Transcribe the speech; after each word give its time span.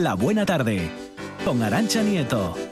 La 0.00 0.14
Buena 0.14 0.46
Tarde, 0.46 0.90
con 1.44 1.62
Arancha 1.62 2.02
Nieto. 2.02 2.69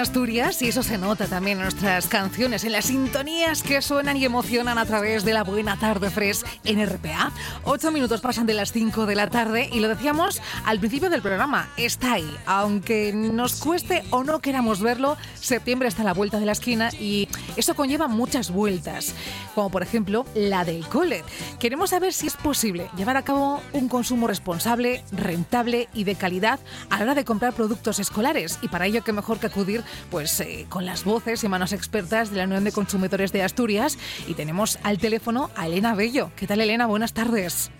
Asturias 0.00 0.62
y 0.62 0.68
eso 0.68 0.82
se 0.82 0.96
nota 0.96 1.26
también 1.26 1.58
en 1.58 1.64
nuestras 1.64 2.06
canciones, 2.06 2.64
en 2.64 2.72
las 2.72 2.86
sintonías 2.86 3.62
que 3.62 3.82
suenan 3.82 4.16
y 4.16 4.24
emocionan 4.24 4.78
a 4.78 4.86
través 4.86 5.24
de 5.24 5.34
la 5.34 5.44
Buena 5.44 5.78
Tarde 5.78 6.10
Fresh 6.10 6.42
en 6.64 6.84
RPA. 6.86 7.30
Ocho 7.64 7.92
minutos 7.92 8.20
pasan 8.22 8.46
de 8.46 8.54
las 8.54 8.72
cinco 8.72 9.04
de 9.04 9.14
la 9.14 9.28
tarde 9.28 9.68
y 9.70 9.80
lo 9.80 9.88
decíamos 9.88 10.40
al 10.64 10.78
principio 10.78 11.10
del 11.10 11.20
programa, 11.20 11.68
está 11.76 12.14
ahí. 12.14 12.34
Aunque 12.46 13.12
nos 13.12 13.56
cueste 13.56 14.02
o 14.10 14.24
no 14.24 14.40
queramos 14.40 14.80
verlo, 14.80 15.18
septiembre 15.34 15.88
está 15.88 16.02
a 16.02 16.06
la 16.06 16.14
vuelta 16.14 16.40
de 16.40 16.46
la 16.46 16.52
esquina 16.52 16.90
y 16.98 17.28
eso 17.56 17.74
conlleva 17.74 18.08
muchas 18.08 18.50
vueltas, 18.50 19.14
como 19.54 19.70
por 19.70 19.82
ejemplo 19.82 20.24
la 20.34 20.64
del 20.64 20.86
cole. 20.86 21.24
Queremos 21.58 21.90
saber 21.90 22.12
si 22.12 22.26
es 22.26 22.36
posible 22.36 22.90
llevar 22.96 23.16
a 23.16 23.22
cabo 23.22 23.60
un 23.72 23.88
consumo 23.88 24.26
responsable, 24.26 25.02
rentable 25.12 25.88
y 25.94 26.04
de 26.04 26.14
calidad 26.14 26.60
a 26.90 26.98
la 26.98 27.04
hora 27.04 27.14
de 27.14 27.24
comprar 27.24 27.52
productos 27.52 27.98
escolares 27.98 28.58
y 28.62 28.68
para 28.68 28.86
ello 28.86 29.04
que 29.04 29.12
mejor 29.12 29.38
que 29.38 29.46
acudir 29.46 29.82
pues 30.10 30.40
eh, 30.40 30.66
con 30.68 30.86
las 30.86 31.04
voces 31.04 31.44
y 31.44 31.48
manos 31.48 31.72
expertas 31.72 32.30
de 32.30 32.36
la 32.36 32.44
Unión 32.44 32.64
de 32.64 32.72
Consumidores 32.72 33.32
de 33.32 33.42
Asturias 33.42 33.98
y 34.26 34.34
tenemos 34.34 34.78
al 34.82 34.98
teléfono 34.98 35.50
a 35.56 35.66
Elena 35.66 35.94
Bello. 35.94 36.30
¿Qué 36.36 36.46
tal 36.46 36.60
Elena? 36.60 36.86
Buenas 36.86 37.12
tardes. 37.12 37.70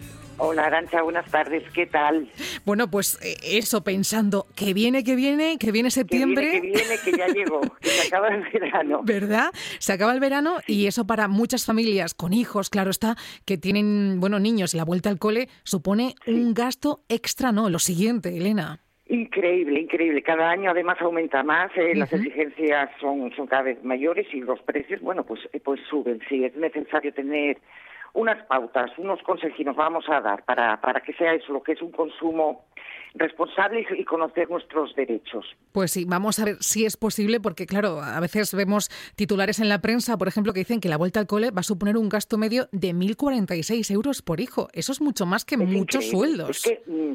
Hola 0.42 0.64
Arancha, 0.64 1.02
buenas 1.02 1.30
tardes, 1.30 1.62
¿qué 1.74 1.84
tal? 1.84 2.26
Bueno, 2.64 2.90
pues 2.90 3.20
eh, 3.22 3.58
eso 3.58 3.84
pensando, 3.84 4.46
que 4.56 4.72
viene, 4.72 5.04
que 5.04 5.14
viene, 5.14 5.58
que 5.58 5.70
viene 5.70 5.90
septiembre. 5.90 6.52
Que 6.52 6.60
viene, 6.62 6.78
que, 6.78 6.80
viene, 6.80 6.94
que 7.04 7.12
ya 7.12 7.26
llegó, 7.28 7.60
que 7.78 7.88
se 7.88 8.08
acaba 8.08 8.28
el 8.28 8.44
verano. 8.50 9.02
¿Verdad? 9.04 9.50
Se 9.78 9.92
acaba 9.92 10.14
el 10.14 10.20
verano 10.20 10.56
y 10.66 10.86
eso 10.86 11.06
para 11.06 11.28
muchas 11.28 11.66
familias 11.66 12.14
con 12.14 12.32
hijos, 12.32 12.70
claro 12.70 12.90
está, 12.90 13.16
que 13.44 13.58
tienen, 13.58 14.18
bueno, 14.18 14.38
niños 14.38 14.72
y 14.72 14.78
la 14.78 14.86
vuelta 14.86 15.10
al 15.10 15.18
cole, 15.18 15.48
supone 15.62 16.14
un 16.26 16.54
gasto 16.54 17.02
extra, 17.10 17.52
¿no? 17.52 17.68
Lo 17.68 17.78
siguiente, 17.78 18.34
Elena. 18.34 18.80
Increíble, 19.10 19.80
increíble. 19.80 20.22
Cada 20.22 20.48
año 20.48 20.70
además 20.70 20.96
aumenta 21.02 21.42
más, 21.42 21.70
eh, 21.76 21.94
las 21.94 22.10
exigencias 22.14 22.88
son, 22.98 23.30
son 23.36 23.46
cada 23.46 23.62
vez 23.62 23.84
mayores 23.84 24.26
y 24.32 24.40
los 24.40 24.62
precios, 24.62 25.02
bueno, 25.02 25.24
pues, 25.24 25.40
eh, 25.52 25.60
pues 25.60 25.80
suben. 25.90 26.20
Sí, 26.30 26.44
es 26.44 26.56
necesario 26.56 27.12
tener 27.12 27.58
unas 28.14 28.44
pautas, 28.46 28.90
unos 28.98 29.22
consejos 29.22 29.60
nos 29.64 29.76
vamos 29.76 30.04
a 30.08 30.20
dar 30.20 30.44
para, 30.44 30.80
para 30.80 31.00
que 31.00 31.12
sea 31.14 31.34
eso, 31.34 31.52
lo 31.52 31.62
que 31.62 31.72
es 31.72 31.82
un 31.82 31.92
consumo 31.92 32.66
responsable 33.14 33.86
y 33.96 34.04
conocer 34.04 34.48
nuestros 34.48 34.94
derechos. 34.94 35.44
Pues 35.72 35.92
sí, 35.92 36.04
vamos 36.06 36.38
a 36.38 36.44
ver 36.44 36.56
si 36.60 36.84
es 36.84 36.96
posible, 36.96 37.40
porque 37.40 37.66
claro, 37.66 38.00
a 38.00 38.20
veces 38.20 38.54
vemos 38.54 38.88
titulares 39.16 39.60
en 39.60 39.68
la 39.68 39.80
prensa, 39.80 40.16
por 40.16 40.28
ejemplo, 40.28 40.52
que 40.52 40.60
dicen 40.60 40.80
que 40.80 40.88
la 40.88 40.96
vuelta 40.96 41.20
al 41.20 41.26
cole 41.26 41.50
va 41.50 41.60
a 41.60 41.64
suponer 41.64 41.96
un 41.96 42.08
gasto 42.08 42.38
medio 42.38 42.68
de 42.72 42.92
1.046 42.94 43.90
euros 43.92 44.22
por 44.22 44.40
hijo. 44.40 44.68
Eso 44.72 44.92
es 44.92 45.00
mucho 45.00 45.26
más 45.26 45.44
que 45.44 45.56
muchos 45.56 46.08
sueldos. 46.08 46.62
Mm, 46.86 47.14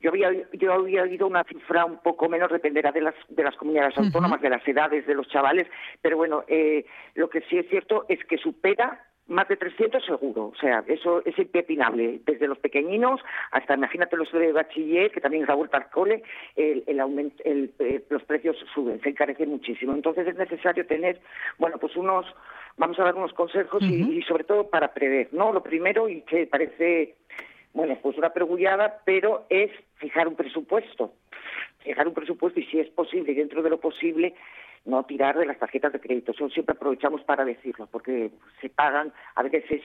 yo 0.00 0.10
había, 0.10 0.30
yo 0.52 0.72
había 0.72 1.02
oído 1.02 1.26
una 1.26 1.44
cifra 1.44 1.84
un 1.84 1.98
poco 1.98 2.28
menos, 2.28 2.50
dependerá 2.50 2.92
de 2.92 3.02
las, 3.02 3.14
de 3.28 3.44
las 3.44 3.56
comunidades 3.56 3.96
autónomas, 3.96 4.40
de 4.40 4.50
las 4.50 4.66
edades 4.66 5.06
de 5.06 5.14
los 5.14 5.28
chavales, 5.28 5.68
pero 6.00 6.16
bueno, 6.16 6.44
eh, 6.48 6.84
lo 7.14 7.30
que 7.30 7.40
sí 7.42 7.56
es 7.56 7.68
cierto 7.68 8.04
es 8.08 8.18
que 8.24 8.36
supera 8.36 9.06
más 9.28 9.48
de 9.48 9.56
300 9.56 10.04
seguro, 10.04 10.46
o 10.46 10.54
sea, 10.60 10.84
eso 10.88 11.22
es 11.24 11.38
impepinable, 11.38 12.20
desde 12.26 12.48
los 12.48 12.58
pequeñinos 12.58 13.20
hasta, 13.50 13.74
imagínate, 13.74 14.16
los 14.16 14.30
de 14.32 14.52
bachiller, 14.52 15.10
que 15.10 15.20
también 15.20 15.44
es 15.44 15.48
la 15.48 15.54
vuelta 15.54 15.76
al 15.76 15.90
cole, 15.90 16.22
el, 16.56 16.84
el, 16.86 17.72
eh, 17.78 18.04
los 18.10 18.22
precios 18.24 18.56
suben, 18.74 19.00
se 19.00 19.10
encarecen 19.10 19.48
muchísimo. 19.48 19.94
Entonces 19.94 20.26
es 20.26 20.36
necesario 20.36 20.86
tener, 20.86 21.20
bueno, 21.58 21.78
pues 21.78 21.96
unos, 21.96 22.26
vamos 22.76 22.98
a 22.98 23.04
dar 23.04 23.14
unos 23.14 23.32
consejos 23.32 23.82
y, 23.82 24.18
y, 24.18 24.22
sobre 24.22 24.44
todo 24.44 24.68
para 24.68 24.92
prever, 24.92 25.28
¿no? 25.32 25.52
Lo 25.52 25.62
primero, 25.62 26.08
y 26.08 26.22
que 26.22 26.46
parece 26.46 27.14
bueno, 27.74 27.98
pues 28.02 28.18
una 28.18 28.32
pregullada, 28.32 29.00
pero 29.04 29.46
es 29.48 29.70
fijar 29.96 30.28
un 30.28 30.36
presupuesto. 30.36 31.14
Fijar 31.78 32.06
un 32.06 32.14
presupuesto 32.14 32.60
y 32.60 32.66
si 32.66 32.78
es 32.78 32.88
posible, 32.90 33.34
dentro 33.34 33.62
de 33.62 33.70
lo 33.70 33.80
posible, 33.80 34.34
no 34.84 35.04
tirar 35.04 35.38
de 35.38 35.46
las 35.46 35.58
tarjetas 35.58 35.92
de 35.92 36.00
crédito. 36.00 36.32
Eso 36.32 36.48
siempre 36.50 36.74
aprovechamos 36.74 37.22
para 37.22 37.44
decirlo, 37.44 37.86
porque 37.90 38.30
se 38.60 38.68
pagan, 38.68 39.12
a 39.34 39.42
veces 39.42 39.64
es 39.70 39.82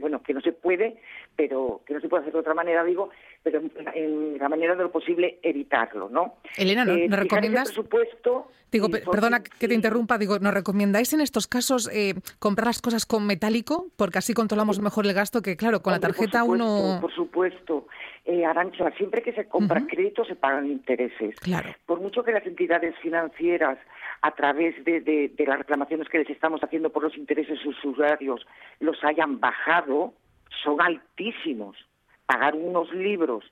bueno, 0.00 0.22
que 0.22 0.34
no 0.34 0.40
se 0.40 0.52
puede, 0.52 0.96
pero 1.36 1.82
que 1.86 1.94
no 1.94 2.00
se 2.00 2.08
puede 2.08 2.22
hacer 2.22 2.32
de 2.32 2.40
otra 2.40 2.54
manera, 2.54 2.84
digo, 2.84 3.10
pero 3.46 3.62
en, 3.94 4.38
la 4.38 4.48
manera 4.48 4.74
de 4.74 4.82
lo 4.82 4.90
posible 4.90 5.38
evitarlo, 5.40 6.08
¿no? 6.08 6.34
Elena, 6.56 6.84
¿no, 6.84 6.94
eh, 6.94 7.06
¿nos 7.08 7.20
recomiendas? 7.20 7.68
presupuesto 7.68 8.48
digo, 8.72 8.88
perdona 8.90 9.44
que 9.44 9.68
te 9.68 9.74
interrumpa, 9.74 10.18
digo, 10.18 10.40
¿nos 10.40 10.52
recomendáis 10.52 11.12
en 11.12 11.20
estos 11.20 11.46
casos 11.46 11.88
eh, 11.92 12.14
comprar 12.40 12.66
las 12.66 12.82
cosas 12.82 13.06
con 13.06 13.24
metálico? 13.24 13.86
Porque 13.96 14.18
así 14.18 14.34
controlamos 14.34 14.80
mejor 14.80 15.06
el 15.06 15.14
gasto 15.14 15.42
que, 15.42 15.56
claro, 15.56 15.80
con 15.80 15.92
la 15.92 16.00
tarjeta 16.00 16.42
uno... 16.42 16.98
Por 17.00 17.14
supuesto 17.14 17.86
eh, 18.24 18.44
Arancha, 18.44 18.90
siempre 18.96 19.22
que 19.22 19.32
se 19.32 19.46
compra 19.46 19.86
crédito 19.86 20.24
se 20.24 20.34
pagan 20.34 20.66
intereses. 20.66 21.38
Claro. 21.38 21.70
Por 21.86 22.00
mucho 22.00 22.24
que 22.24 22.32
las 22.32 22.44
entidades 22.44 22.96
financieras, 22.98 23.78
a 24.22 24.34
través 24.34 24.84
de, 24.84 25.00
de, 25.00 25.46
las 25.46 25.58
reclamaciones 25.58 26.08
que 26.08 26.18
les 26.18 26.30
estamos 26.30 26.60
haciendo 26.64 26.90
por 26.90 27.04
los 27.04 27.16
intereses 27.16 27.64
usuarios, 27.64 28.44
los 28.80 28.96
hayan 29.04 29.38
bajado, 29.38 30.12
son 30.64 30.80
altísimos. 30.80 31.76
Pagar 32.26 32.54
unos 32.54 32.92
libros 32.92 33.44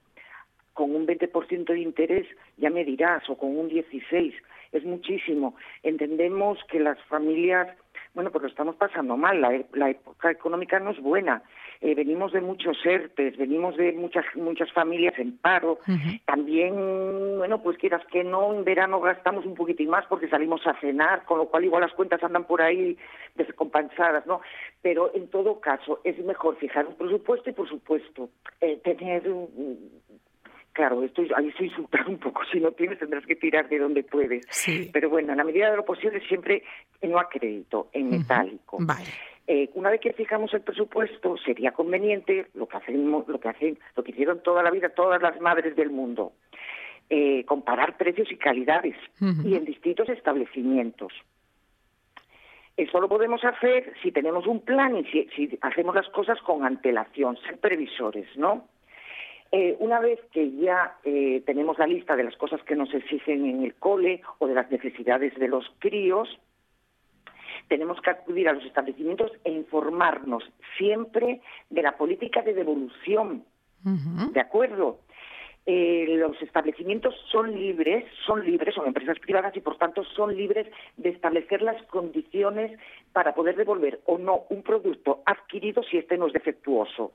con 0.73 0.95
un 0.95 1.07
20% 1.07 1.67
de 1.67 1.81
interés, 1.81 2.27
ya 2.57 2.69
me 2.71 2.85
dirás, 2.85 3.29
o 3.31 3.39
con 3.39 3.57
un 3.57 3.71
16%, 3.71 4.35
es 4.73 4.85
muchísimo. 4.85 5.55
Entendemos 5.85 6.59
que 6.69 6.81
las 6.81 7.01
familias, 7.05 7.69
bueno, 8.15 8.31
pues 8.31 8.43
lo 8.43 8.49
estamos 8.49 8.77
pasando 8.77 9.17
mal, 9.17 9.41
la, 9.41 9.63
la 9.73 9.91
época 9.91 10.31
económica 10.31 10.79
no 10.81 10.91
es 10.91 11.01
buena 11.01 11.43
eh, 11.85 11.95
venimos 11.95 12.33
de 12.33 12.41
muchos 12.41 12.79
ERTES, 12.83 13.37
venimos 13.37 13.77
de 13.77 13.93
muchas 13.93 14.25
muchas 14.37 14.73
familias 14.73 15.19
en 15.19 15.37
paro. 15.37 15.81
También, 16.25 16.75
bueno, 17.37 17.63
pues 17.63 17.77
quieras 17.77 18.01
que 18.11 18.25
no, 18.25 18.55
en 18.55 18.65
verano 18.65 19.01
gastamos 19.03 19.45
un 19.45 19.55
poquitín 19.55 19.91
más 19.91 20.07
porque 20.07 20.29
salimos 20.29 20.67
a 20.67 20.81
cenar, 20.81 21.27
con 21.27 21.37
lo 21.37 21.47
cual 21.47 21.65
igual 21.65 21.83
las 21.83 21.93
cuentas 21.93 22.23
andan 22.23 22.45
por 22.45 22.63
ahí 22.63 22.97
descompensadas, 23.35 24.27
¿no? 24.27 24.41
Pero 24.81 25.15
en 25.15 25.29
todo 25.29 25.61
caso, 25.61 26.01
es 26.05 26.19
mejor 26.25 26.57
fijar 26.57 26.87
un 26.87 26.95
presupuesto 26.95 27.51
y, 27.51 27.53
por 27.53 27.69
supuesto, 27.69 28.31
eh, 28.63 28.81
tener 28.83 29.25
Claro, 30.75 31.05
estoy, 31.05 31.31
ahí 31.37 31.49
estoy 31.49 31.69
insultando 31.69 32.11
un 32.11 32.19
poco. 32.19 32.43
Si 32.53 32.61
no 32.61 32.73
tienes, 32.73 32.99
tendrás 32.99 33.25
que 33.25 33.37
tirar 33.37 33.69
de 33.69 33.79
donde 33.79 34.03
puedes. 34.03 34.47
Pero 34.93 35.09
bueno, 35.09 35.33
en 35.33 35.39
la 35.39 35.45
medida 35.45 35.71
de 35.71 35.77
lo 35.77 35.85
posible, 35.85 36.21
siempre 36.29 36.63
no 37.03 37.19
a 37.19 37.29
crédito, 37.29 37.89
en 37.93 38.11
metálico. 38.11 38.77
Vale. 38.81 39.09
Eh, 39.47 39.71
una 39.75 39.91
vez 39.91 40.01
que 40.01 40.13
fijamos 40.13 40.53
el 40.55 40.63
presupuesto, 40.63 41.37
sería 41.39 41.73
conveniente 41.73 42.47
lo 42.55 42.67
que 42.67 42.77
hacemos, 42.77 43.29
lo 43.29 43.39
que 43.41 43.49
hacen, 43.49 43.79
lo 43.97 44.03
que 44.03 44.13
hicieron 44.13 44.43
toda 44.43 44.63
la 44.63 44.71
vida 44.71 44.89
todas 44.89 45.21
las 45.21 45.41
madres 45.41 45.77
del 45.77 45.91
mundo, 45.91 46.33
eh, 47.11 47.45
comparar 47.45 47.97
precios 47.97 48.31
y 48.33 48.37
calidades 48.37 48.97
y 49.21 49.55
en 49.55 49.65
distintos 49.65 50.09
establecimientos. 50.09 51.13
Eso 52.77 53.01
lo 53.01 53.09
podemos 53.09 53.45
hacer 53.45 53.93
si 54.03 54.11
tenemos 54.11 54.47
un 54.47 54.61
plan 54.61 54.97
y 54.97 55.05
si, 55.05 55.59
hacemos 55.61 55.95
las 55.95 56.09
cosas 56.09 56.41
con 56.41 56.65
antelación, 56.65 57.37
ser 57.39 57.59
previsores, 57.59 58.27
¿no? 58.37 58.67
Eh, 59.53 59.77
una 59.79 60.01
vez 60.01 60.21
que 60.33 60.51
ya 60.53 60.97
tenemos 61.03 61.79
la 61.79 61.87
lista 61.87 62.17
de 62.17 62.25
las 62.25 62.37
cosas 62.37 62.61
que 62.65 62.75
nos 62.75 62.93
exigen 62.93 63.47
en 63.47 63.63
el 63.63 63.75
cole 63.75 64.21
o 64.39 64.49
de 64.49 64.55
las 64.55 64.71
necesidades 64.71 65.35
de 65.39 65.49
los 65.49 65.65
críos, 65.79 66.29
tenemos 67.69 68.01
que 68.01 68.11
acudir 68.11 68.49
a 68.49 68.53
los 68.53 68.65
establecimientos 68.65 69.33
e 69.45 69.53
informarnos 69.53 70.45
siempre 70.77 71.41
de 71.71 71.83
la 71.83 71.97
política 71.97 72.43
de 72.43 72.55
devolución. 72.55 73.45
¿De 74.33 74.41
acuerdo? 74.41 75.01
Eh, 75.67 76.17
los 76.19 76.41
establecimientos 76.43 77.15
son 77.31 77.55
libres, 77.55 78.05
son 78.27 78.45
libres, 78.45 78.75
son 78.75 78.87
empresas 78.87 79.19
privadas 79.19 79.57
y 79.57 79.61
por 79.61 79.79
tanto 79.79 80.05
son 80.05 80.37
libres 80.37 80.67
de 80.99 81.11
establecer 81.11 81.63
las 81.63 81.83
condiciones 81.85 82.79
para 83.13 83.35
poder 83.35 83.57
devolver 83.57 84.01
o 84.05 84.19
no 84.19 84.43
un 84.51 84.63
producto 84.63 85.23
adquirido 85.25 85.83
si 85.83 85.97
este 85.97 86.19
no 86.19 86.27
es 86.27 86.35
defectuoso. 86.35 87.13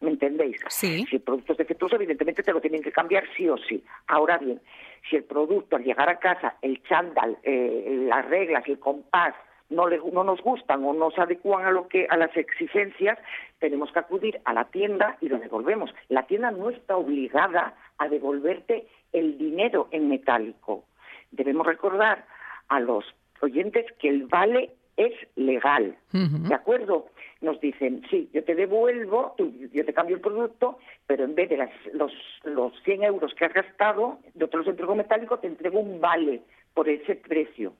¿Me 0.00 0.10
entendéis? 0.10 0.60
Sí. 0.68 1.04
Si 1.08 1.16
el 1.16 1.22
producto 1.22 1.52
es 1.52 1.58
defectuoso, 1.58 1.96
evidentemente 1.96 2.42
te 2.42 2.52
lo 2.52 2.60
tienen 2.60 2.82
que 2.82 2.92
cambiar 2.92 3.24
sí 3.36 3.48
o 3.48 3.56
sí. 3.56 3.82
Ahora 4.06 4.38
bien, 4.38 4.60
si 5.08 5.16
el 5.16 5.24
producto 5.24 5.76
al 5.76 5.84
llegar 5.84 6.08
a 6.08 6.18
casa, 6.18 6.56
el 6.62 6.82
chándal, 6.84 7.38
eh, 7.42 8.04
las 8.08 8.24
reglas, 8.26 8.62
el 8.68 8.78
compás, 8.78 9.34
no, 9.70 9.86
le, 9.86 9.98
no 10.12 10.24
nos 10.24 10.40
gustan 10.40 10.84
o 10.84 10.92
no 10.92 11.10
se 11.10 11.20
adecuan 11.20 11.64
a 11.66 11.70
lo 11.70 11.88
que 11.88 12.06
a 12.08 12.16
las 12.16 12.34
exigencias, 12.36 13.18
tenemos 13.58 13.92
que 13.92 13.98
acudir 13.98 14.40
a 14.44 14.52
la 14.52 14.64
tienda 14.64 15.16
y 15.20 15.28
lo 15.28 15.38
devolvemos. 15.38 15.90
La 16.08 16.26
tienda 16.26 16.50
no 16.50 16.70
está 16.70 16.96
obligada 16.96 17.74
a 17.98 18.08
devolverte 18.08 18.86
el 19.12 19.36
dinero 19.36 19.88
en 19.90 20.08
metálico. 20.08 20.84
Debemos 21.32 21.66
recordar 21.66 22.24
a 22.68 22.80
los 22.80 23.04
oyentes 23.40 23.86
que 23.98 24.08
el 24.08 24.26
vale 24.26 24.70
es 24.96 25.12
legal, 25.36 25.96
¿de 26.12 26.54
acuerdo? 26.54 27.06
Nos 27.40 27.60
dicen, 27.60 28.02
sí, 28.10 28.28
yo 28.32 28.42
te 28.42 28.54
devuelvo, 28.54 29.36
yo 29.72 29.84
te 29.84 29.94
cambio 29.94 30.16
el 30.16 30.22
producto, 30.22 30.78
pero 31.06 31.24
en 31.24 31.36
vez 31.36 31.48
de 31.48 31.56
las, 31.56 31.70
los, 31.92 32.12
los 32.42 32.72
100 32.82 33.04
euros 33.04 33.32
que 33.34 33.44
has 33.44 33.52
gastado, 33.52 34.18
yo 34.34 34.48
te 34.48 34.56
los 34.56 34.66
entrego 34.66 34.96
metálico, 34.96 35.38
te 35.38 35.46
entrego 35.46 35.78
un 35.78 36.00
vale 36.00 36.42
por 36.74 36.88
ese 36.88 37.14
precio. 37.14 37.74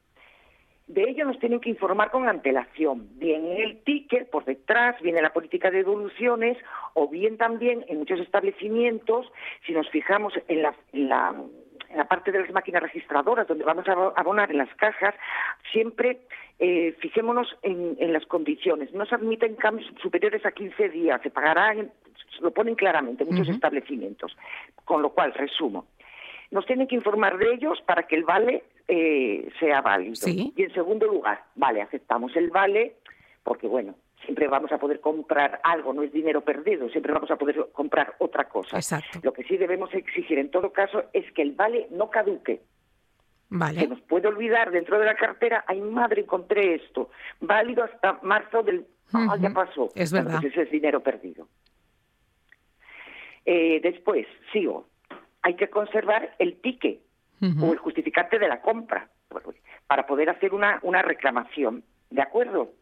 De 0.88 1.02
ello 1.02 1.26
nos 1.26 1.38
tienen 1.38 1.60
que 1.60 1.68
informar 1.68 2.10
con 2.10 2.28
antelación, 2.28 3.08
bien 3.18 3.44
en 3.44 3.58
el 3.58 3.82
ticket, 3.82 4.30
por 4.30 4.46
detrás, 4.46 4.98
viene 5.02 5.20
la 5.20 5.34
política 5.34 5.70
de 5.70 5.78
devoluciones, 5.78 6.56
o 6.94 7.08
bien 7.08 7.36
también 7.36 7.84
en 7.88 7.98
muchos 7.98 8.20
establecimientos, 8.20 9.30
si 9.66 9.74
nos 9.74 9.88
fijamos 9.90 10.32
en 10.48 10.62
la, 10.62 10.74
en 10.94 11.08
la, 11.10 11.34
parte 12.08 12.32
de 12.32 12.40
las 12.40 12.52
máquinas 12.52 12.82
registradoras, 12.82 13.46
donde 13.46 13.64
vamos 13.64 13.86
a 13.88 13.92
abonar 14.16 14.50
en 14.50 14.58
las 14.58 14.72
cajas, 14.74 15.14
siempre 15.72 16.18
eh, 16.58 16.94
fijémonos 17.00 17.56
en, 17.62 18.12
las 18.12 18.26
condiciones. 18.26 18.92
No 18.92 19.06
se 19.06 19.14
admiten 19.14 19.54
cambios 19.56 19.90
superiores 20.02 20.44
a 20.44 20.52
15 20.52 20.88
días, 20.88 21.20
se 21.22 21.30
pagarán, 21.30 21.90
lo 22.40 22.50
ponen 22.50 22.74
claramente 22.74 23.24
muchos 23.24 23.48
establecimientos. 23.48 24.36
Con 24.84 25.02
lo 25.02 25.10
cual, 25.10 25.34
resumo, 25.34 25.86
nos 26.50 26.66
tienen 26.66 26.86
que 26.86 26.94
informar 26.94 27.38
de 27.38 27.52
ellos 27.52 27.80
para 27.86 28.04
que 28.04 28.16
el 28.16 28.24
vale 28.24 28.64
eh, 28.88 29.48
sea 29.60 29.80
válido. 29.80 30.14
Y 30.26 30.62
en 30.62 30.72
segundo 30.72 31.06
lugar, 31.06 31.44
vale, 31.54 31.82
aceptamos 31.82 32.34
el 32.36 32.50
vale 32.50 32.94
porque, 33.42 33.66
bueno, 33.66 33.94
siempre 34.28 34.46
vamos 34.46 34.70
a 34.72 34.76
poder 34.76 35.00
comprar 35.00 35.58
algo, 35.64 35.94
no 35.94 36.02
es 36.02 36.12
dinero 36.12 36.42
perdido, 36.42 36.90
siempre 36.90 37.14
vamos 37.14 37.30
a 37.30 37.36
poder 37.36 37.70
comprar 37.72 38.14
otra 38.18 38.46
cosa. 38.46 38.78
Lo 39.22 39.32
que 39.32 39.42
sí 39.44 39.56
debemos 39.56 39.88
exigir 39.94 40.38
en 40.38 40.50
todo 40.50 40.70
caso 40.70 41.04
es 41.14 41.32
que 41.32 41.40
el 41.40 41.52
vale 41.52 41.88
no 41.90 42.10
caduque. 42.10 42.60
Vale. 43.48 43.80
Se 43.80 43.86
nos 43.86 44.02
puede 44.02 44.28
olvidar 44.28 44.70
dentro 44.70 44.98
de 44.98 45.06
la 45.06 45.14
cartera, 45.14 45.64
ay 45.66 45.80
madre, 45.80 46.20
encontré 46.20 46.74
esto, 46.74 47.08
válido 47.40 47.84
hasta 47.84 48.18
marzo 48.22 48.62
del... 48.62 48.86
Ah, 49.14 49.34
ya 49.40 49.48
pasó. 49.48 49.88
Es 49.94 50.12
verdad. 50.12 50.34
Entonces 50.34 50.66
es 50.66 50.70
dinero 50.70 51.02
perdido. 51.02 51.48
Eh, 53.46 53.80
después, 53.82 54.26
sigo 54.52 54.86
hay 55.40 55.54
que 55.54 55.70
conservar 55.70 56.34
el 56.38 56.60
ticket 56.60 57.00
o 57.40 57.72
el 57.72 57.78
justificante 57.78 58.38
de 58.38 58.48
la 58.48 58.60
compra 58.60 59.08
para 59.86 60.06
poder 60.06 60.28
hacer 60.28 60.52
una, 60.52 60.78
una 60.82 61.00
reclamación. 61.00 61.84
¿De 62.10 62.20
acuerdo? 62.20 62.74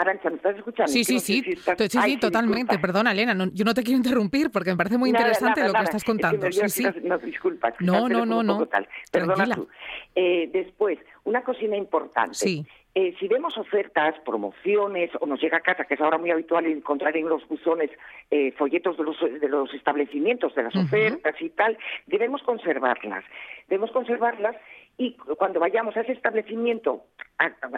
Arancha, 0.00 0.30
¿me 0.30 0.36
estás 0.36 0.56
escuchando? 0.56 0.92
Sí, 0.92 1.04
sí, 1.04 1.20
sí, 1.20 1.42
sí, 1.42 1.88
sí, 1.88 2.16
totalmente. 2.18 2.78
Perdona, 2.78 3.12
Elena, 3.12 3.34
yo 3.52 3.64
no 3.64 3.74
te 3.74 3.82
quiero 3.82 3.98
interrumpir 3.98 4.50
porque 4.50 4.70
me 4.70 4.76
parece 4.76 4.98
muy 4.98 5.10
interesante 5.10 5.66
lo 5.66 5.72
que 5.72 5.82
estás 5.84 6.04
contando. 6.04 6.50
sí, 6.50 6.68
sí. 6.68 6.86
No, 7.02 7.18
disculpa. 7.18 7.72
No, 7.80 8.08
no, 8.08 8.24
no, 8.24 8.42
no. 8.42 8.68
Perdona 9.10 9.54
tú. 9.54 9.68
Eh, 10.14 10.50
después, 10.52 10.98
una 11.24 11.42
cocina 11.42 11.76
importante. 11.76 12.34
Sí. 12.34 12.66
Eh, 12.94 13.14
si 13.20 13.28
vemos 13.28 13.56
ofertas, 13.56 14.16
promociones, 14.24 15.10
o 15.20 15.26
nos 15.26 15.40
llega 15.40 15.58
a 15.58 15.60
casa, 15.60 15.84
que 15.84 15.94
es 15.94 16.00
ahora 16.00 16.18
muy 16.18 16.32
habitual 16.32 16.66
encontrar 16.66 17.16
en 17.16 17.28
los 17.28 17.46
buzones 17.46 17.90
eh, 18.30 18.50
folletos 18.58 18.96
de 18.96 19.04
los, 19.04 19.16
de 19.20 19.48
los, 19.48 19.72
establecimientos, 19.72 20.54
de 20.56 20.64
las 20.64 20.74
ofertas 20.74 21.40
y 21.40 21.50
tal, 21.50 21.78
debemos 22.06 22.42
conservarlas. 22.42 23.24
Debemos 23.68 23.92
conservarlas 23.92 24.56
y 24.98 25.12
cuando 25.14 25.60
vayamos 25.60 25.96
a 25.96 26.00
ese 26.00 26.12
establecimiento 26.12 27.04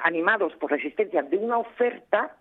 animados 0.03 0.55
por 0.55 0.71
la 0.71 0.79
existencia 0.79 1.23
de 1.23 1.37
una 1.37 1.59
oferta, 1.59 2.35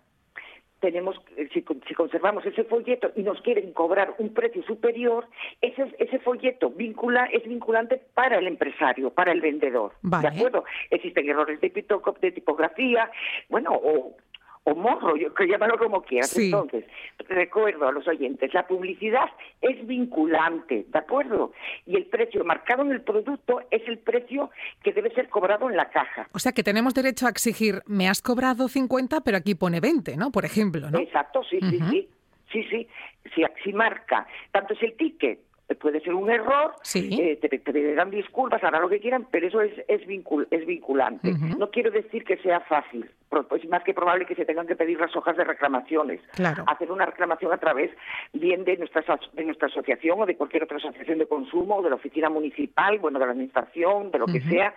tenemos, 0.80 1.20
eh, 1.36 1.48
si, 1.52 1.62
conservamos 1.62 2.44
ese 2.46 2.64
folleto 2.64 3.12
y 3.14 3.22
nos 3.22 3.40
quieren 3.42 3.72
cobrar 3.74 4.14
un 4.16 4.32
precio 4.32 4.62
superior, 4.62 5.26
ese, 5.60 5.94
ese 5.98 6.18
folleto 6.20 6.70
vincula, 6.70 7.26
es 7.26 7.44
vinculante 7.44 8.00
para 8.14 8.38
el 8.38 8.46
empresario, 8.46 9.10
para 9.10 9.32
el 9.32 9.42
vendedor. 9.42 9.92
¿De 10.02 10.28
acuerdo? 10.28 10.64
Existen 10.88 11.28
errores 11.28 11.60
de, 11.60 11.68
de 11.68 12.32
tipografía, 12.32 13.10
bueno, 13.50 13.72
o 13.72 14.16
o 14.64 14.74
morro, 14.74 15.16
yo, 15.16 15.32
que 15.34 15.46
llámalo 15.46 15.78
como 15.78 16.02
quieras. 16.02 16.36
Entonces, 16.36 16.84
recuerdo 17.28 17.88
a 17.88 17.92
los 17.92 18.06
oyentes, 18.06 18.52
la 18.52 18.66
publicidad 18.66 19.30
es 19.60 19.86
vinculante, 19.86 20.86
¿de 20.88 20.98
acuerdo? 20.98 21.52
Y 21.86 21.96
el 21.96 22.06
precio 22.06 22.44
marcado 22.44 22.82
en 22.82 22.92
el 22.92 23.02
producto 23.02 23.60
es 23.70 23.82
el 23.88 23.98
precio 23.98 24.50
que 24.82 24.92
debe 24.92 25.10
ser 25.14 25.28
cobrado 25.28 25.70
en 25.70 25.76
la 25.76 25.88
caja. 25.88 26.28
O 26.32 26.38
sea 26.38 26.52
que 26.52 26.62
tenemos 26.62 26.94
derecho 26.94 27.26
a 27.26 27.30
exigir, 27.30 27.82
me 27.86 28.08
has 28.08 28.20
cobrado 28.20 28.68
50, 28.68 29.22
pero 29.22 29.38
aquí 29.38 29.54
pone 29.54 29.80
20, 29.80 30.16
¿no? 30.16 30.30
Por 30.30 30.44
ejemplo, 30.44 30.90
¿no? 30.90 30.98
Exacto, 30.98 31.42
sí, 31.44 31.58
sí, 31.60 31.78
sí. 31.90 32.08
Sí, 32.52 32.64
sí. 32.64 32.88
Si, 33.34 33.44
si 33.62 33.72
marca, 33.72 34.26
tanto 34.50 34.74
es 34.74 34.82
el 34.82 34.96
ticket 34.96 35.38
puede 35.74 36.00
ser 36.00 36.14
un 36.14 36.30
error, 36.30 36.74
eh, 36.94 37.38
te, 37.40 37.48
te, 37.48 37.72
disculpas, 38.10 38.62
hará 38.64 38.80
lo 38.80 38.88
que 38.88 39.00
quieran, 39.00 39.26
pero 39.30 39.46
eso 39.46 39.60
es, 39.60 39.72
es, 39.88 40.02
es 40.50 40.66
vinculante. 40.66 41.32
No 41.58 41.70
quiero 41.70 41.90
decir 41.90 42.24
que 42.24 42.36
sea 42.38 42.60
fácil, 42.60 43.10
es 43.56 43.68
más 43.68 43.84
que 43.84 43.94
probable 43.94 44.26
que 44.26 44.34
se 44.34 44.44
tengan 44.44 44.66
que 44.66 44.76
pedir 44.76 44.98
las 44.98 45.14
hojas 45.14 45.36
de 45.36 45.44
reclamaciones. 45.44 46.20
Hacer 46.66 46.90
una 46.90 47.06
reclamación 47.06 47.52
a 47.52 47.58
través 47.58 47.90
bien 48.32 48.64
de 48.64 48.76
nuestra, 48.76 49.02
de 49.32 49.44
nuestra 49.44 49.68
asociación 49.68 50.20
o 50.20 50.26
de 50.26 50.36
cualquier 50.36 50.64
otra 50.64 50.78
asociación 50.78 51.18
de 51.18 51.26
consumo 51.26 51.76
o 51.76 51.82
de 51.82 51.90
la 51.90 51.96
oficina 51.96 52.28
municipal, 52.28 52.98
bueno, 52.98 53.18
de 53.18 53.26
la 53.26 53.32
administración, 53.32 54.10
de 54.10 54.18
lo 54.18 54.26
que 54.26 54.40
sea, 54.40 54.74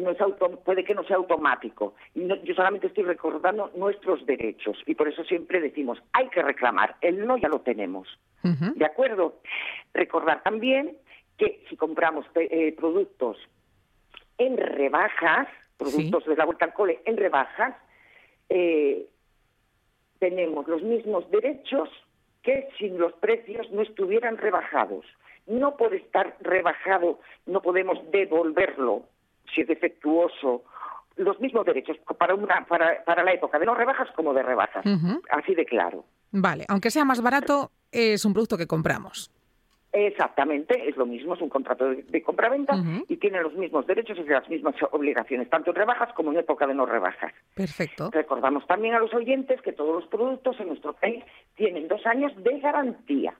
no 0.00 0.10
es 0.10 0.18
puede 0.64 0.84
que 0.84 0.94
no 0.94 1.04
sea 1.04 1.16
automático. 1.16 1.94
yo 2.14 2.54
solamente 2.54 2.88
estoy 2.88 3.04
recordando 3.04 3.70
nuestros 3.76 4.26
derechos 4.26 4.76
y 4.86 4.94
por 4.94 5.08
eso 5.08 5.24
siempre 5.24 5.60
decimos, 5.60 6.02
hay 6.12 6.28
que 6.28 6.42
reclamar, 6.42 6.96
el 7.00 7.26
no 7.26 7.36
ya 7.36 7.48
lo 7.48 7.60
tenemos. 7.60 8.08
¿De 8.42 8.84
acuerdo? 8.84 9.40
Recordar 9.94 10.42
también 10.42 10.98
que 11.38 11.64
si 11.68 11.76
compramos 11.76 12.26
eh, 12.34 12.74
productos 12.76 13.38
en 14.36 14.56
rebajas, 14.58 15.48
productos 15.78 16.26
de 16.26 16.36
la 16.36 16.44
vuelta 16.44 16.66
al 16.66 16.74
cole 16.74 17.00
en 17.06 17.16
rebajas, 17.16 17.74
eh, 18.50 19.06
tenemos 20.18 20.68
los 20.68 20.82
mismos 20.82 21.30
derechos 21.30 21.88
que 22.42 22.68
si 22.78 22.90
los 22.90 23.14
precios 23.14 23.70
no 23.70 23.82
estuvieran 23.82 24.36
rebajados. 24.36 25.06
No 25.46 25.76
puede 25.76 25.96
estar 25.96 26.36
rebajado, 26.40 27.20
no 27.46 27.62
podemos 27.62 27.98
devolverlo 28.10 29.04
si 29.54 29.62
es 29.62 29.68
defectuoso, 29.68 30.64
los 31.16 31.38
mismos 31.40 31.64
derechos 31.64 31.96
para, 32.18 32.34
una, 32.34 32.64
para, 32.66 33.04
para 33.04 33.22
la 33.22 33.32
época 33.32 33.58
de 33.58 33.66
no 33.66 33.74
rebajas 33.74 34.10
como 34.16 34.34
de 34.34 34.42
rebajas. 34.42 34.84
Así 35.30 35.54
de 35.54 35.64
claro. 35.64 36.04
Vale, 36.32 36.64
aunque 36.68 36.90
sea 36.90 37.04
más 37.04 37.22
barato, 37.22 37.70
es 37.92 38.24
un 38.24 38.32
producto 38.32 38.56
que 38.56 38.66
compramos. 38.66 39.30
Exactamente, 39.96 40.88
es 40.88 40.96
lo 40.96 41.06
mismo, 41.06 41.34
es 41.34 41.40
un 41.40 41.48
contrato 41.48 41.88
de, 41.88 42.22
compraventa 42.24 42.74
y 43.08 43.16
tiene 43.16 43.40
los 43.40 43.54
mismos 43.54 43.86
derechos 43.86 44.18
y 44.18 44.24
las 44.28 44.48
mismas 44.48 44.74
obligaciones, 44.90 45.48
tanto 45.48 45.70
en 45.70 45.76
rebajas 45.76 46.12
como 46.14 46.32
en 46.32 46.38
época 46.38 46.66
de 46.66 46.74
no 46.74 46.84
rebajas. 46.84 47.32
Perfecto. 47.54 48.10
Recordamos 48.10 48.66
también 48.66 48.94
a 48.94 48.98
los 48.98 49.14
oyentes 49.14 49.62
que 49.62 49.72
todos 49.72 50.02
los 50.02 50.10
productos 50.10 50.58
en 50.58 50.66
nuestro 50.66 50.94
país 50.94 51.22
tienen 51.54 51.86
dos 51.86 52.04
años 52.06 52.32
de 52.42 52.58
garantía. 52.58 53.34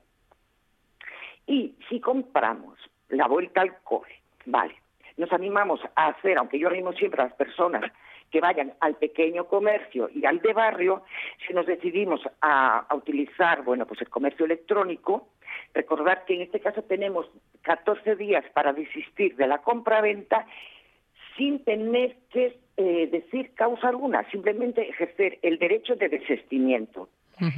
Y 1.45 1.75
si 1.89 1.99
compramos 1.99 2.79
la 3.09 3.27
vuelta 3.27 3.59
al 3.59 3.77
cole, 3.83 4.21
vale, 4.45 4.75
nos 5.17 5.31
animamos 5.31 5.79
a 5.95 6.07
hacer, 6.07 6.37
aunque 6.37 6.59
yo 6.59 6.67
animo 6.67 6.93
siempre 6.93 7.21
a 7.21 7.25
las 7.25 7.33
personas 7.35 7.91
que 8.31 8.41
vayan 8.41 8.73
al 8.81 8.95
pequeño 8.95 9.45
comercio 9.45 10.09
y 10.13 10.25
al 10.25 10.41
de 10.41 10.53
barrio, 10.53 11.03
si 11.45 11.53
nos 11.53 11.65
decidimos 11.65 12.21
a, 12.41 12.85
utilizar, 12.93 13.63
bueno, 13.63 13.85
pues 13.85 14.01
el 14.01 14.09
comercio 14.09 14.45
electrónico, 14.45 15.29
recordar 15.73 16.25
que 16.25 16.35
en 16.35 16.41
este 16.41 16.59
caso 16.59 16.81
tenemos 16.83 17.29
14 17.61 18.15
días 18.15 18.43
para 18.53 18.73
desistir 18.73 19.35
de 19.35 19.47
la 19.47 19.59
compra-venta 19.59 20.45
sin 21.37 21.63
tener 21.63 22.17
que 22.29 22.57
eh, 22.77 23.07
decir 23.11 23.53
causa 23.53 23.89
alguna, 23.89 24.29
simplemente 24.31 24.89
ejercer 24.89 25.39
el 25.41 25.59
derecho 25.59 25.95
de 25.95 26.09
desistimiento. 26.09 27.09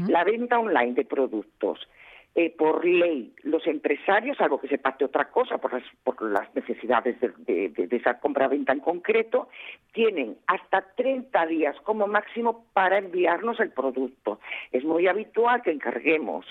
La 0.08 0.24
venta 0.24 0.58
online 0.58 0.94
de 0.94 1.06
productos 1.06 1.88
eh, 2.34 2.50
por 2.56 2.84
ley, 2.86 3.34
los 3.48 3.66
empresarios, 3.68 4.40
algo 4.40 4.60
que 4.60 4.68
se 4.68 4.78
pacte 4.78 5.06
otra 5.06 5.30
cosa 5.30 5.58
por 5.58 5.74
las, 5.74 5.84
por 6.04 6.22
las 6.22 6.54
necesidades 6.56 7.20
de, 7.20 7.70
de, 7.70 7.98
esa 7.98 8.20
compra-venta 8.20 8.74
en 8.74 8.80
concreto, 8.80 9.50
tienen 9.94 10.38
hasta 10.48 10.82
30 10.96 11.46
días 11.48 11.76
como 11.84 12.08
máximo 12.08 12.66
para 12.74 12.98
enviarnos 12.98 13.60
el 13.60 13.72
producto. 13.72 14.40
Es 14.72 14.84
muy 14.84 15.08
habitual 15.08 15.62
que 15.62 15.72
encarguemos 15.72 16.46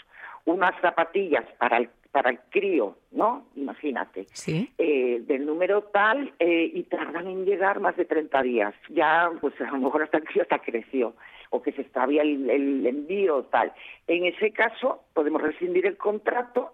unas 0.45 0.79
zapatillas 0.81 1.45
para 1.59 1.79
el 1.79 1.91
para 2.17 2.31
el 2.31 2.39
crío, 2.49 2.97
¿no? 3.13 3.45
Imagínate. 3.57 4.25
¿Sí? 4.33 4.73
Eh, 4.79 5.21
del 5.27 5.45
número 5.45 5.83
tal 5.83 6.33
eh, 6.39 6.71
y 6.73 6.85
tardan 6.85 7.27
en 7.27 7.45
llegar 7.45 7.79
más 7.79 7.95
de 7.99 8.07
30 8.07 8.41
días. 8.41 8.75
Ya, 8.89 9.31
pues 9.39 9.53
a 9.61 9.71
lo 9.71 9.77
mejor 9.77 10.05
hasta 10.05 10.17
el 10.17 10.25
crío 10.25 10.43
hasta 10.43 10.61
creció 10.61 11.13
o 11.51 11.61
que 11.61 11.73
se 11.73 11.83
extravía 11.83 12.23
el, 12.23 12.49
el 12.49 12.87
envío 12.87 13.43
tal. 13.45 13.71
En 14.07 14.25
ese 14.25 14.51
caso, 14.53 15.03
podemos 15.13 15.43
rescindir 15.43 15.85
el 15.85 15.99
contrato 15.99 16.73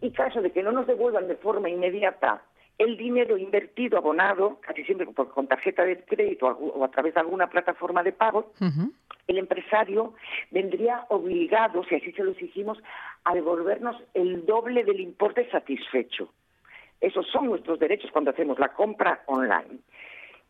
y 0.00 0.10
caso 0.10 0.40
de 0.40 0.50
que 0.50 0.62
no 0.62 0.72
nos 0.72 0.86
devuelvan 0.86 1.28
de 1.28 1.36
forma 1.36 1.68
inmediata 1.68 2.42
el 2.80 2.96
dinero 2.96 3.36
invertido, 3.36 3.98
abonado, 3.98 4.58
casi 4.62 4.82
siempre 4.84 5.06
con 5.12 5.46
tarjeta 5.46 5.84
de 5.84 6.02
crédito 6.02 6.46
o 6.46 6.82
a 6.82 6.90
través 6.90 7.12
de 7.12 7.20
alguna 7.20 7.50
plataforma 7.50 8.02
de 8.02 8.12
pago, 8.12 8.52
el 9.26 9.36
empresario 9.36 10.14
vendría 10.50 11.04
obligado, 11.10 11.84
si 11.84 11.96
así 11.96 12.10
se 12.12 12.24
lo 12.24 12.30
exigimos, 12.30 12.78
a 13.24 13.34
devolvernos 13.34 14.02
el 14.14 14.46
doble 14.46 14.82
del 14.82 14.98
importe 14.98 15.46
satisfecho. 15.50 16.32
Esos 17.02 17.26
son 17.26 17.46
nuestros 17.46 17.78
derechos 17.78 18.10
cuando 18.12 18.30
hacemos 18.30 18.58
la 18.58 18.72
compra 18.72 19.24
online. 19.26 19.80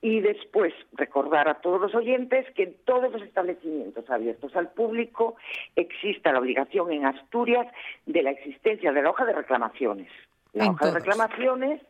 Y 0.02 0.20
después 0.20 0.72
recordar 0.92 1.48
a 1.48 1.60
todos 1.60 1.80
los 1.80 1.94
oyentes 1.94 2.46
que 2.54 2.62
en 2.62 2.74
todos 2.84 3.12
los 3.12 3.22
establecimientos 3.22 4.08
abiertos 4.08 4.56
al 4.56 4.70
público 4.70 5.36
exista 5.76 6.32
la 6.32 6.38
obligación 6.38 6.90
en 6.92 7.04
Asturias 7.04 7.66
de 8.06 8.22
la 8.22 8.30
existencia 8.30 8.92
de 8.92 9.02
la 9.02 9.10
hoja 9.10 9.26
de 9.26 9.34
reclamaciones. 9.34 10.08
La 10.54 10.70
hoja 10.70 10.86
de 10.86 10.92
reclamaciones 10.92 11.82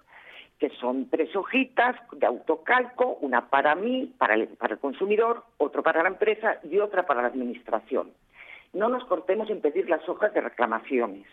que 0.61 0.69
son 0.79 1.09
tres 1.09 1.35
hojitas 1.35 1.97
de 2.13 2.27
autocalco, 2.27 3.17
una 3.23 3.49
para 3.49 3.75
mí, 3.75 4.13
para 4.19 4.35
el, 4.35 4.47
para 4.49 4.75
el 4.75 4.79
consumidor, 4.79 5.43
otra 5.57 5.81
para 5.81 6.03
la 6.03 6.11
empresa 6.11 6.61
y 6.71 6.79
otra 6.79 7.07
para 7.07 7.23
la 7.23 7.29
administración. 7.29 8.13
No 8.75 8.91
nos 8.91 9.05
cortemos 9.07 9.49
en 9.49 9.63
pedir 9.63 9.89
las 9.89 10.07
hojas 10.07 10.35
de 10.35 10.43
reclamaciones. 10.43 11.27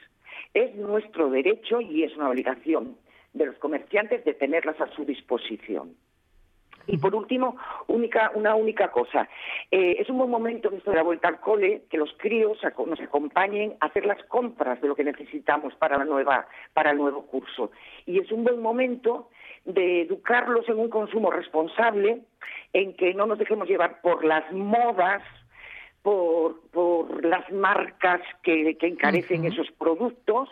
Es 0.53 0.73
nuestro 0.75 1.29
derecho 1.29 1.81
y 1.81 2.03
es 2.03 2.15
una 2.15 2.29
obligación 2.29 2.95
de 3.33 3.47
los 3.47 3.57
comerciantes 3.57 4.23
de 4.23 4.33
tenerlas 4.33 4.79
a 4.79 4.87
su 4.95 5.03
disposición. 5.03 5.93
Y 6.87 6.97
por 6.97 7.13
último, 7.13 7.57
única, 7.87 8.31
una 8.33 8.55
única 8.55 8.89
cosa. 8.91 9.27
Eh, 9.69 9.97
es 9.99 10.09
un 10.09 10.17
buen 10.17 10.29
momento 10.29 10.69
en 10.69 10.77
esto 10.77 10.91
de 10.91 10.97
la 10.97 11.03
vuelta 11.03 11.27
al 11.27 11.39
cole 11.41 11.83
que 11.89 11.97
los 11.97 12.13
críos 12.17 12.57
nos 12.85 13.01
acompañen 13.01 13.75
a 13.81 13.87
hacer 13.87 14.05
las 14.05 14.23
compras 14.23 14.81
de 14.81 14.87
lo 14.87 14.95
que 14.95 15.03
necesitamos 15.03 15.75
para, 15.75 15.97
la 15.97 16.05
nueva, 16.05 16.47
para 16.73 16.91
el 16.91 16.97
nuevo 16.97 17.25
curso. 17.25 17.71
Y 18.05 18.19
es 18.19 18.31
un 18.31 18.45
buen 18.45 18.61
momento 18.61 19.29
de 19.65 20.03
educarlos 20.03 20.67
en 20.69 20.79
un 20.79 20.89
consumo 20.89 21.29
responsable, 21.29 22.21
en 22.71 22.93
que 22.93 23.13
no 23.13 23.25
nos 23.25 23.37
dejemos 23.37 23.67
llevar 23.67 24.01
por 24.01 24.23
las 24.23 24.49
modas, 24.53 25.21
por, 26.01 26.61
por 26.71 27.25
las 27.25 27.51
marcas 27.51 28.21
que, 28.43 28.77
encarecen 28.79 29.43
esos 29.43 29.69
productos, 29.71 30.49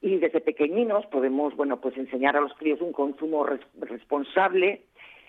y 0.00 0.18
desde 0.18 0.40
pequeñinos 0.40 1.06
podemos 1.06 1.54
bueno 1.54 1.80
pues 1.80 1.96
enseñar 1.96 2.36
a 2.36 2.40
los 2.40 2.52
críos 2.54 2.80
un 2.80 2.92
consumo 2.92 3.46
responsable 3.80 4.82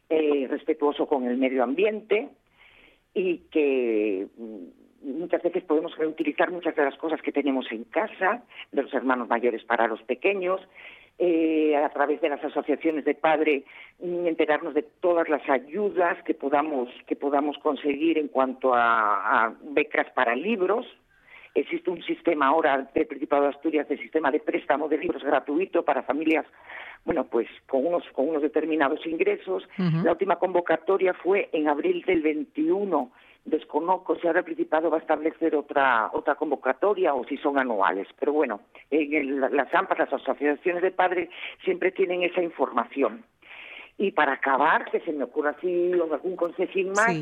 eh, 0.09 0.47
respetuoso 0.49 1.07
con 1.07 1.25
el 1.25 1.37
medio 1.37 1.63
ambiente 1.63 2.29
y 3.13 3.39
que 3.51 4.27
mm, 4.37 5.19
muchas 5.19 5.41
veces 5.43 5.63
podemos 5.63 5.95
reutilizar 5.97 6.51
muchas 6.51 6.75
de 6.75 6.85
las 6.85 6.97
cosas 6.97 7.21
que 7.21 7.31
tenemos 7.31 7.71
en 7.71 7.83
casa, 7.85 8.43
de 8.71 8.83
los 8.83 8.93
hermanos 8.93 9.27
mayores 9.27 9.63
para 9.63 9.87
los 9.87 10.01
pequeños, 10.03 10.61
eh, 11.19 11.75
a 11.75 11.89
través 11.89 12.21
de 12.21 12.29
las 12.29 12.43
asociaciones 12.43 13.05
de 13.05 13.13
padre, 13.13 13.65
mm, 13.99 14.25
enterarnos 14.25 14.73
de 14.73 14.83
todas 14.83 15.29
las 15.29 15.47
ayudas 15.47 16.21
que 16.23 16.33
podamos, 16.33 16.89
que 17.05 17.15
podamos 17.15 17.57
conseguir 17.59 18.17
en 18.17 18.27
cuanto 18.27 18.73
a, 18.73 19.45
a 19.45 19.55
becas 19.61 20.09
para 20.11 20.35
libros. 20.35 20.85
Existe 21.55 21.89
un 21.89 22.01
sistema 22.03 22.47
ahora 22.47 22.89
del 22.93 23.05
Principado 23.05 23.43
de 23.43 23.49
Asturias 23.49 23.87
de 23.87 23.97
sistema 23.97 24.31
de 24.31 24.39
préstamo 24.39 24.87
de 24.89 24.97
libros 24.97 25.23
gratuito 25.23 25.83
para 25.83 26.03
familias 26.03 26.45
bueno, 27.05 27.25
pues 27.25 27.47
con 27.67 27.85
unos, 27.85 28.03
con 28.13 28.29
unos 28.29 28.41
determinados 28.41 29.05
ingresos. 29.05 29.67
La 29.77 30.11
última 30.11 30.37
convocatoria 30.37 31.13
fue 31.13 31.49
en 31.51 31.67
abril 31.67 32.03
del 32.05 32.21
21. 32.21 33.11
Desconozco 33.45 34.15
si 34.15 34.27
ahora 34.27 34.39
el 34.39 34.45
Principado 34.45 34.89
va 34.89 34.97
a 34.97 35.01
establecer 35.01 35.53
otra, 35.55 36.09
otra 36.13 36.35
convocatoria 36.35 37.13
o 37.13 37.25
si 37.25 37.35
son 37.37 37.59
anuales. 37.59 38.07
Pero 38.17 38.31
bueno, 38.31 38.61
en 38.89 39.41
las 39.41 39.73
AMPAs, 39.73 39.99
las 39.99 40.13
asociaciones 40.13 40.81
de 40.81 40.91
padres, 40.91 41.29
siempre 41.65 41.91
tienen 41.91 42.23
esa 42.23 42.41
información. 42.41 43.25
Y 43.97 44.11
para 44.11 44.33
acabar, 44.33 44.89
que 44.89 45.01
se 45.01 45.11
me 45.11 45.25
ocurra 45.25 45.51
así 45.51 45.91
algún 45.93 46.35
consejín 46.35 46.91
más, 46.91 47.15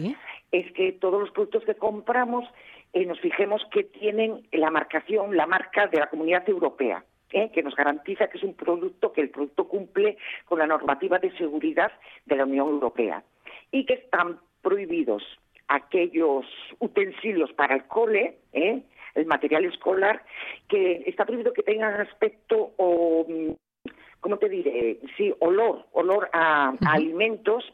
es 0.52 0.72
que 0.74 0.92
todos 0.94 1.20
los 1.20 1.32
productos 1.32 1.66
que 1.66 1.76
compramos 1.76 2.48
eh, 2.93 3.05
nos 3.05 3.19
fijemos 3.19 3.62
que 3.71 3.83
tienen 3.83 4.48
la 4.51 4.69
marcación, 4.69 5.36
la 5.36 5.48
marca 5.48 5.88
de 5.88 6.00
la 6.00 6.10
Comunidad 6.10 6.48
Europea. 6.48 7.03
¿eh? 7.33 7.50
que 7.53 7.63
nos 7.63 7.75
garantiza 7.75 8.27
que 8.27 8.38
es 8.38 8.43
un 8.43 8.53
producto, 8.53 9.13
que 9.13 9.21
el 9.21 9.29
producto 9.29 9.67
cumple 9.67 10.17
con 10.45 10.60
la 10.60 10.67
normativa 10.67 11.17
de 11.17 11.31
seguridad 11.38 11.91
de 12.25 12.36
la 12.36 12.43
Unión 12.43 12.67
Europea 12.67 13.24
y 13.71 13.86
que 13.86 13.93
están 13.93 14.39
prohibidos 14.62 15.24
aquellos 15.67 16.45
utensilios 16.79 17.51
para 17.53 17.75
el 17.75 17.86
cole, 17.86 18.39
¿eh? 18.51 18.81
el 19.15 19.25
material 19.25 19.65
escolar, 19.65 20.24
que 20.67 21.03
está 21.05 21.25
prohibido 21.25 21.53
que 21.53 21.63
tengan 21.63 22.01
aspecto 22.01 22.74
o, 22.77 23.25
mm, 23.27 23.89
¿cómo 24.19 24.38
te 24.38 24.50
diré? 24.50 25.00
Sí, 25.17 25.33
olor, 25.39 25.86
olor 25.93 26.29
a 26.33 26.74
alimentos 26.86 27.74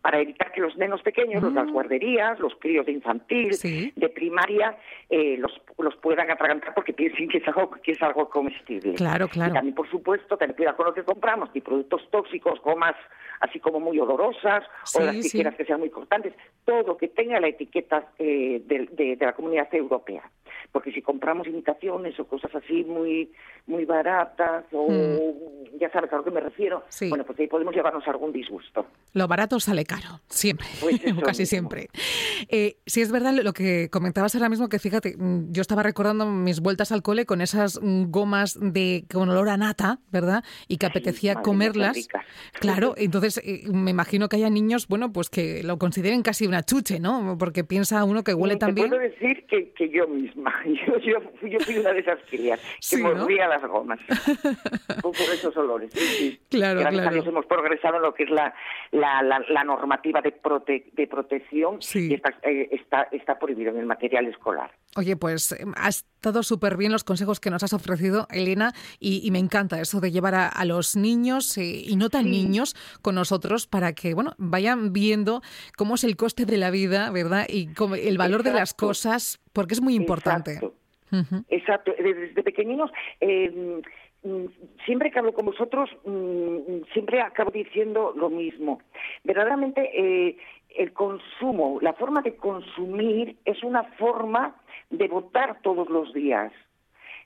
para 0.00 0.20
evitar 0.20 0.52
que 0.52 0.60
los 0.60 0.76
nenos 0.76 1.02
pequeños, 1.02 1.42
de 1.42 1.50
las 1.50 1.70
guarderías, 1.70 2.38
los 2.38 2.54
críos 2.56 2.86
de 2.86 2.92
infantil, 2.92 3.50
de 3.94 4.08
primaria, 4.08 4.76
eh, 5.10 5.36
los, 5.38 5.60
los 5.78 5.96
puedan 5.96 6.30
atragantar 6.30 6.74
porque 6.74 6.92
piensen 6.92 7.28
que 7.28 7.38
es 7.38 7.48
algo, 7.48 7.70
que 7.70 7.92
es 7.92 8.02
algo 8.02 8.28
comestible. 8.28 8.94
Claro, 8.94 9.28
claro. 9.28 9.50
Y 9.50 9.54
también, 9.54 9.74
por 9.74 9.90
supuesto, 9.90 10.36
tener 10.36 10.56
cuidado 10.56 10.76
con 10.76 10.86
lo 10.86 10.94
que 10.94 11.02
compramos, 11.02 11.50
y 11.54 11.60
productos 11.60 12.08
tóxicos, 12.10 12.60
gomas 12.62 12.96
así 13.40 13.60
como 13.60 13.78
muy 13.80 13.98
olorosas, 13.98 14.64
o 14.94 15.00
las 15.00 15.20
tijeras 15.20 15.54
que 15.54 15.64
sean 15.64 15.80
muy 15.80 15.90
cortantes, 15.90 16.34
todo 16.64 16.96
que 16.96 17.08
tenga 17.08 17.40
la 17.40 17.48
etiqueta 17.48 18.08
eh, 18.18 18.60
de, 18.64 18.88
de 19.16 19.24
la 19.24 19.32
comunidad 19.32 19.72
europea 19.72 20.22
porque 20.72 20.92
si 20.92 21.02
compramos 21.02 21.46
imitaciones 21.46 22.18
o 22.20 22.26
cosas 22.26 22.54
así 22.54 22.84
muy 22.84 23.30
muy 23.66 23.84
baratas 23.84 24.64
o 24.72 24.88
hmm. 24.88 25.78
ya 25.78 25.90
sabes 25.90 26.12
a 26.12 26.16
lo 26.16 26.24
que 26.24 26.30
me 26.30 26.40
refiero, 26.40 26.84
bueno, 27.08 27.24
pues 27.24 27.38
ahí 27.38 27.46
podemos 27.46 27.74
llevarnos 27.74 28.06
algún 28.08 28.32
disgusto. 28.32 28.86
Lo 29.12 29.28
barato 29.28 29.60
sale 29.60 29.84
caro, 29.84 30.20
siempre, 30.28 30.66
pues 30.80 31.00
casi 31.24 31.46
siempre. 31.46 31.88
Eh, 32.48 32.76
si 32.86 33.02
es 33.02 33.12
verdad 33.12 33.32
lo 33.32 33.52
que 33.52 33.88
comentabas 33.90 34.34
ahora 34.34 34.48
mismo, 34.48 34.68
que 34.68 34.78
fíjate, 34.78 35.16
mm, 35.16 35.52
yo 35.52 35.60
estaba 35.60 35.82
recordando 35.82 36.26
mis 36.26 36.60
vueltas 36.60 36.92
al 36.92 37.02
cole 37.02 37.26
con 37.26 37.40
esas 37.40 37.80
mm, 37.82 38.10
gomas 38.10 38.58
de 38.60 39.04
con 39.12 39.28
olor 39.28 39.50
a 39.50 39.56
nata, 39.56 39.98
¿verdad? 40.10 40.44
Y 40.66 40.78
que 40.78 40.86
apetecía 40.86 41.36
comerlas. 41.36 42.08
Claro, 42.60 42.94
entonces 42.96 43.40
eh, 43.44 43.64
me 43.70 43.90
imagino 43.90 44.28
que 44.28 44.36
haya 44.36 44.50
niños, 44.50 44.88
bueno, 44.88 45.12
pues 45.12 45.28
que 45.28 45.62
lo 45.62 45.78
consideren 45.78 46.22
casi 46.22 46.46
una 46.46 46.62
chuche, 46.62 47.00
¿no? 47.00 47.36
Porque 47.38 47.64
piensa 47.64 48.04
uno 48.04 48.24
que 48.24 48.34
huele 48.34 48.56
tan 48.56 48.74
bien. 48.74 48.88
Puedo 48.88 49.02
decir 49.02 49.44
que, 49.46 49.70
que 49.72 49.90
yo 49.90 50.06
misma 50.08 50.47
Yo, 50.64 50.98
yo, 50.98 51.18
yo, 51.42 51.60
fui 51.60 51.78
una 51.78 51.92
de 51.92 52.00
esas 52.00 52.18
crías 52.28 52.60
que 52.88 52.96
mordía 53.02 53.48
las 53.48 53.62
gomas 53.62 53.98
por, 55.02 55.14
esos 55.14 55.56
olores. 55.56 55.90
Claro, 56.48 56.80
Gracias 56.80 57.26
hemos 57.26 57.46
progresado 57.46 57.96
en 57.96 58.02
lo 58.02 58.14
que 58.14 58.24
es 58.24 58.30
la, 58.30 58.54
la, 58.92 59.22
la, 59.22 59.64
normativa 59.64 60.20
de, 60.20 60.34
de 60.92 61.06
protección 61.06 61.78
y 61.94 62.14
está, 62.14 62.34
eh, 62.42 62.68
está, 62.72 63.08
está 63.12 63.38
prohibido 63.38 63.70
en 63.70 63.78
el 63.78 63.86
material 63.86 64.26
escolar. 64.26 64.70
Oye, 64.96 65.16
pues 65.16 65.52
em, 65.52 65.72
ha 65.76 65.88
estado 65.88 66.42
súper 66.42 66.76
bien 66.76 66.92
los 66.92 67.04
consejos 67.04 67.40
que 67.40 67.50
nos 67.50 67.62
has 67.62 67.72
ofrecido, 67.72 68.26
Elena, 68.30 68.72
y, 68.98 69.30
me 69.30 69.38
encanta 69.38 69.80
eso 69.80 70.00
de 70.00 70.10
llevar 70.10 70.34
a, 70.34 70.64
los 70.64 70.96
niños 70.96 71.56
eh, 71.58 71.82
y 71.86 71.96
no 71.96 72.08
tan 72.08 72.30
niños 72.30 72.74
con 73.02 73.14
nosotros 73.14 73.66
para 73.66 73.92
que, 73.92 74.14
bueno, 74.14 74.32
vayan 74.38 74.92
viendo 74.92 75.42
cómo 75.76 75.94
es 75.94 76.04
el 76.04 76.16
coste 76.16 76.46
de 76.46 76.56
la 76.56 76.70
vida, 76.70 77.10
¿verdad? 77.10 77.46
Y 77.48 77.68
el 78.00 78.18
valor 78.18 78.42
de 78.42 78.52
las 78.52 78.74
cosas, 78.74 79.40
porque 79.52 79.74
es 79.74 79.80
muy 79.80 79.94
importante. 79.94 80.60
Exacto. 81.48 81.92
Desde 81.98 82.42
pequeñinos... 82.42 82.90
Eh, 83.20 83.82
siempre 84.84 85.10
que 85.10 85.18
hablo 85.18 85.32
con 85.32 85.46
vosotros, 85.46 85.88
mm, 86.04 86.82
siempre 86.92 87.20
acabo 87.20 87.50
diciendo 87.50 88.12
lo 88.16 88.30
mismo. 88.30 88.80
Verdaderamente, 89.24 89.90
eh, 89.94 90.36
el 90.76 90.92
consumo, 90.92 91.78
la 91.80 91.92
forma 91.94 92.22
de 92.22 92.36
consumir 92.36 93.36
es 93.44 93.62
una 93.62 93.84
forma 93.84 94.56
de 94.90 95.08
votar 95.08 95.60
todos 95.62 95.88
los 95.88 96.12
días. 96.12 96.52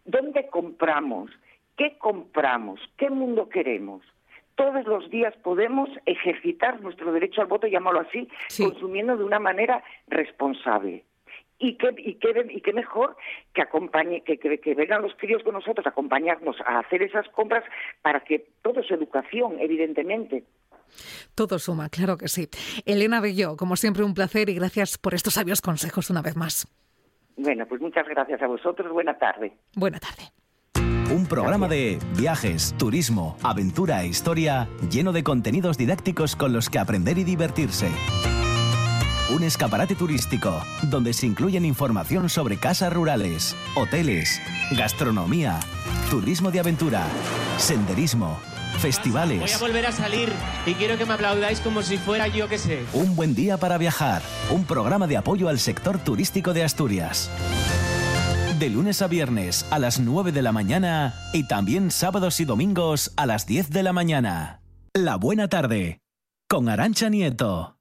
¿Dónde 0.04 0.48
compramos? 0.48 1.30
¿Qué 1.76 1.96
compramos? 1.98 2.80
¿Qué 2.96 3.10
mundo 3.10 3.48
queremos? 3.48 4.02
Todos 4.56 4.84
los 4.86 5.08
días 5.10 5.34
podemos 5.42 5.88
ejercitar 6.04 6.80
nuestro 6.80 7.12
derecho 7.12 7.40
al 7.40 7.46
voto, 7.46 7.66
llamarlo 7.66 8.00
así, 8.00 8.28
consumiendo 8.58 9.16
de 9.16 9.24
una 9.24 9.38
manera 9.38 9.82
responsable. 10.08 11.04
y 11.58 11.76
qué, 11.76 11.94
y 11.96 12.14
qué, 12.14 12.46
y 12.50 12.60
qué 12.60 12.72
mejor 12.72 13.16
que 13.54 13.62
acompañe, 13.62 14.22
que, 14.22 14.36
que, 14.36 14.74
vengan 14.74 15.02
los 15.02 15.14
críos 15.14 15.42
con 15.44 15.54
nosotros 15.54 15.86
a 15.86 15.90
acompañarnos 15.90 16.56
a 16.66 16.80
hacer 16.80 17.02
esas 17.02 17.28
compras 17.28 17.64
para 18.02 18.20
que 18.20 18.46
todo 18.62 18.80
es 18.80 18.90
educación, 18.90 19.58
evidentemente. 19.60 20.44
Todo 21.34 21.58
suma, 21.58 21.88
claro 21.88 22.18
que 22.18 22.28
sí. 22.28 22.48
Elena 22.84 23.20
Bello, 23.20 23.56
como 23.56 23.76
siempre, 23.76 24.02
un 24.02 24.12
placer 24.12 24.48
y 24.50 24.54
gracias 24.54 24.98
por 24.98 25.14
estos 25.14 25.34
sabios 25.34 25.60
consejos 25.60 26.10
una 26.10 26.20
vez 26.20 26.36
más. 26.36 26.66
Bueno, 27.36 27.66
pues 27.66 27.80
muchas 27.80 28.06
gracias 28.08 28.40
a 28.42 28.46
vosotros. 28.46 28.92
Buena 28.92 29.18
tarde. 29.18 29.52
Buena 29.74 29.98
tarde. 29.98 30.32
Un 31.14 31.26
programa 31.26 31.68
de 31.68 31.98
viajes, 32.16 32.74
turismo, 32.78 33.36
aventura 33.42 34.02
e 34.02 34.06
historia 34.06 34.68
lleno 34.90 35.12
de 35.12 35.22
contenidos 35.22 35.76
didácticos 35.76 36.36
con 36.36 36.52
los 36.54 36.70
que 36.70 36.78
aprender 36.78 37.18
y 37.18 37.24
divertirse. 37.24 37.90
Un 39.34 39.42
escaparate 39.42 39.94
turístico 39.94 40.62
donde 40.90 41.12
se 41.12 41.26
incluyen 41.26 41.64
información 41.64 42.28
sobre 42.28 42.56
casas 42.56 42.92
rurales, 42.92 43.56
hoteles, 43.76 44.40
gastronomía, 44.76 45.58
turismo 46.10 46.50
de 46.50 46.60
aventura, 46.60 47.06
senderismo, 47.58 48.38
festivales. 48.78 49.40
Voy 49.40 49.50
a 49.50 49.58
volver 49.58 49.86
a 49.86 49.92
salir 49.92 50.32
y 50.66 50.74
quiero 50.74 50.98
que 50.98 51.04
me 51.06 51.14
aplaudáis 51.14 51.60
como 51.60 51.82
si 51.82 51.98
fuera 51.98 52.28
yo 52.28 52.48
que 52.48 52.58
sé. 52.58 52.84
Un 52.92 53.14
buen 53.16 53.34
día 53.34 53.56
para 53.56 53.78
viajar. 53.78 54.22
Un 54.50 54.64
programa 54.64 55.06
de 55.06 55.16
apoyo 55.16 55.48
al 55.48 55.58
sector 55.58 55.98
turístico 55.98 56.52
de 56.52 56.64
Asturias. 56.64 57.30
De 58.58 58.68
lunes 58.70 59.02
a 59.02 59.08
viernes 59.08 59.66
a 59.70 59.78
las 59.78 59.98
9 59.98 60.32
de 60.32 60.42
la 60.42 60.52
mañana 60.52 61.14
y 61.32 61.48
también 61.48 61.90
sábados 61.90 62.38
y 62.40 62.44
domingos 62.44 63.12
a 63.16 63.26
las 63.26 63.46
10 63.46 63.70
de 63.70 63.82
la 63.82 63.92
mañana. 63.92 64.60
La 64.94 65.16
buena 65.16 65.48
tarde. 65.48 66.00
Con 66.48 66.68
Arancha 66.68 67.08
Nieto. 67.08 67.76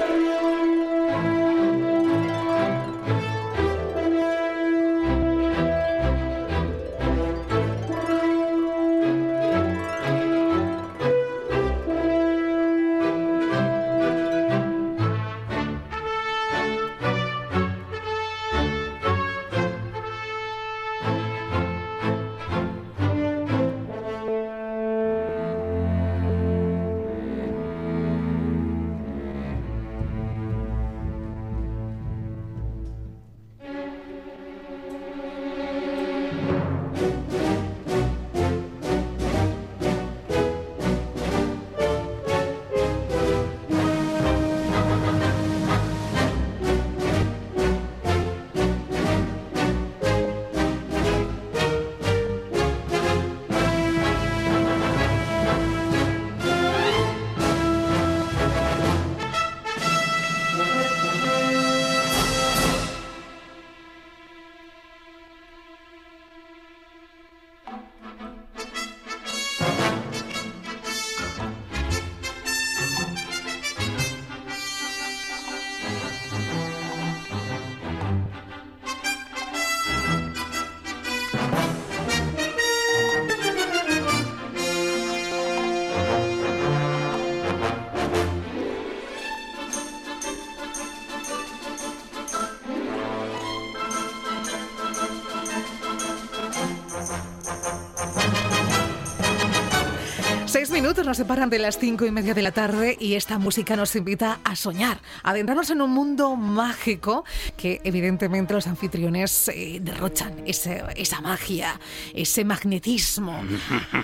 nos 101.07 101.19
separan 101.19 101.51
de 101.51 101.61
las 101.61 101.79
cinco 101.79 102.05
y 102.05 102.11
media 102.11 102.35
de 102.35 102.43
la 102.43 102.51
tarde 102.51 102.97
y 102.99 103.15
esta 103.15 103.39
música 103.39 103.77
nos 103.77 103.95
invita 103.95 104.41
a 104.43 104.57
soñar, 104.57 104.99
adentrarnos 105.23 105.71
en 105.71 105.81
un 105.81 105.93
mundo 105.93 106.35
mágico 106.35 107.25
que 107.57 107.81
evidentemente 107.85 108.55
los 108.55 108.67
anfitriones 108.67 109.49
eh, 109.49 109.79
derrochan 109.81 110.45
esa 110.47 111.21
magia, 111.21 111.81
ese 112.15 112.45
magnetismo. 112.45 113.43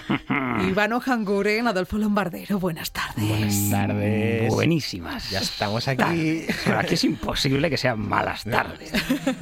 Ivano 0.68 1.00
Janguren, 1.00 1.68
Adolfo 1.68 1.98
Lombardero, 1.98 2.58
buenas 2.58 2.90
tardes. 2.92 3.28
Buenas 3.28 3.70
tardes. 3.70 4.52
Buenísimas. 4.52 5.30
Ya 5.30 5.40
estamos 5.40 5.88
aquí. 5.88 6.46
Pero 6.64 6.78
aquí 6.78 6.94
es 6.94 7.04
imposible 7.04 7.70
que 7.70 7.76
sean 7.76 8.00
malas 8.00 8.44
tardes. 8.44 8.92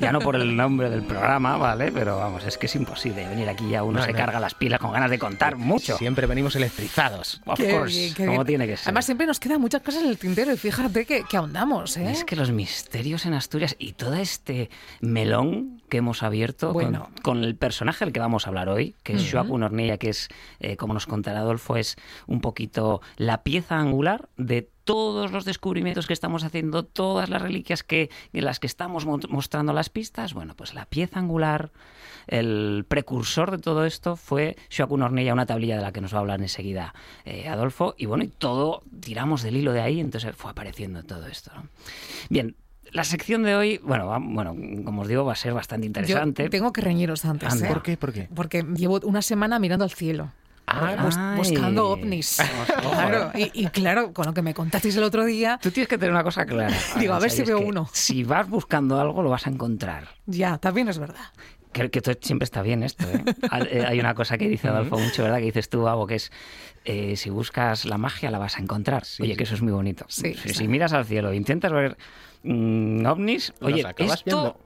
Ya 0.01 0.13
no 0.13 0.21
por 0.21 0.37
el 0.37 0.57
nombre 0.57 0.91
del 0.91 1.03
programa, 1.03 1.57
¿vale? 1.57 1.93
Pero 1.93 2.19
vamos, 2.19 2.45
es 2.45 2.59
que 2.59 2.67
es 2.67 2.75
imposible 2.75 3.27
venir 3.27 3.49
aquí 3.49 3.69
ya 3.69 3.83
uno 3.83 4.03
se 4.05 4.13
carga 4.13 4.41
las 4.41 4.55
pilas 4.55 4.81
con 4.81 4.93
ganas 4.93 5.11
de 5.11 5.19
contar 5.19 5.57
mucho. 5.57 5.97
Siempre 5.99 6.27
venimos 6.27 6.57
electrizados. 6.57 7.41
Of 7.45 7.61
course, 7.61 8.15
como 8.17 8.45
tiene 8.45 8.67
que 8.67 8.77
ser. 8.77 8.89
Además, 8.89 9.07
siempre 9.07 9.27
nos 9.27 9.41
quedan 9.41 9.61
muchas 9.61 9.83
cosas 9.83 10.03
en 10.03 10.09
el 10.09 10.19
tintero 10.19 10.53
y 10.53 10.57
fíjate 10.57 11.05
que, 11.05 11.25
que 11.25 11.37
ahondamos. 11.37 11.97
¿eh? 11.97 12.11
Es 12.11 12.25
que 12.25 12.37
los 12.37 12.51
misterios 12.51 13.27
en 13.27 13.35
Asturias 13.35 13.77
y 13.79 13.93
todo 14.01 14.15
este 14.15 14.71
melón 15.03 15.83
que 15.91 15.99
hemos 15.99 16.23
abierto 16.23 16.75
con, 17.23 17.45
el 17.45 17.55
personaje 17.55 18.07
del 18.07 18.15
que 18.15 18.21
vamos 18.21 18.47
a 18.47 18.49
hablar 18.49 18.71
hoy, 18.71 18.95
que 19.03 19.13
es 19.13 19.31
Joaquín 19.31 19.63
Ornella, 19.63 19.99
que 19.99 20.09
es, 20.09 20.29
eh, 20.59 20.79
como 20.79 20.95
nos 20.95 21.05
contará 21.05 21.41
Adolfo, 21.41 21.77
es 21.77 21.97
un 22.27 22.41
poquito 22.41 23.03
la 23.19 23.43
pieza 23.43 23.79
angular 23.79 24.31
de 24.39 24.71
todos 24.85 25.33
los 25.33 25.45
descubrimientos 25.45 26.07
que 26.07 26.15
estamos 26.15 26.45
haciendo, 26.45 26.83
todas 26.83 27.29
las 27.29 27.43
reliquias 27.43 27.83
que, 27.83 28.09
en 28.33 28.47
las 28.47 28.59
que 28.59 28.67
estamos 28.67 29.05
mostrando 29.05 29.75
las 29.75 29.91
pistas. 29.91 30.33
Bueno, 30.33 30.55
pues 30.57 30.73
la 30.73 30.87
pieza 30.87 31.19
angular 31.19 31.71
el 32.27 32.87
precursor 32.89 33.51
de 33.51 33.59
todo 33.59 33.85
esto 33.85 34.17
fue 34.17 34.57
Joaquín 34.75 35.03
Ornella, 35.03 35.35
una 35.35 35.45
tablilla 35.45 35.77
de 35.77 35.83
la 35.83 35.93
que 35.93 36.01
nos 36.01 36.15
va 36.15 36.19
a 36.19 36.21
hablar 36.21 36.41
enseguida 36.41 36.95
eh, 37.27 37.49
Adolfo, 37.49 37.95
y 37.99 38.07
bueno, 38.07 38.25
y 38.25 38.29
todo 38.29 38.83
tiramos 39.01 39.43
del 39.43 39.59
hilo 39.59 39.75
de 39.75 39.83
ahí, 39.83 40.01
entonces 40.01 40.35
fue 40.35 40.53
apareciendo 40.53 41.03
todo 41.03 41.27
esto. 41.27 41.51
Bien, 42.31 42.57
la 42.93 43.05
sección 43.05 43.43
de 43.43 43.55
hoy, 43.55 43.79
bueno, 43.83 44.07
bueno, 44.21 44.57
como 44.85 45.03
os 45.03 45.09
digo, 45.09 45.25
va 45.25 45.33
a 45.33 45.37
ser 45.37 45.55
bastante 45.55 45.87
interesante. 45.87 46.49
tengo 46.49 46.73
que 46.73 46.81
reñiros 46.81 47.25
antes. 47.25 47.63
¿eh? 47.63 47.67
¿Por 47.67 47.83
qué? 47.83 47.97
¿Por 47.97 48.13
qué? 48.13 48.29
Porque 48.35 48.63
llevo 48.75 49.01
una 49.05 49.23
semana 49.23 49.59
mirando 49.59 49.85
al 49.85 49.91
cielo. 49.91 50.31
Ah, 50.67 51.35
buscando 51.37 51.89
ovnis. 51.89 52.39
claro, 52.81 53.33
y, 53.35 53.67
claro, 53.69 54.13
con 54.13 54.27
lo 54.27 54.35
que 54.35 54.43
me 54.43 54.55
contasteis 54.55 54.97
el 54.97 55.03
otro 55.03 55.25
día. 55.25 55.59
Tú 55.61 55.71
tienes 55.71 55.89
que 55.89 55.99
tener 55.99 56.13
una 56.13 56.23
cosa 56.23 56.47
clara. 56.47 56.77
Digo, 56.99 57.15
a 57.15 57.19
ver 57.19 57.31
si 57.31 57.43
veo 57.43 57.61
uno. 57.61 57.89
Si 57.93 58.23
vas 58.23 58.49
buscando 58.49 59.01
algo, 59.01 59.23
lo 59.23 59.31
vas 59.31 59.47
a 59.47 59.51
encontrar. 59.51 60.09
Ya, 60.27 60.59
también 60.59 60.89
es 60.89 60.99
verdad. 60.99 61.25
Creo 61.73 61.91
que 61.91 62.01
siempre 62.21 62.45
está 62.45 62.63
bien 62.63 62.83
esto. 62.83 63.05
¿eh? 63.09 63.25
¿eh? 63.71 63.85
Hay 63.87 64.01
una 64.01 64.15
cosa 64.15 64.39
que 64.39 64.49
dice 64.49 64.69
Adolfo 64.69 64.99
mucho, 64.99 65.23
¿verdad? 65.23 65.39
Que 65.39 65.45
dices 65.45 65.69
tú, 65.69 65.87
algo 65.87 66.07
que 66.07 66.17
es, 66.17 66.33
eh, 66.85 67.17
si 67.17 67.31
buscas 67.31 67.85
la 67.85 67.99
magia 67.99 68.31
la 68.31 68.39
vas 68.39 68.57
a 68.57 68.61
encontrar. 68.61 69.05
oye, 69.21 69.37
que 69.37 69.45
eso 69.45 69.55
es 69.55 69.63
muy 69.63 69.73
bonito. 69.73 70.05
si, 70.09 70.69
miras 70.69 70.93
al 70.93 71.05
cielo 71.05 71.31
e 71.31 71.37
intentas 71.37 71.73
ver 71.73 71.97
mm, 72.43 73.07
ovnis, 73.07 73.53
oye, 73.61 73.85
esto... 73.99 74.57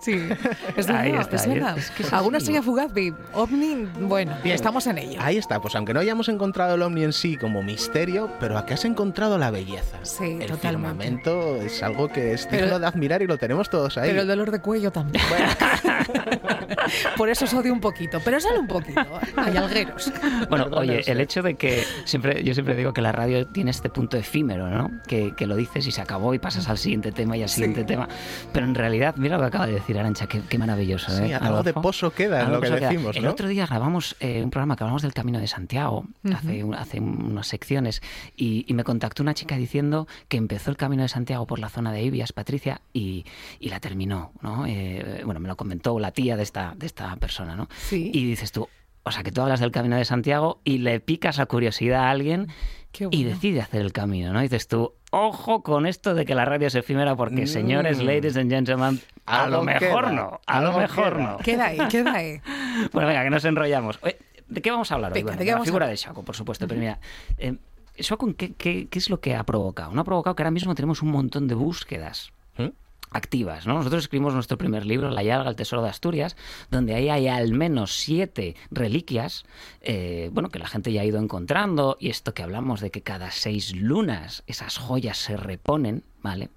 Sí, 0.00 0.28
es 0.76 0.86
verdad, 0.86 1.76
es, 1.78 1.90
que 1.90 2.04
Alguna 2.10 2.38
estrella 2.38 2.62
fugaz, 2.62 2.90
ovni, 3.32 3.88
bueno, 4.00 4.36
estamos 4.44 4.86
en 4.86 4.98
ello. 4.98 5.18
Ahí 5.20 5.36
está, 5.36 5.60
pues 5.60 5.74
aunque 5.74 5.94
no 5.94 6.00
hayamos 6.00 6.28
encontrado 6.28 6.74
el 6.74 6.82
ovni 6.82 7.04
en 7.04 7.12
sí 7.12 7.36
como 7.36 7.62
misterio, 7.62 8.30
pero 8.40 8.58
aquí 8.58 8.74
has 8.74 8.84
encontrado 8.84 9.38
la 9.38 9.50
belleza. 9.50 9.98
Sí, 10.02 10.38
el 10.40 10.56
firmamento 10.56 11.56
es 11.56 11.82
algo 11.82 12.08
que 12.08 12.32
es 12.32 12.50
digno 12.50 12.78
de 12.78 12.86
admirar 12.86 13.22
y 13.22 13.26
lo 13.26 13.38
tenemos 13.38 13.70
todos 13.70 13.98
ahí. 13.98 14.08
Pero 14.10 14.22
el 14.22 14.28
dolor 14.28 14.50
de 14.50 14.60
cuello 14.60 14.90
también. 14.90 15.24
Por 17.16 17.28
eso 17.28 17.44
os 17.44 17.54
odio 17.54 17.72
un 17.72 17.80
poquito, 17.80 18.20
pero 18.24 18.40
solo 18.40 18.60
un 18.60 18.66
poquito. 18.66 19.00
Hay 19.36 19.56
algueros. 19.56 20.12
Bueno, 20.48 20.68
oye, 20.72 21.02
el 21.06 21.20
hecho 21.20 21.42
de 21.42 21.54
que 21.54 21.84
siempre, 22.04 22.42
yo 22.42 22.54
siempre 22.54 22.74
digo 22.74 22.92
que 22.92 23.00
la 23.00 23.12
radio 23.12 23.46
tiene 23.46 23.70
este 23.70 23.88
punto 23.88 24.16
efímero, 24.16 24.68
¿no? 24.68 24.90
Que, 25.06 25.34
que 25.36 25.46
lo 25.46 25.56
dices 25.56 25.86
y 25.86 25.92
se 25.92 26.00
acabó 26.00 26.34
y 26.34 26.38
pasas 26.38 26.68
al 26.68 26.78
siguiente 26.78 27.12
tema 27.12 27.36
y 27.36 27.42
al 27.42 27.48
siguiente 27.48 27.84
tema. 27.84 28.08
Pero 28.52 28.66
en 28.66 28.74
realidad, 28.74 29.14
mira 29.16 29.36
lo 29.36 29.42
que 29.42 29.48
acaba 29.48 29.66
de 29.66 29.74
decir 29.74 29.81
decir, 29.82 29.98
Arancha, 29.98 30.26
qué, 30.26 30.58
maravilloso. 30.58 31.12
¿eh? 31.22 31.34
algo 31.34 31.62
de 31.62 31.72
pozo 31.74 32.12
queda 32.12 32.42
en 32.42 32.52
lo 32.52 32.60
que 32.60 32.70
decimos. 32.70 33.16
El 33.16 33.26
otro 33.26 33.48
día 33.48 33.66
grabamos 33.66 34.16
eh, 34.20 34.42
un 34.42 34.50
programa 34.50 34.76
que 34.76 34.84
hablamos 34.84 35.02
del 35.02 35.12
Camino 35.12 35.38
de 35.38 35.46
Santiago, 35.46 36.06
hace, 36.32 36.64
hace 36.76 37.00
unas 37.00 37.46
secciones, 37.46 38.02
y, 38.36 38.66
me 38.72 38.84
contactó 38.84 39.22
una 39.22 39.34
chica 39.34 39.56
diciendo 39.56 40.08
que 40.28 40.38
empezó 40.38 40.70
el 40.70 40.78
Camino 40.78 41.02
de 41.02 41.08
Santiago 41.08 41.46
por 41.46 41.58
la 41.58 41.68
zona 41.68 41.92
de 41.92 42.02
Ibias, 42.02 42.32
Patricia, 42.32 42.80
y, 42.92 43.26
la 43.60 43.80
terminó. 43.80 44.32
¿no? 44.40 44.66
Eh, 44.66 45.22
bueno, 45.24 45.40
me 45.40 45.48
lo 45.48 45.56
comentó 45.56 45.98
la 45.98 46.10
tía 46.12 46.36
de 46.36 46.42
esta, 46.42 46.74
de 46.76 46.86
esta 46.86 47.14
persona. 47.16 47.54
¿no? 47.56 47.68
Sí. 47.76 48.10
Y 48.14 48.24
dices 48.24 48.52
tú, 48.52 48.68
o 49.04 49.10
sea, 49.10 49.22
que 49.22 49.32
tú 49.32 49.42
hablas 49.42 49.60
del 49.60 49.72
Camino 49.72 49.96
de 49.96 50.04
Santiago 50.04 50.60
y 50.64 50.78
le 50.78 51.00
picas 51.00 51.38
a 51.38 51.46
curiosidad 51.46 52.04
a 52.04 52.10
alguien 52.10 52.48
y 53.10 53.24
decide 53.24 53.60
hacer 53.60 53.80
el 53.80 53.92
camino, 53.92 54.32
¿no? 54.32 54.40
Y 54.40 54.44
dices 54.44 54.68
tú, 54.68 54.94
ojo 55.12 55.62
con 55.62 55.86
esto 55.86 56.14
de 56.14 56.24
que 56.24 56.34
la 56.34 56.44
radio 56.44 56.66
es 56.66 56.74
efímera, 56.74 57.14
porque 57.14 57.46
señores, 57.46 57.98
mm. 57.98 58.02
ladies 58.02 58.36
and 58.36 58.50
gentlemen, 58.50 59.00
a, 59.26 59.46
lo 59.46 59.62
mejor 59.62 60.10
no, 60.10 60.40
a 60.46 60.60
lo 60.60 60.76
mejor 60.78 61.18
no. 61.18 61.36
Queda 61.38 61.66
ahí, 61.66 61.78
queda 61.88 62.14
ahí. 62.14 62.40
bueno, 62.92 63.08
venga, 63.08 63.22
que 63.22 63.30
nos 63.30 63.44
enrollamos. 63.44 64.00
¿De 64.48 64.62
qué 64.62 64.70
vamos 64.70 64.90
a 64.90 64.94
hablar 64.96 65.12
hoy? 65.12 65.22
de 65.22 65.44
la 65.44 65.64
figura 65.64 65.86
de 65.86 65.96
Shaco, 65.96 66.24
por 66.24 66.34
supuesto, 66.34 66.66
pero 66.66 66.80
mira... 66.80 66.98
Eh, 67.38 67.56
¿qué, 68.36 68.54
qué, 68.54 68.88
qué 68.88 68.98
es 68.98 69.10
lo 69.10 69.20
que 69.20 69.34
ha 69.34 69.44
provocado? 69.44 69.92
No 69.92 70.00
ha 70.00 70.04
provocado 70.04 70.34
que 70.34 70.42
ahora 70.42 70.50
mismo 70.50 70.74
tenemos 70.74 71.02
un 71.02 71.10
montón 71.10 71.46
de 71.46 71.54
búsquedas. 71.54 72.32
¿Mm? 72.56 72.68
Activas. 73.12 73.66
¿no? 73.66 73.74
Nosotros 73.74 74.04
escribimos 74.04 74.34
nuestro 74.34 74.58
primer 74.58 74.86
libro, 74.86 75.10
La 75.10 75.22
Yalga, 75.22 75.50
el 75.50 75.56
Tesoro 75.56 75.82
de 75.82 75.88
Asturias, 75.88 76.36
donde 76.70 76.94
ahí 76.94 77.08
hay 77.08 77.28
al 77.28 77.52
menos 77.52 77.92
siete 77.92 78.56
reliquias, 78.70 79.44
eh, 79.80 80.30
bueno, 80.32 80.48
que 80.48 80.58
la 80.58 80.66
gente 80.66 80.92
ya 80.92 81.02
ha 81.02 81.04
ido 81.04 81.18
encontrando, 81.18 81.96
y 82.00 82.10
esto 82.10 82.34
que 82.34 82.42
hablamos 82.42 82.80
de 82.80 82.90
que 82.90 83.02
cada 83.02 83.30
seis 83.30 83.74
lunas 83.74 84.42
esas 84.46 84.78
joyas 84.78 85.18
se 85.18 85.36
reponen, 85.36 86.04
¿vale? 86.22 86.50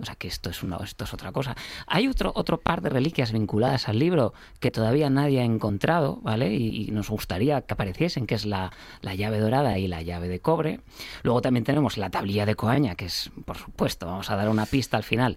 O 0.00 0.04
sea 0.04 0.14
que 0.14 0.26
esto 0.26 0.50
es, 0.50 0.62
una, 0.62 0.78
esto 0.78 1.04
es 1.04 1.14
otra 1.14 1.30
cosa. 1.30 1.56
Hay 1.86 2.08
otro, 2.08 2.32
otro 2.34 2.58
par 2.58 2.80
de 2.80 2.88
reliquias 2.88 3.32
vinculadas 3.32 3.88
al 3.88 3.98
libro 3.98 4.32
que 4.58 4.70
todavía 4.70 5.10
nadie 5.10 5.40
ha 5.40 5.44
encontrado, 5.44 6.18
¿vale? 6.22 6.52
Y, 6.54 6.90
nos 6.90 7.08
gustaría 7.08 7.60
que 7.60 7.74
apareciesen, 7.74 8.26
que 8.26 8.34
es 8.34 8.44
la, 8.44 8.72
la, 9.02 9.14
llave 9.14 9.38
dorada 9.38 9.78
y 9.78 9.86
la 9.86 10.02
llave 10.02 10.28
de 10.28 10.40
cobre. 10.40 10.80
Luego 11.22 11.40
también 11.42 11.64
tenemos 11.64 11.98
la 11.98 12.10
tablilla 12.10 12.46
de 12.46 12.56
coaña, 12.56 12.94
que 12.94 13.06
es, 13.06 13.30
por 13.44 13.58
supuesto, 13.58 14.06
vamos 14.06 14.30
a 14.30 14.36
dar 14.36 14.48
una 14.48 14.66
pista 14.66 14.96
al 14.96 15.04
final. 15.04 15.36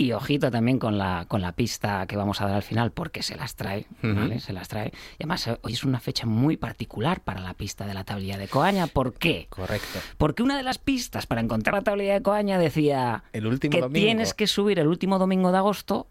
Y 0.00 0.12
ojito 0.12 0.50
también 0.50 0.78
con 0.78 0.96
la, 0.96 1.26
con 1.28 1.42
la 1.42 1.52
pista 1.52 2.06
que 2.06 2.16
vamos 2.16 2.40
a 2.40 2.46
dar 2.46 2.54
al 2.54 2.62
final, 2.62 2.90
porque 2.90 3.22
se 3.22 3.36
las 3.36 3.54
trae, 3.54 3.84
¿vale? 4.00 4.40
Se 4.40 4.54
las 4.54 4.66
trae. 4.66 4.92
Y 5.18 5.24
además, 5.24 5.46
eh, 5.46 5.58
hoy 5.60 5.74
es 5.74 5.84
una 5.84 6.00
fecha 6.00 6.24
muy 6.24 6.56
particular 6.56 7.20
para 7.20 7.42
la 7.42 7.52
pista 7.52 7.86
de 7.86 7.92
la 7.92 8.02
tablilla 8.02 8.38
de 8.38 8.48
coaña. 8.48 8.86
¿Por 8.86 9.12
qué? 9.12 9.46
Correcto. 9.50 9.98
Porque 10.16 10.42
una 10.42 10.56
de 10.56 10.62
las 10.62 10.78
pistas 10.78 11.26
para 11.26 11.42
encontrar 11.42 11.74
la 11.74 11.82
tablilla 11.82 12.14
de 12.14 12.22
coaña 12.22 12.58
decía 12.58 13.24
el 13.34 13.46
último 13.46 13.72
que 13.72 13.90
tienes 13.90 14.32
que 14.32 14.46
subir 14.46 14.78
el 14.78 14.86
último 14.86 15.18
domingo 15.18 15.52
de 15.52 15.58
agosto 15.58 16.06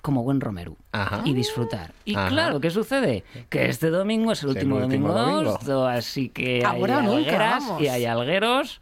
como 0.00 0.22
buen 0.22 0.40
romeru 0.40 0.78
y 1.26 1.34
disfrutar. 1.34 1.92
Y 2.06 2.14
claro, 2.14 2.60
¿qué 2.60 2.70
sucede? 2.70 3.24
Que 3.50 3.68
este 3.68 3.90
domingo 3.90 4.32
es 4.32 4.42
el 4.42 4.50
último, 4.50 4.80
domingo, 4.80 5.12
de 5.12 5.20
agosto, 5.20 5.86
así 5.86 6.30
que 6.30 6.64
hay 6.64 6.82
algueras 6.82 7.62
y 7.78 7.88
hay 7.88 8.06
algueros. 8.06 8.80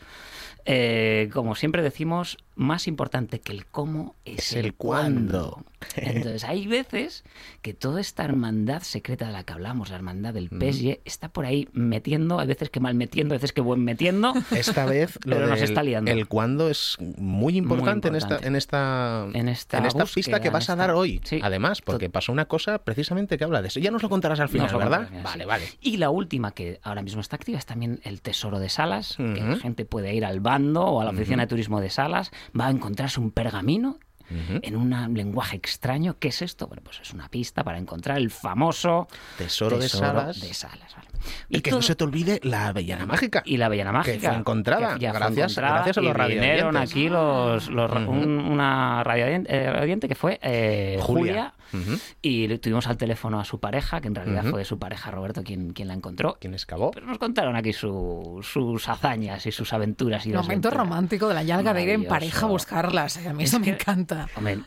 Eh, 0.64 1.30
como 1.32 1.54
siempre 1.54 1.82
decimos, 1.82 2.38
más 2.54 2.86
importante 2.86 3.40
que 3.40 3.52
el 3.52 3.66
cómo 3.66 4.14
es, 4.24 4.52
el, 4.52 4.74
cuándo. 4.74 5.64
Entonces, 5.96 6.44
hay 6.44 6.66
veces 6.66 7.24
que 7.60 7.74
toda 7.74 8.00
esta 8.00 8.24
hermandad 8.24 8.82
secreta 8.82 9.26
de 9.26 9.32
la 9.32 9.44
que 9.44 9.52
hablamos, 9.52 9.90
la 9.90 9.96
hermandad 9.96 10.34
del 10.34 10.48
PSG, 10.48 11.00
está 11.04 11.28
por 11.28 11.44
ahí 11.44 11.68
metiendo, 11.72 12.38
hay 12.38 12.46
veces 12.46 12.70
que 12.70 12.80
mal 12.80 12.94
metiendo, 12.94 13.34
a 13.34 13.36
veces 13.36 13.52
que 13.52 13.60
buen 13.60 13.84
metiendo. 13.84 14.32
Esta 14.50 14.86
vez 14.86 15.18
lo 15.24 15.36
pero 15.36 15.48
nos 15.48 15.60
está 15.60 15.82
liando. 15.82 16.10
El 16.10 16.26
cuándo 16.28 16.68
es 16.68 16.96
muy 17.16 17.56
importante, 17.56 18.08
En, 18.08 18.16
esta, 18.16 18.38
en 18.42 18.56
esta, 18.56 19.26
en 19.32 19.48
esta, 19.48 20.04
pista 20.06 20.40
que 20.40 20.50
vas 20.50 20.70
a 20.70 20.76
dar 20.76 20.90
hoy. 20.90 21.20
Además, 21.42 21.82
porque 21.82 22.10
pasó 22.10 22.32
una 22.32 22.46
cosa 22.46 22.78
precisamente 22.78 23.38
que 23.38 23.44
habla 23.44 23.62
de 23.62 23.68
eso. 23.68 23.80
Ya 23.80 23.90
nos 23.90 24.02
lo 24.02 24.08
contarás 24.08 24.40
al 24.40 24.48
final, 24.48 24.74
¿verdad? 24.76 25.08
vale, 25.22 25.46
vale. 25.46 25.64
Y 25.80 25.96
la 25.96 26.10
última 26.10 26.52
que 26.52 26.80
ahora 26.82 27.02
mismo 27.02 27.20
está 27.20 27.36
activa 27.36 27.58
es 27.58 27.66
también 27.66 28.00
el 28.04 28.20
Tesoro 28.22 28.58
de 28.58 28.68
Salas, 28.68 29.16
que 29.16 29.40
la 29.40 29.56
gente 29.56 29.84
puede 29.84 30.14
ir 30.14 30.24
al 30.24 30.40
bando 30.40 30.84
o 30.84 31.00
a 31.00 31.04
la 31.04 31.10
oficina 31.10 31.42
de 31.42 31.48
turismo 31.48 31.80
de 31.80 31.90
Salas, 31.90 32.30
va 32.58 32.66
a 32.66 32.70
encontrarse 32.70 33.20
un 33.20 33.30
pergamino 33.30 33.98
en 34.30 34.76
un 34.76 35.14
lenguaje 35.14 35.56
extraño. 35.56 36.16
¿Qué 36.18 36.28
es 36.28 36.42
esto? 36.42 36.66
Bueno, 36.66 36.82
pues 36.84 37.00
es 37.00 37.12
una 37.12 37.28
pista 37.28 37.64
para 37.64 37.78
encontrar 37.78 38.18
el 38.18 38.30
famoso 38.30 39.08
tesoro, 39.38 39.78
de 39.78 39.88
Salas. 39.88 40.40
De 40.40 40.54
Salas 40.54 40.94
Y, 41.48 41.60
que 41.60 41.70
no 41.70 41.82
se 41.82 41.94
te 41.94 42.04
olvide 42.04 42.40
la 42.42 42.68
avellana 42.68 43.06
mágica. 43.06 43.42
Y 43.44 43.56
la 43.56 43.66
avellana 43.66 43.92
mágica. 43.92 44.18
Que 44.18 44.28
fue 44.28 44.36
encontrada. 44.36 44.96
gracias, 44.98 45.56
gracias 45.56 45.98
a 45.98 46.00
los 46.00 46.16
radiantes. 46.16 46.64
aquí 46.76 47.08
los, 47.08 47.68
una 47.68 49.02
radiante, 49.04 50.08
que 50.08 50.14
fue 50.14 50.38
eh, 50.42 50.98
Julia 51.00 51.54
y 52.20 52.48
le 52.48 52.58
tuvimos 52.58 52.86
al 52.86 52.96
teléfono 52.96 53.40
a 53.40 53.44
su 53.44 53.58
pareja, 53.58 54.00
que 54.00 54.08
en 54.08 54.14
realidad 54.14 54.44
fue 54.44 54.64
su 54.64 54.78
pareja 54.78 55.10
Roberto 55.10 55.42
quien, 55.42 55.72
quien 55.72 55.88
la 55.88 55.94
encontró. 55.94 56.36
Quien 56.40 56.54
excavó. 56.54 56.90
Pero 56.90 57.06
nos 57.06 57.18
contaron 57.18 57.56
aquí 57.56 57.72
sus 57.72 58.88
hazañas 58.88 59.46
y 59.46 59.52
sus 59.52 59.72
aventuras. 59.72 60.26
Y 60.26 60.32
Momento 60.32 60.70
romántico 60.70 61.28
de 61.28 61.34
la 61.34 61.42
yalga 61.42 61.72
de 61.72 61.82
ir 61.82 61.88
en 61.90 62.04
pareja 62.04 62.46
a 62.46 62.48
buscarlas. 62.48 63.16
Eh, 63.18 63.28
a 63.28 63.32
mí 63.32 63.44
eso 63.44 63.58
me 63.58 63.70
encanta. 63.70 64.11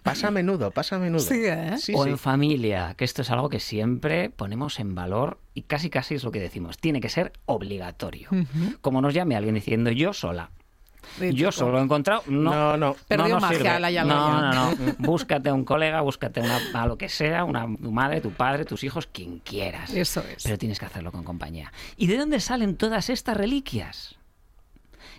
Pasa 0.04 0.28
a 0.28 0.32
menudo, 0.32 0.72
pasa 0.72 0.96
a 0.96 1.00
menudo. 1.00 1.22
Sí, 1.22 1.42
¿eh? 1.46 1.76
o 1.94 2.06
en 2.06 2.18
familia, 2.18 2.96
que 2.98 3.06
esto 3.06 3.22
es 3.22 3.32
algo 3.32 3.50
que 3.50 3.60
siempre 3.60 4.30
ponemos 4.30 4.80
en 4.80 4.96
valor 4.96 5.40
y 5.54 5.64
casi 5.64 5.90
casi 5.90 6.16
es 6.16 6.24
lo 6.24 6.32
que 6.32 6.40
decimos. 6.40 6.78
Tiene 6.78 7.02
que 7.02 7.10
ser 7.10 7.34
obligatorio. 7.46 8.30
Como 8.82 9.02
nos 9.02 9.14
llame 9.14 9.36
alguien 9.36 9.56
diciendo 9.56 9.92
yo 9.92 10.14
sola 10.14 10.52
yo 11.34 11.52
solo 11.52 11.80
he 11.80 11.82
encontrado. 11.82 12.24
No, 12.28 12.78
no. 12.78 12.96
Perdió 13.08 13.40
magia 13.40 13.80
la 13.80 14.04
No, 14.04 14.42
no, 14.42 14.72
no. 14.72 14.76
búscate 15.00 15.50
a 15.50 15.54
un 15.54 15.64
colega, 15.64 16.02
búscate 16.02 16.42
una, 16.42 16.60
a 16.74 16.88
lo 16.88 16.98
que 16.98 17.10
sea, 17.10 17.44
una, 17.44 17.66
tu 17.66 17.92
madre, 17.92 18.22
tu 18.22 18.32
padre, 18.32 18.66
tus 18.66 18.84
hijos, 18.84 19.08
quien 19.08 19.40
quieras. 19.40 19.94
Eso 19.94 20.22
es. 20.22 20.44
Pero 20.44 20.58
tienes 20.58 20.80
que 20.80 20.86
hacerlo 20.86 21.12
con 21.12 21.24
compañía. 21.24 21.72
¿Y 21.98 22.08
de 22.08 22.18
dónde 22.18 22.40
salen 22.40 22.76
todas 22.76 23.10
estas 23.10 23.38
reliquias? 23.38 24.16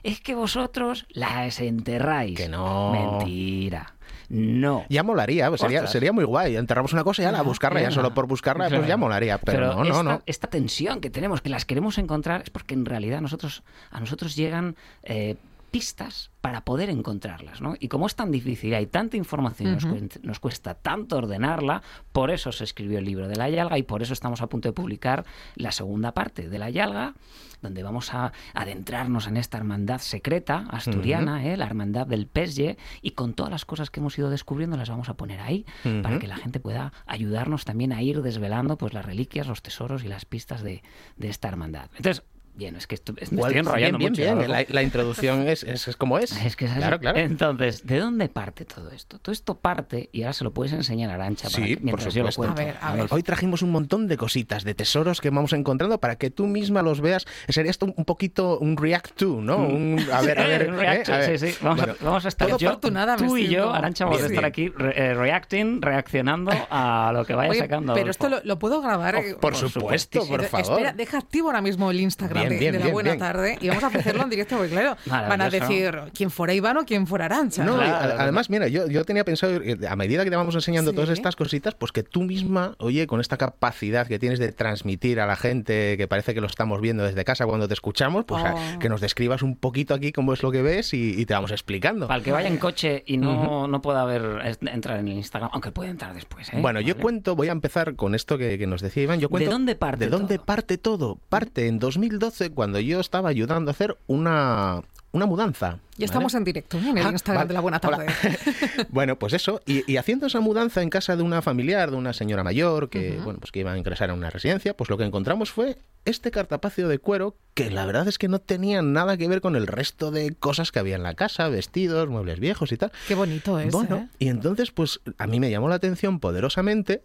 Es 0.02 0.20
que 0.20 0.34
vosotros 0.34 1.06
las 1.10 1.60
enterráis. 1.60 2.36
Que 2.36 2.48
no. 2.48 2.92
Mentira. 2.92 3.95
No. 4.28 4.84
Ya 4.88 5.02
molaría, 5.02 5.48
pues 5.48 5.60
sería, 5.60 5.86
sería 5.86 6.12
muy 6.12 6.24
guay. 6.24 6.56
Enterramos 6.56 6.92
una 6.92 7.04
cosa 7.04 7.22
y 7.22 7.24
ya 7.24 7.32
la 7.32 7.42
buscarla, 7.42 7.80
ya 7.80 7.90
solo 7.90 8.12
por 8.14 8.26
buscarla, 8.26 8.68
pues 8.68 8.86
ya 8.86 8.96
molaría. 8.96 9.38
Pero, 9.38 9.74
no, 9.74 9.82
esta, 9.82 9.94
no, 9.94 10.02
no. 10.02 10.22
Esta 10.26 10.48
tensión 10.48 11.00
que 11.00 11.10
tenemos, 11.10 11.40
que 11.40 11.48
las 11.48 11.64
queremos 11.64 11.98
encontrar, 11.98 12.42
es 12.42 12.50
porque 12.50 12.74
en 12.74 12.84
realidad 12.84 13.20
nosotros, 13.20 13.62
a 13.90 14.00
nosotros 14.00 14.36
llegan 14.36 14.76
eh, 15.02 15.36
pistas 15.70 16.30
para 16.40 16.64
poder 16.64 16.90
encontrarlas. 16.90 17.60
¿no? 17.60 17.74
Y 17.80 17.88
como 17.88 18.06
es 18.06 18.14
tan 18.14 18.30
difícil, 18.30 18.74
hay 18.74 18.86
tanta 18.86 19.16
información, 19.16 19.78
nos, 20.22 20.40
cuesta, 20.40 20.74
tanto 20.74 21.16
ordenarla, 21.16 21.82
por 22.12 22.30
eso 22.30 22.52
se 22.52 22.64
escribió 22.64 22.98
el 22.98 23.04
libro 23.04 23.28
de 23.28 23.36
la 23.36 23.50
Yalga 23.50 23.78
y 23.78 23.82
por 23.82 24.02
eso 24.02 24.12
estamos 24.12 24.42
a 24.42 24.48
punto 24.48 24.68
de 24.68 24.72
publicar 24.72 25.24
la 25.56 25.72
segunda 25.72 26.12
parte 26.12 26.48
de 26.48 26.58
la 26.58 26.70
Yalga, 26.70 27.14
donde 27.62 27.82
vamos 27.82 28.14
a 28.14 28.32
adentrarnos 28.54 29.26
en 29.26 29.36
esta 29.36 29.58
hermandad 29.58 29.98
secreta 29.98 30.66
asturiana, 30.70 31.44
¿eh? 31.46 31.56
la 31.56 31.66
hermandad 31.66 32.06
del 32.06 32.26
Pesye, 32.26 32.76
y 33.02 33.12
con 33.12 33.34
todas 33.34 33.50
las 33.50 33.64
cosas 33.64 33.90
que 33.90 34.00
hemos 34.00 34.16
ido 34.18 34.30
descubriendo 34.30 34.76
las 34.76 34.88
vamos 34.88 35.08
a 35.08 35.14
poner 35.14 35.40
ahí 35.40 35.66
para 36.02 36.18
que 36.18 36.28
la 36.28 36.36
gente 36.36 36.60
pueda 36.60 36.92
ayudarnos 37.06 37.64
también 37.64 37.92
a 37.92 38.02
ir 38.02 38.22
desvelando 38.22 38.78
pues 38.78 38.92
las 38.92 39.04
reliquias, 39.04 39.46
los 39.48 39.62
tesoros 39.62 40.04
y 40.04 40.08
las 40.08 40.24
pistas 40.24 40.62
de, 40.62 40.82
de 41.16 41.28
esta 41.28 41.48
hermandad. 41.48 41.90
Entonces, 41.96 42.24
Bien, 42.56 42.74
es 42.74 42.86
que 42.86 42.94
esto, 42.94 43.12
estoy 43.18 43.58
enrollando 43.58 43.98
bien, 43.98 44.12
mucho. 44.12 44.22
Bien, 44.22 44.66
la, 44.68 44.82
introducción 44.82 45.46
es, 45.46 45.62
es, 45.62 45.94
como 45.96 46.18
es. 46.18 46.32
Es 46.32 46.56
que 46.56 46.64
es 46.64 46.72
Claro, 46.72 46.98
claro. 46.98 47.18
Entonces, 47.18 47.86
¿de 47.86 47.98
dónde 47.98 48.30
parte 48.30 48.64
todo 48.64 48.90
esto? 48.92 49.18
Todo 49.18 49.32
esto 49.34 49.58
parte, 49.58 50.08
y 50.10 50.22
ahora 50.22 50.32
se 50.32 50.42
lo 50.42 50.52
puedes 50.52 50.72
enseñar 50.72 51.10
a 51.10 51.14
Arancha 51.14 51.50
para 51.50 51.66
sí, 51.66 51.78
mientras 51.82 52.14
yo 52.14 52.24
lo 52.24 52.32
cuento. 52.32 52.62
A 52.62 52.64
ver, 52.64 52.76
a 52.80 52.94
ver. 52.94 53.06
Hoy 53.10 53.22
trajimos 53.22 53.60
un 53.60 53.72
montón 53.72 54.08
de 54.08 54.16
cositas, 54.16 54.64
de 54.64 54.74
tesoros 54.74 55.20
que 55.20 55.28
vamos 55.28 55.52
encontrando 55.52 56.00
para 56.00 56.16
que 56.16 56.30
tú 56.30 56.46
misma 56.46 56.80
los 56.80 57.02
veas. 57.02 57.26
Sería 57.48 57.70
esto 57.70 57.92
un 57.94 58.04
poquito 58.06 58.58
un 58.58 58.78
react 58.78 59.16
to, 59.16 59.42
¿no? 59.42 59.58
Mm. 59.58 59.74
Un, 59.74 60.06
a 60.10 60.22
ver, 60.22 60.38
a 60.38 60.46
ver. 60.46 60.72
react 60.72 61.08
¿eh? 61.10 61.38
Sí, 61.38 61.52
sí. 61.52 61.58
Vamos, 61.60 61.82
a, 61.82 61.96
vamos 62.00 62.24
a 62.24 62.28
estar 62.28 62.56
yo, 62.56 62.78
tú 62.78 63.36
y 63.36 63.48
yo, 63.48 63.70
Arancha, 63.70 64.06
vamos 64.06 64.22
a 64.22 64.26
estar 64.26 64.46
aquí 64.46 64.72
eh, 64.94 65.12
reacting, 65.12 65.82
reaccionando 65.82 66.52
a 66.70 67.10
lo 67.12 67.26
que 67.26 67.34
vaya 67.34 67.52
sacando. 67.52 67.92
Pero 67.92 68.10
esto 68.10 68.30
lo, 68.42 68.58
puedo 68.58 68.80
grabar. 68.80 69.16
Oh, 69.16 69.40
por, 69.40 69.54
supuesto, 69.54 70.26
por 70.26 70.42
favor. 70.44 70.72
Espera, 70.72 70.92
deja 70.94 71.18
activo 71.18 71.48
ahora 71.48 71.60
mismo 71.60 71.90
el 71.90 72.00
Instagram 72.00 72.45
de, 72.48 72.72
la 72.72 72.88
buena 72.88 73.16
tarde 73.16 73.58
y 73.60 73.68
vamos 73.68 73.84
a 73.84 73.88
ofrecerlo 73.88 74.22
en 74.22 74.30
directo 74.30 74.56
porque 74.56 74.72
claro, 74.72 74.96
van 75.06 75.40
a 75.40 75.50
decir 75.50 75.94
quién 76.14 76.30
fuera 76.30 76.54
Iván 76.54 76.76
o 76.78 76.84
quién 76.84 77.06
fuera 77.06 77.26
Arancha. 77.26 77.64
No, 77.64 77.80
además, 77.80 78.50
mira, 78.50 78.68
yo, 78.68 78.88
yo 78.88 79.04
tenía 79.04 79.24
pensado, 79.24 79.60
eh, 79.62 79.78
a 79.88 79.96
medida 79.96 80.24
que 80.24 80.30
te 80.30 80.36
vamos 80.36 80.54
enseñando 80.54 80.92
todas 80.92 81.10
estas 81.10 81.36
cositas, 81.36 81.74
pues 81.74 81.92
que 81.92 82.02
tú 82.02 82.22
misma, 82.22 82.74
oye, 82.78 83.06
con 83.06 83.20
esta 83.20 83.36
capacidad 83.36 84.06
que 84.06 84.18
tienes 84.18 84.38
de 84.38 84.52
transmitir 84.52 85.20
a 85.20 85.26
la 85.26 85.36
gente, 85.36 85.96
que 85.96 86.08
parece 86.08 86.34
que 86.34 86.40
lo 86.40 86.46
estamos 86.46 86.80
viendo 86.80 87.04
desde 87.04 87.24
casa 87.24 87.46
cuando 87.46 87.68
te 87.68 87.74
escuchamos, 87.74 88.24
pues 88.24 88.42
oh. 88.44 88.78
que 88.78 88.88
nos 88.88 89.00
describas 89.00 89.42
un 89.42 89.56
poquito 89.56 89.94
aquí 89.94 90.12
cómo 90.12 90.32
es 90.32 90.42
lo 90.42 90.50
que 90.50 90.62
ves 90.62 90.92
y, 90.94 91.26
te 91.26 91.34
vamos 91.34 91.50
explicando. 91.50 92.06
Para 92.06 92.18
el 92.18 92.24
que 92.24 92.30
vaya 92.30 92.48
en 92.48 92.58
coche 92.58 93.02
y 93.06 93.16
no, 93.16 93.66
no 93.66 93.82
pueda 93.82 94.04
ver, 94.04 94.56
entrar 94.60 94.98
en 94.98 95.08
el 95.08 95.14
Instagram, 95.14 95.50
aunque 95.52 95.72
puede 95.72 95.90
entrar 95.90 96.14
después. 96.14 96.52
¿eh? 96.52 96.58
Bueno, 96.60 96.80
yo 96.80 96.96
cuento, 96.96 97.34
voy 97.34 97.48
a 97.48 97.52
empezar 97.52 97.96
con 97.96 98.14
esto 98.14 98.38
que, 98.38 98.66
nos 98.66 98.80
decía 98.80 99.04
Iván. 99.04 99.20
Yo 99.20 99.28
cuento, 99.28 99.48
¿De 99.48 99.52
dónde 99.52 99.74
parte 99.76 100.04
¿De 100.04 100.10
dónde 100.10 100.38
parte 100.38 100.78
todo? 100.78 101.18
Parte 101.28 101.68
en 101.68 101.78
2012 101.78 102.35
cuando 102.54 102.80
yo 102.80 103.00
estaba 103.00 103.28
ayudando 103.28 103.70
a 103.70 103.72
hacer 103.72 103.96
una, 104.06 104.82
una 105.12 105.26
mudanza. 105.26 105.78
Y 105.98 106.04
estamos 106.04 106.34
en 106.34 106.44
directo 106.44 106.76
en 106.78 106.98
el 106.98 107.06
ah, 107.06 107.10
Instagram 107.10 107.48
de 107.48 107.54
la 107.54 107.60
Buena 107.60 107.80
Tarde. 107.80 108.06
bueno, 108.90 109.18
pues 109.18 109.32
eso. 109.32 109.62
Y, 109.64 109.96
haciendo 109.96 110.26
esa 110.26 110.40
mudanza 110.40 110.82
en 110.82 110.90
casa 110.90 111.16
de 111.16 111.22
una 111.22 111.40
familiar, 111.40 111.90
de 111.90 111.96
una 111.96 112.12
señora 112.12 112.44
mayor 112.44 112.90
que, 112.90 113.18
bueno, 113.24 113.38
pues 113.38 113.50
que 113.50 113.60
iba 113.60 113.72
a 113.72 113.78
ingresar 113.78 114.10
a 114.10 114.14
una 114.14 114.28
residencia, 114.28 114.76
pues 114.76 114.90
lo 114.90 114.98
que 114.98 115.04
encontramos 115.04 115.50
fue 115.50 115.78
este 116.04 116.30
cartapacio 116.30 116.86
de 116.88 116.98
cuero 116.98 117.34
que 117.54 117.70
la 117.70 117.86
verdad 117.86 118.06
es 118.08 118.18
que 118.18 118.28
no 118.28 118.38
tenía 118.38 118.82
nada 118.82 119.16
que 119.16 119.26
ver 119.26 119.40
con 119.40 119.56
el 119.56 119.66
resto 119.66 120.10
de 120.10 120.34
cosas 120.34 120.70
que 120.70 120.78
había 120.78 120.96
en 120.96 121.02
la 121.02 121.14
casa, 121.14 121.48
vestidos, 121.48 122.08
muebles 122.08 122.38
viejos 122.38 122.70
y 122.72 122.76
tal. 122.76 122.92
Qué 123.08 123.14
bonito 123.14 123.58
es. 123.58 123.72
Bueno, 123.72 123.96
¿eh? 123.96 124.08
y 124.18 124.28
entonces 124.28 124.70
pues 124.70 125.00
a 125.16 125.26
mí 125.26 125.40
me 125.40 125.50
llamó 125.50 125.68
la 125.68 125.76
atención 125.76 126.20
poderosamente 126.20 127.02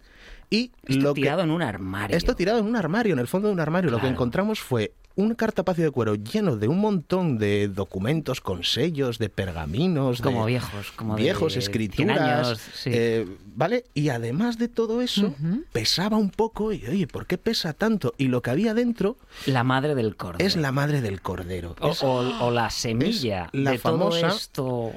y 0.50 0.72
esto 0.86 1.02
lo 1.02 1.14
tirado 1.14 1.42
en 1.42 1.52
un 1.52 1.62
armario. 1.62 2.16
Esto 2.16 2.36
tirado 2.36 2.60
en 2.60 2.66
un 2.66 2.76
armario, 2.76 3.14
en 3.14 3.20
el 3.20 3.28
fondo 3.28 3.48
de 3.48 3.54
un 3.54 3.62
armario. 3.62 3.90
Lo 3.90 4.02
que 4.02 4.08
encontramos 4.08 4.60
fue 4.60 4.94
un 5.22 5.36
cartapacio 5.36 5.84
de 5.84 5.92
cuero 5.92 6.16
lleno 6.16 6.58
de 6.58 6.68
un 6.68 6.80
montón 6.80 7.38
de 7.38 7.68
documentos 7.68 8.42
con 8.42 8.64
sellos, 8.64 9.18
de 9.18 9.30
pergaminos, 9.30 10.22
como 10.22 10.46
viejos, 10.46 10.92
como 10.92 11.16
viejos, 11.16 11.56
escrituras, 11.56 12.60
eh, 12.86 13.28
¿vale? 13.56 13.86
Y 13.94 14.10
además 14.10 14.58
de 14.58 14.68
todo 14.68 15.02
eso, 15.02 15.34
pesaba 15.72 16.18
un 16.18 16.30
poco 16.30 16.74
y 16.74 16.86
oye, 16.86 17.08
¿por 17.08 17.26
qué 17.26 17.38
pesa 17.38 17.74
tanto? 17.74 18.14
Y 18.18 18.28
lo 18.28 18.42
que 18.42 18.50
había 18.50 18.74
dentro, 18.74 19.18
la 19.46 19.64
madre 19.64 19.96
del 19.96 20.16
cordero, 20.16 20.46
es 20.46 20.56
la 20.56 20.72
madre 20.72 21.02
del 21.02 21.22
cordero, 21.22 21.76
o, 21.80 22.52
la 22.52 22.70
semilla 22.70 23.50
la 23.54 23.72
de 23.72 23.78
famosa, 23.78 24.20
todo 24.20 24.36
esto 24.36 24.94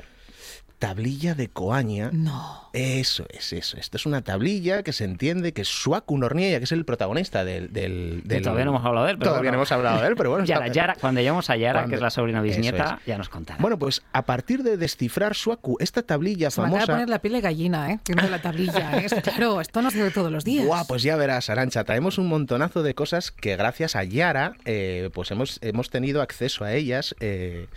tablilla 0.84 1.34
de 1.34 1.48
coaña. 1.48 2.10
No. 2.12 2.64
Eso 2.74 3.24
es, 3.30 3.52
eso. 3.52 3.76
Esto 3.76 3.96
es 3.96 4.04
una 4.04 4.22
tablilla 4.22 4.82
que 4.82 4.92
se 4.92 5.04
entiende 5.04 5.52
que 5.52 5.62
es 5.62 5.68
Suaku 5.68 6.18
Norniella, 6.18 6.58
que 6.58 6.64
es 6.64 6.72
el 6.72 6.84
protagonista 6.84 7.44
del... 7.44 7.72
del, 7.72 8.24
Todavía 8.42 8.64
no 8.64 8.72
hemos 8.72 8.84
hablado 8.84 9.06
de 9.06 9.12
él, 9.12 9.18
pero 9.18 9.30
Todavía 9.30 9.52
no 9.52 9.58
hemos 9.58 9.72
hablado 9.72 10.02
de 10.02 10.08
él, 10.08 10.14
pero 10.16 10.30
bueno... 10.30 10.44
Yara, 10.74 10.96
cuando 11.00 11.20
lleguemos 11.20 11.48
a 11.50 11.56
Yara, 11.56 11.86
que 11.86 11.94
es 11.94 12.00
la 12.00 12.10
sobrina 12.10 12.42
bisnieta, 12.42 12.98
ya 13.06 13.16
nos 13.16 13.28
contará. 13.28 13.60
Bueno, 13.60 13.78
pues 13.78 14.02
a 14.12 14.22
partir 14.22 14.64
de 14.64 14.76
descifrar 14.76 15.36
Suaku, 15.36 15.76
esta 15.78 16.02
tablilla 16.02 16.50
se 16.50 16.62
famosa... 16.62 16.78
Me 16.78 16.82
a 16.82 16.96
poner 16.96 17.08
la 17.08 17.20
piel 17.20 17.34
de 17.34 17.40
gallina, 17.42 17.92
¿eh? 17.92 18.00
Viendo 18.06 18.28
la 18.28 18.42
tablilla, 18.42 18.98
¿eh? 18.98 19.06
Claro, 19.22 19.60
esto 19.60 19.80
no 19.80 19.92
se 19.92 20.02
ve 20.02 20.10
todos 20.10 20.32
los 20.32 20.44
días. 20.44 20.66
Guau, 20.66 20.84
pues 20.88 21.04
ya 21.04 21.14
verás, 21.14 21.50
Arancha, 21.50 21.84
traemos 21.84 22.18
un 22.18 22.28
montonazo 22.28 22.82
de 22.82 22.94
cosas 22.94 23.30
que 23.30 23.56
gracias 23.56 23.94
a 23.94 24.02
Yara, 24.02 24.54
eh, 24.64 25.10
pues 25.14 25.30
hemos, 25.30 25.60
hemos 25.62 25.90
tenido 25.90 26.22
acceso 26.22 26.64
a 26.64 26.72
ellas 26.72 27.14
eh, 27.20 27.68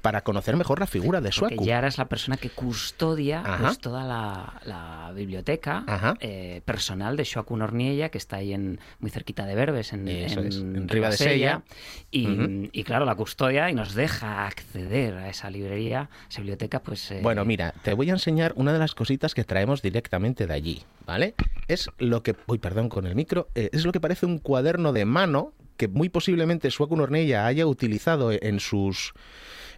para 0.00 0.20
conocer 0.20 0.56
mejor 0.56 0.78
la 0.78 0.86
figura 0.86 1.20
de 1.20 1.32
Suaku. 1.32 1.56
Porque 1.56 1.68
Yara 1.68 1.88
es 1.88 1.98
la 1.98 2.04
persona 2.04 2.36
que 2.36 2.50
custodia 2.54 3.42
pues, 3.60 3.78
toda 3.78 4.04
la, 4.04 4.60
la 4.64 5.12
biblioteca 5.14 6.16
eh, 6.20 6.62
personal 6.64 7.16
de 7.16 7.24
Joaquín 7.24 7.62
Orniella, 7.62 8.08
que 8.08 8.18
está 8.18 8.36
ahí 8.36 8.52
en, 8.52 8.80
muy 9.00 9.10
cerquita 9.10 9.46
de 9.46 9.54
Verbes, 9.54 9.92
en, 9.92 10.08
en, 10.08 10.88
Riva 10.88 11.10
de 11.10 11.16
Sella. 11.16 11.62
Y, 12.10 12.82
claro, 12.84 13.04
la 13.04 13.14
custodia 13.14 13.70
y 13.70 13.74
nos 13.74 13.94
deja 13.94 14.46
acceder 14.46 15.14
a 15.14 15.28
esa 15.28 15.50
librería, 15.50 16.08
esa 16.28 16.40
biblioteca, 16.40 16.80
pues... 16.80 17.10
Eh, 17.10 17.20
bueno, 17.22 17.44
mira, 17.44 17.74
te 17.82 17.94
voy 17.94 18.10
a 18.10 18.12
enseñar 18.12 18.52
una 18.56 18.72
de 18.72 18.78
las 18.78 18.94
cositas 18.94 19.34
que 19.34 19.44
traemos 19.44 19.82
directamente 19.82 20.46
de 20.46 20.54
allí, 20.54 20.82
¿vale? 21.06 21.34
Es 21.68 21.90
lo 21.98 22.22
que... 22.22 22.36
Uy, 22.46 22.58
perdón 22.58 22.88
con 22.88 23.06
el 23.06 23.14
micro. 23.14 23.48
Eh, 23.54 23.70
es 23.72 23.84
lo 23.84 23.92
que 23.92 24.00
parece 24.00 24.26
un 24.26 24.38
cuaderno 24.38 24.92
de 24.92 25.04
mano 25.04 25.52
que 25.76 25.88
muy 25.88 26.08
posiblemente 26.08 26.70
Joaquín 26.70 27.00
Ornella 27.00 27.46
haya 27.46 27.66
utilizado 27.66 28.30
en 28.32 28.60
sus 28.60 29.12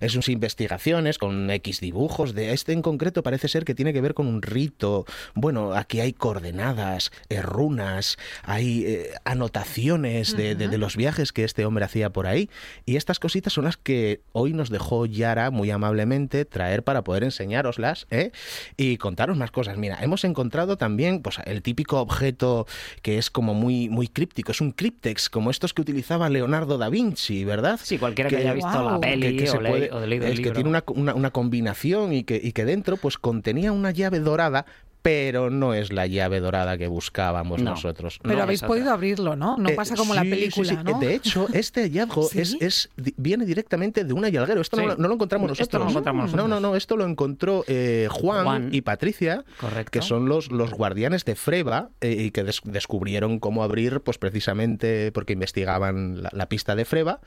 en 0.00 0.11
sus 0.11 0.28
investigaciones 0.28 1.18
con 1.18 1.50
X 1.50 1.80
dibujos. 1.80 2.35
De 2.35 2.52
este 2.52 2.72
en 2.72 2.82
concreto 2.82 3.22
parece 3.22 3.48
ser 3.48 3.64
que 3.64 3.74
tiene 3.74 3.92
que 3.92 4.00
ver 4.00 4.14
con 4.14 4.26
un 4.26 4.42
rito. 4.42 5.04
Bueno, 5.35 5.74
aquí 5.74 6.00
hay 6.00 6.12
coordenadas, 6.12 7.11
eh, 7.28 7.42
runas, 7.42 8.16
hay 8.42 8.85
eh, 8.87 9.11
anotaciones 9.24 10.37
de, 10.37 10.56
los 10.76 10.96
viajes 10.96 11.32
que 11.32 11.44
este 11.44 11.64
hombre 11.64 11.85
hacía 11.85 12.11
por 12.11 12.26
ahí. 12.26 12.50
Y 12.85 12.96
estas 12.96 13.18
cositas 13.18 13.52
son 13.52 13.64
las 13.64 13.76
que 13.76 14.20
hoy 14.32 14.52
nos 14.52 14.70
dejó 14.70 15.06
Yara 15.06 15.50
muy 15.50 15.70
amablemente 15.70 16.44
traer 16.44 16.82
para 16.82 17.02
poder 17.02 17.24
enseñároslas 17.24 18.06
¿eh? 18.11 18.32
y 18.76 18.98
contaros 18.98 19.37
más 19.37 19.50
cosas. 19.50 19.78
Mira, 19.78 19.98
hemos 20.02 20.24
encontrado 20.24 20.76
también 20.76 21.22
pues, 21.22 21.38
el 21.44 21.62
típico 21.62 22.00
objeto 22.00 22.66
que 23.02 23.18
es 23.18 23.30
como 23.30 23.54
muy, 23.54 23.88
muy 23.88 24.09
críptico. 24.09 24.52
Es 24.52 24.61
un 24.61 24.72
cryptex, 24.72 25.30
como 25.30 25.50
estos 25.50 25.72
que 25.72 25.82
utilizaba 25.82 26.28
Leonardo 26.28 26.78
da 26.78 26.88
Vinci, 26.88 27.44
¿verdad? 27.44 27.80
Sí, 27.82 27.98
cualquiera 27.98 28.30
que, 28.30 28.37
haya 28.37 28.52
visto 28.52 28.82
la 28.82 29.00
peli 29.00 29.37
que, 29.37 29.50
o 29.50 29.61
es 29.87 30.40
que 30.40 30.51
tiene 30.51 30.68
una, 30.68 30.85
una, 30.87 31.31
combinación 31.31 32.12
y 32.12 32.25
que, 32.25 32.40
y 32.42 32.53
que 32.53 32.64
dentro 32.64 32.96
pues 32.96 33.18
contenía 33.18 33.72
una 33.72 33.90
llave 33.90 34.20
dorada 34.20 34.66
pero 35.07 35.51
no 35.51 35.73
es 35.73 35.92
la 35.92 36.09
llave 36.09 36.40
dorada 36.40 36.77
que 36.77 36.88
buscábamos 36.88 37.62
nosotros. 37.62 38.19
Pero 38.25 38.42
habéis 38.42 38.62
podido 38.62 38.90
abrirlo, 38.90 39.37
¿no? 39.37 39.57
No 39.57 39.69
eh, 39.69 39.75
pasa 39.75 39.95
como 39.95 40.14
la 40.14 40.23
película, 40.23 40.83
¿no? 40.83 40.99
De 40.99 41.14
hecho, 41.14 41.47
este 41.53 41.83
hallazgo 41.83 42.29
es, 42.35 42.57
es, 42.59 42.90
viene 43.16 43.45
directamente 43.45 44.03
de 44.03 44.12
un 44.12 44.25
hallazguero. 44.25 44.61
Esto 44.61 44.77
no, 44.77 44.97
lo 44.97 45.14
encontramos 45.14 45.51
nosotros. 45.51 45.69
Esto 45.69 45.79
no, 45.79 45.85
lo 45.85 45.90
encontramos 45.90 46.35
no, 46.35 46.49
no, 46.49 46.59
no, 46.59 46.75
esto 46.75 46.97
lo 46.97 47.07
encontró 47.07 47.64
eh, 47.69 48.09
Juan, 48.11 48.71
y 48.73 48.81
Patricia, 48.81 49.45
que 49.92 50.03
son 50.03 50.29
los, 50.29 50.51
los 50.51 50.73
guardianes 50.73 51.25
de 51.25 51.37
Freba 51.37 51.90
eh, 52.01 52.11
y 52.11 52.31
que 52.33 52.42
descubrieron 52.42 53.38
cómo 53.38 53.62
abrir, 53.62 54.01
pues 54.01 54.19
precisamente 54.19 55.12
porque 55.12 55.35
investigaban 55.35 56.21
la, 56.33 56.47
pista 56.49 56.75
de 56.75 56.85
Freba 56.85 57.21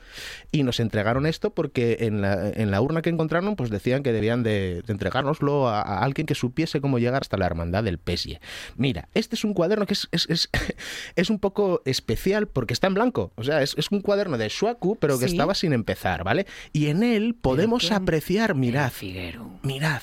y 0.52 0.64
nos 0.64 0.80
entregaron 0.80 1.24
esto 1.24 1.54
porque 1.54 1.98
en 2.00 2.20
la, 2.20 2.50
en 2.50 2.70
la 2.70 2.82
urna 2.82 3.00
que 3.00 3.08
encontraron, 3.08 3.56
pues 3.56 3.70
decían 3.70 4.02
que 4.02 4.12
debían 4.12 4.42
de, 4.42 4.82
entregárnoslo 4.86 5.68
a, 5.68 5.80
a 5.80 6.04
alguien 6.04 6.26
que 6.26 6.34
supiese 6.34 6.82
cómo 6.82 6.98
llegar 6.98 7.22
hasta 7.22 7.38
la 7.38 7.46
hermandad 7.46 7.69
del 7.70 7.98
Pesie. 7.98 8.40
Mira, 8.76 9.08
este 9.14 9.36
es 9.36 9.44
un 9.44 9.54
cuaderno 9.54 9.86
que 9.86 9.94
es, 9.94 10.08
es, 11.16 11.30
un 11.30 11.38
poco 11.38 11.82
especial 11.84 12.48
porque 12.48 12.74
está 12.74 12.86
en 12.86 12.94
blanco. 12.94 13.32
O 13.36 13.44
sea, 13.44 13.62
es, 13.62 13.74
un 13.90 14.00
cuaderno 14.00 14.38
de 14.38 14.48
Shuaku, 14.48 14.96
pero 14.96 15.18
que 15.18 15.26
estaba 15.26 15.54
sin 15.54 15.72
empezar, 15.72 16.24
¿vale? 16.24 16.46
Y 16.72 16.86
en 16.86 17.02
él 17.02 17.34
podemos 17.40 17.90
apreciar, 17.92 18.54
mirad, 18.54 18.92
mirad. 19.62 20.02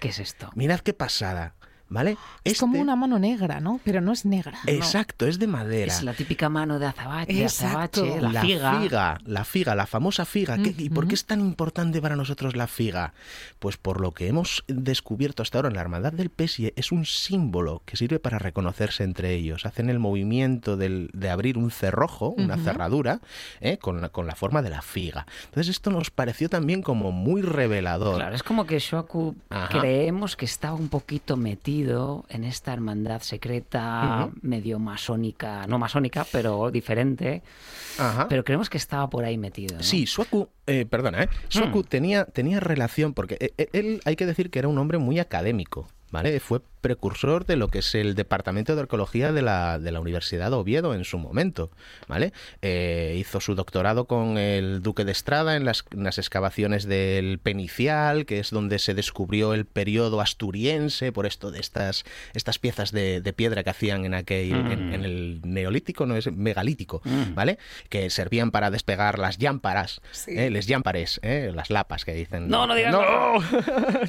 ¿Qué 0.00 0.08
es 0.08 0.20
esto? 0.20 0.50
Mirad 0.54 0.80
qué 0.80 0.94
pasada. 0.94 1.54
¿Vale? 1.90 2.18
Es 2.44 2.58
como 2.60 2.74
este 2.74 2.82
una 2.82 2.96
mano 2.96 3.18
negra, 3.18 3.60
¿no? 3.60 3.80
Pero 3.82 4.02
no 4.02 4.12
es 4.12 4.26
negra. 4.26 4.58
Exacto, 4.66 5.26
es 5.26 5.38
de 5.38 5.46
madera. 5.46 5.92
Es 5.92 6.02
la 6.02 6.12
típica 6.12 6.50
mano 6.50 6.78
de 6.78 6.86
azabache, 6.86 7.44
azabache 7.44 8.20
la, 8.20 8.42
figa. 8.42 9.18
La 9.24 9.44
figa, 9.44 9.74
la 9.74 9.86
famosa 9.86 10.26
figa. 10.26 10.56
¿Y 10.58 10.90
por 10.90 11.08
qué 11.08 11.14
es 11.14 11.24
tan 11.24 11.40
importante 11.40 12.02
para 12.02 12.14
nosotros 12.14 12.56
la 12.56 12.66
figa? 12.66 13.14
Pues 13.58 13.78
por 13.78 14.00
lo 14.00 14.12
que 14.12 14.28
hemos 14.28 14.64
descubierto 14.66 15.42
hasta 15.42 15.58
ahora 15.58 15.68
en 15.68 15.76
la 15.76 15.80
Hermandad 15.80 16.12
del 16.12 16.28
Pesie, 16.28 16.74
es 16.76 16.92
un 16.92 17.06
símbolo 17.06 17.82
que 17.86 17.96
sirve 17.96 18.18
para 18.18 18.38
reconocerse 18.38 19.04
entre 19.04 19.34
ellos. 19.34 19.64
Hacen 19.64 19.88
el 19.88 19.98
movimiento 19.98 20.76
de 20.76 21.30
abrir 21.30 21.56
un 21.56 21.70
cerrojo, 21.70 22.34
una 22.36 22.58
cerradura, 22.58 23.20
¿eh? 23.60 23.78
con, 23.78 24.02
la, 24.02 24.10
con 24.10 24.26
la 24.26 24.34
forma 24.34 24.60
de 24.60 24.70
la 24.70 24.82
figa. 24.82 25.26
Entonces 25.46 25.68
esto 25.68 25.90
nos 25.90 26.10
pareció 26.10 26.50
también 26.50 26.82
como 26.82 27.12
muy 27.12 27.40
revelador. 27.40 28.16
Claro, 28.16 28.34
es 28.34 28.42
como 28.42 28.66
que 28.66 28.78
Shoku 28.78 29.36
creemos 29.70 30.36
que 30.36 30.44
estaba 30.44 30.74
un 30.74 30.88
poquito 30.88 31.36
metido 31.36 31.77
en 31.86 32.44
esta 32.44 32.72
hermandad 32.72 33.20
secreta, 33.20 34.30
medio 34.42 34.78
masónica, 34.78 35.66
no 35.66 35.78
masónica, 35.78 36.26
pero 36.30 36.70
diferente. 36.70 37.42
Pero 38.28 38.44
creemos 38.44 38.70
que 38.70 38.78
estaba 38.78 39.08
por 39.08 39.24
ahí 39.24 39.38
metido. 39.38 39.82
Sí, 39.82 40.06
Suaku, 40.06 40.48
eh, 40.66 40.86
perdona, 40.86 41.24
¿eh? 41.24 41.28
Suaku 41.48 41.80
mm. 41.80 41.84
tenía, 41.84 42.24
tenía 42.24 42.60
relación, 42.60 43.14
porque 43.14 43.52
eh, 43.56 43.68
él 43.72 44.00
hay 44.04 44.16
que 44.16 44.26
decir 44.26 44.50
que 44.50 44.58
era 44.58 44.68
un 44.68 44.78
hombre 44.78 44.98
muy 44.98 45.18
académico. 45.18 45.88
¿Vale? 46.10 46.40
Fue 46.40 46.60
precursor 46.80 47.44
de 47.44 47.56
lo 47.56 47.68
que 47.68 47.80
es 47.80 47.94
el 47.94 48.14
Departamento 48.14 48.74
de 48.74 48.82
Arqueología 48.82 49.32
de 49.32 49.42
la, 49.42 49.78
de 49.78 49.92
la 49.92 50.00
Universidad 50.00 50.50
de 50.50 50.56
Oviedo 50.56 50.94
en 50.94 51.04
su 51.04 51.18
momento, 51.18 51.70
¿vale? 52.06 52.32
Eh, 52.62 53.16
hizo 53.18 53.40
su 53.40 53.54
doctorado 53.54 54.06
con 54.06 54.38
el 54.38 54.82
Duque 54.82 55.04
de 55.04 55.12
Estrada 55.12 55.56
en 55.56 55.64
las, 55.64 55.84
excavaciones 56.18 56.84
del 56.84 57.38
Penicial, 57.38 58.26
que 58.26 58.38
es 58.38 58.50
donde 58.50 58.78
se 58.78 58.94
descubrió 58.94 59.54
el 59.54 59.66
periodo 59.66 60.20
asturiense, 60.20 61.12
por 61.12 61.26
esto 61.26 61.50
de 61.50 61.60
estas, 61.60 62.04
estas 62.34 62.58
piezas 62.58 62.92
de, 62.92 63.34
piedra 63.36 63.62
que 63.62 63.70
hacían 63.70 64.04
en 64.04 64.14
aquel, 64.14 64.52
en, 64.52 64.90
mm. 64.90 65.04
el 65.04 65.40
Neolítico, 65.44 66.06
no 66.06 66.16
es 66.16 66.32
megalítico, 66.32 67.02
mm. 67.04 67.34
¿vale? 67.34 67.58
Que 67.88 68.08
servían 68.10 68.50
para 68.50 68.70
despegar 68.70 69.18
las 69.18 69.38
llámparas, 69.38 70.00
¿eh? 70.26 70.50
les 70.50 70.66
llámpares, 70.66 71.20
¿eh? 71.22 71.52
las 71.54 71.70
lapas 71.70 72.04
que 72.04 72.14
dicen. 72.14 72.48
No, 72.48 72.66
no 72.66 72.74
digas 72.74 72.92
no. 72.92 73.34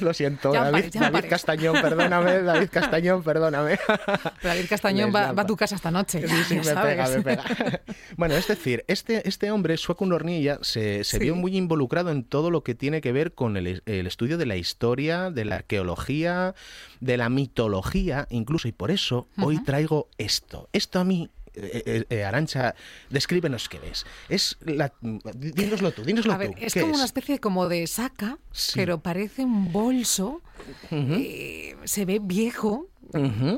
Lo 0.00 0.14
siento, 0.14 0.52
David, 0.52 0.86
David 0.94 1.24
Castañón, 1.28 1.76
perdóname, 1.96 2.42
David 2.42 2.68
Castañón, 2.70 3.22
perdóname. 3.22 3.78
David 4.42 4.66
Castañón 4.68 5.12
va, 5.14 5.30
a 5.30 5.46
tu 5.46 5.56
casa 5.56 5.74
esta 5.74 5.90
noche. 5.90 6.26
sí, 6.44 6.56
me 6.56 6.62
pega, 6.62 7.08
me 7.08 7.22
pega. 7.22 7.44
Bueno, 8.16 8.34
es 8.34 8.48
decir, 8.48 8.84
este, 8.86 9.26
este 9.28 9.50
hombre, 9.50 9.76
Sueco 9.76 10.04
Nornilla, 10.04 10.58
se, 10.62 11.04
se 11.04 11.18
vio 11.18 11.34
muy 11.34 11.56
involucrado 11.56 12.10
en 12.10 12.24
todo 12.24 12.50
lo 12.50 12.62
que 12.62 12.74
tiene 12.74 13.00
que 13.00 13.12
ver 13.12 13.32
con 13.32 13.56
el, 13.56 13.82
el 13.86 14.06
estudio 14.06 14.36
de 14.36 14.46
la 14.46 14.56
historia, 14.56 15.30
de 15.30 15.44
la 15.44 15.56
arqueología, 15.56 16.54
de 17.00 17.16
la 17.16 17.28
mitología, 17.28 18.26
incluso, 18.30 18.68
y 18.68 18.72
por 18.72 18.90
eso 18.90 19.28
hoy 19.38 19.62
traigo 19.62 20.08
esto. 20.18 20.68
Esto 20.72 21.00
a 21.00 21.04
mí 21.04 21.30
eh, 21.62 21.82
eh, 21.86 22.04
eh, 22.10 22.24
Arancha, 22.24 22.74
descríbenos 23.08 23.68
qué 23.68 23.78
ves. 23.78 24.04
Es 24.28 24.56
la, 24.64 24.92
dínoslo 25.34 25.92
tú, 25.92 26.02
dínoslo 26.02 26.32
a 26.32 26.36
ver, 26.36 26.52
Es 26.58 26.74
como 26.74 26.94
una 26.94 27.04
especie 27.04 27.38
como 27.38 27.68
de 27.68 27.86
saca, 27.86 28.38
pero 28.74 29.00
parece 29.00 29.44
un 29.44 29.72
bolso. 29.72 30.42
se 30.90 32.04
ve 32.04 32.18
viejo, 32.22 32.89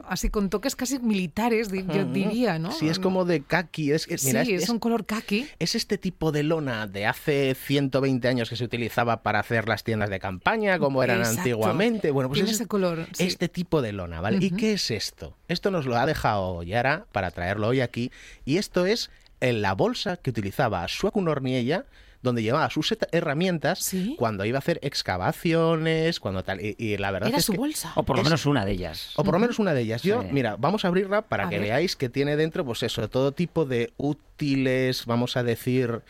así 0.08 0.30
con 0.30 0.50
toques 0.50 0.76
casi 0.76 0.98
militares, 0.98 1.68
yo 1.70 2.04
diría, 2.04 2.58
¿no? 2.58 2.72
Sí, 2.72 2.88
es 2.88 2.98
como 2.98 3.24
de 3.24 3.42
kaki. 3.42 3.92
Es, 3.92 4.02
sí, 4.02 4.36
es, 4.36 4.68
un 4.68 4.78
color 4.78 5.06
kaki. 5.06 5.46
Es 5.58 5.74
este 5.74 5.98
tipo 5.98 6.32
de 6.32 6.42
lona 6.42 6.86
de 6.86 7.06
hace 7.06 7.54
120 7.54 8.26
años 8.28 8.48
que 8.48 8.56
se 8.56 8.64
utilizaba 8.64 9.22
para 9.22 9.40
hacer 9.40 9.68
las 9.68 9.84
tiendas 9.84 10.10
de 10.10 10.20
campaña, 10.20 10.78
como 10.78 11.02
eran 11.02 11.24
antiguamente. 11.24 12.10
Bueno, 12.10 12.28
pues 12.28 12.42
es 12.42 12.50
ese 12.50 12.66
color. 12.66 13.06
Este 13.18 13.48
tipo 13.48 13.82
de 13.82 13.92
lona, 13.92 14.20
¿vale? 14.20 14.38
¿Y 14.40 14.50
qué 14.50 14.74
es 14.74 14.90
esto? 14.90 15.36
Esto 15.48 15.70
nos 15.70 15.86
lo 15.86 15.96
ha 15.96 16.06
dejado 16.06 16.62
Yara 16.62 17.06
para 17.12 17.30
traerlo 17.30 17.68
hoy 17.68 17.80
aquí. 17.80 18.10
Y 18.44 18.58
esto 18.58 18.86
es 18.86 19.10
en 19.40 19.60
la 19.60 19.74
bolsa 19.74 20.16
que 20.16 20.30
utilizaba 20.30 20.86
Suaku 20.88 21.20
Norniella 21.20 21.84
donde 22.22 22.42
llevaba 22.42 22.70
sus 22.70 22.96
herramientas 23.10 23.94
cuando 24.16 24.44
iba 24.44 24.58
a 24.58 24.60
hacer 24.60 24.78
excavaciones, 24.82 26.20
cuando 26.20 26.42
tal. 26.44 26.60
Y, 26.60 26.96
la 26.96 27.10
verdad 27.10 27.28
¿Era 27.28 27.38
es 27.38 27.44
su 27.44 27.52
que 27.52 27.58
bolsa? 27.58 27.92
O 27.96 28.04
por 28.04 28.16
lo 28.16 28.24
menos 28.24 28.46
una 28.46 28.64
de 28.64 28.72
ellas. 28.72 29.12
O 29.16 29.24
por 29.24 29.34
lo 29.34 29.40
menos 29.40 29.58
una 29.58 29.74
de 29.74 29.82
ellas. 29.82 30.02
Yo, 30.02 30.22
mira, 30.30 30.56
vamos 30.58 30.84
a 30.84 30.88
abrirla 30.88 31.22
para 31.22 31.48
que 31.48 31.58
veáis 31.58 31.96
que 31.96 32.08
tiene 32.08 32.36
dentro, 32.36 32.64
pues 32.64 32.82
eso, 32.82 33.08
todo 33.08 33.32
tipo 33.32 33.64
de 33.64 33.92
útiles, 33.96 35.04
vamos 35.06 35.36
a 35.36 35.42
decir, 35.42 36.02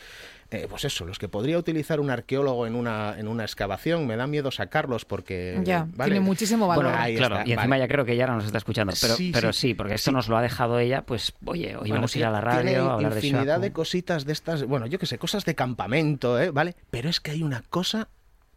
eh, 0.53 0.67
pues 0.69 0.85
eso, 0.85 1.07
los 1.07 1.19
que 1.19 1.29
podría 1.29 1.57
utilizar 1.57 1.99
un 1.99 2.11
arqueólogo 2.11 2.67
en 2.67 2.75
una, 2.75 3.19
en 3.19 3.27
una 3.27 3.43
excavación, 3.45 4.07
me 4.07 4.17
da 4.17 4.27
miedo 4.27 4.51
sacarlos 4.51 5.07
porque... 5.07 5.59
Ya, 5.65 5.89
tiene 6.05 6.21
muchísimo 6.21 6.67
valor. 6.67 6.93
claro, 7.17 7.41
y 7.47 7.53
encima 7.53 7.79
ya 7.79 7.89
creo 7.89 8.05
que 8.05 8.17
ya 8.17 8.27
nos 8.27 8.45
está 8.45 8.59
escuchando, 8.59 8.93
pero 9.01 9.17
sí, 9.17 9.31
pero 9.33 9.53
sí, 9.55 9.73
porque 9.73 9.95
esto 9.95 10.13
nos 10.13 10.29
lo 10.29 10.37
ha 10.37 10.43
dejado 10.43 10.79
ella, 10.79 11.03
pues 11.07 11.33
oye, 11.47 11.75
hoy 11.77 11.91
vamos 11.91 12.15
a 12.15 12.19
ir 12.19 12.25
a 12.27 12.31
la 12.31 12.43
radio 12.43 12.91
a 12.91 12.95
hablar 12.95 13.15
de 13.15 13.27
infinidad 13.27 13.61
de 13.61 13.73
cositas 13.73 14.27
de 14.27 14.33
estas, 14.35 14.65
bueno, 14.65 14.87
yo 14.87 14.99
qué 14.99 15.07
sé, 15.07 15.17
cosas 15.17 15.47
de 15.47 15.55
campamento, 15.55 16.39
¿eh? 16.39 16.51
¿vale? 16.51 16.77
Pero 16.91 17.09
es 17.09 17.21
que 17.21 17.31
hay 17.31 17.43
una 17.43 17.63
cosa 17.71 18.09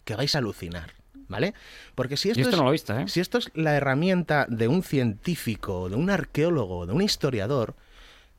que 0.04 0.16
vais 0.16 0.36
a 0.36 0.40
alucinar. 0.40 0.92
¿Vale? 1.28 1.56
Porque 1.96 2.18
si 2.18 2.30
esto, 2.30 2.42
esto 2.42 2.52
es, 2.52 2.58
no 2.58 2.66
lo 2.66 2.70
he 2.70 2.74
visto, 2.74 2.96
¿eh? 2.96 3.08
si 3.08 3.20
esto 3.20 3.40
es 3.40 3.50
la 3.56 3.76
herramienta 3.76 4.46
de 4.48 4.68
un 4.68 4.84
científico, 4.84 5.90
de 5.90 5.96
un 5.96 6.12
arqueólogo, 6.12 6.86
de 6.86 6.94
un 6.94 7.02
historiador, 7.02 7.74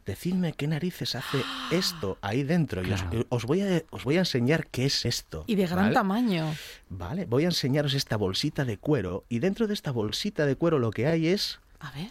decidme 0.06 0.52
qué 0.52 0.66
narices 0.66 1.14
hace 1.14 1.42
esto 1.70 2.18
ahí 2.22 2.44
dentro. 2.44 2.82
Y 2.82 2.94
os, 3.28 3.44
voy 3.44 3.60
a, 3.60 3.82
os 3.90 4.04
voy 4.04 4.16
a 4.16 4.20
enseñar 4.20 4.68
qué 4.68 4.86
es 4.86 5.04
esto. 5.04 5.44
Y 5.46 5.56
de 5.56 5.66
gran 5.66 5.92
tamaño. 5.92 6.54
Vale, 6.88 7.26
voy 7.26 7.44
a 7.44 7.48
enseñaros 7.48 7.94
esta 7.94 8.16
bolsita 8.16 8.64
de 8.64 8.78
cuero. 8.78 9.24
Y 9.28 9.40
dentro 9.40 9.66
de 9.66 9.74
esta 9.74 9.90
bolsita 9.90 10.46
de 10.46 10.56
cuero 10.56 10.78
lo 10.78 10.90
que 10.90 11.06
hay 11.06 11.28
es... 11.28 11.60
A 11.80 11.90
ver. 11.90 12.10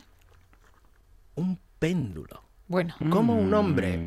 Un 1.35 1.57
péndulo. 1.79 2.43
Bueno. 2.67 2.95
Como 3.09 3.35
un 3.35 3.53
hombre 3.53 3.99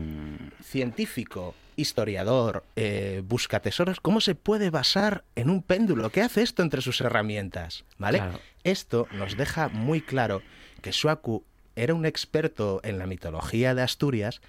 científico, 0.63 1.55
historiador, 1.77 2.65
eh, 2.77 3.23
busca 3.25 3.61
tesoros, 3.61 4.01
¿cómo 4.01 4.21
se 4.21 4.35
puede 4.35 4.71
basar 4.71 5.25
en 5.37 5.49
un 5.49 5.63
péndulo? 5.63 6.11
¿Qué 6.11 6.23
hace 6.23 6.43
esto 6.43 6.63
entre 6.63 6.83
sus 6.83 7.01
herramientas? 7.01 7.85
¿Vale? 7.99 8.23
Esto 8.65 9.07
nos 9.13 9.37
deja 9.37 9.69
muy 9.69 10.01
claro 10.01 10.43
que 10.83 10.93
Suaku 10.93 11.45
era 11.79 11.95
un 11.95 12.07
experto 12.07 12.81
en 12.83 12.99
la 12.99 13.07
mitología 13.07 13.75
de 13.75 13.83
Asturias, 13.83 14.41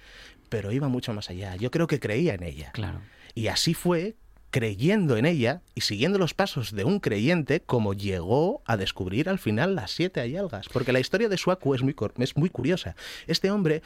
pero 0.48 0.72
iba 0.72 0.88
mucho 0.88 1.14
más 1.14 1.30
allá. 1.30 1.56
Yo 1.56 1.70
creo 1.70 1.86
que 1.86 2.00
creía 2.00 2.34
en 2.34 2.42
ella. 2.42 2.72
Claro. 2.72 3.00
Y 3.34 3.46
así 3.46 3.72
fue 3.74 4.16
creyendo 4.50 5.16
en 5.16 5.26
ella 5.26 5.62
y 5.74 5.82
siguiendo 5.82 6.18
los 6.18 6.34
pasos 6.34 6.72
de 6.72 6.84
un 6.84 7.00
creyente 7.00 7.60
como 7.60 7.94
llegó 7.94 8.62
a 8.66 8.76
descubrir 8.76 9.28
al 9.28 9.38
final 9.38 9.74
las 9.74 9.92
siete 9.92 10.20
ayalgas. 10.20 10.68
Porque 10.68 10.92
la 10.92 11.00
historia 11.00 11.28
de 11.28 11.36
Suaku 11.36 11.74
es 11.74 11.82
muy, 11.82 11.94
es 12.18 12.36
muy 12.36 12.50
curiosa. 12.50 12.96
Este 13.26 13.50
hombre 13.50 13.82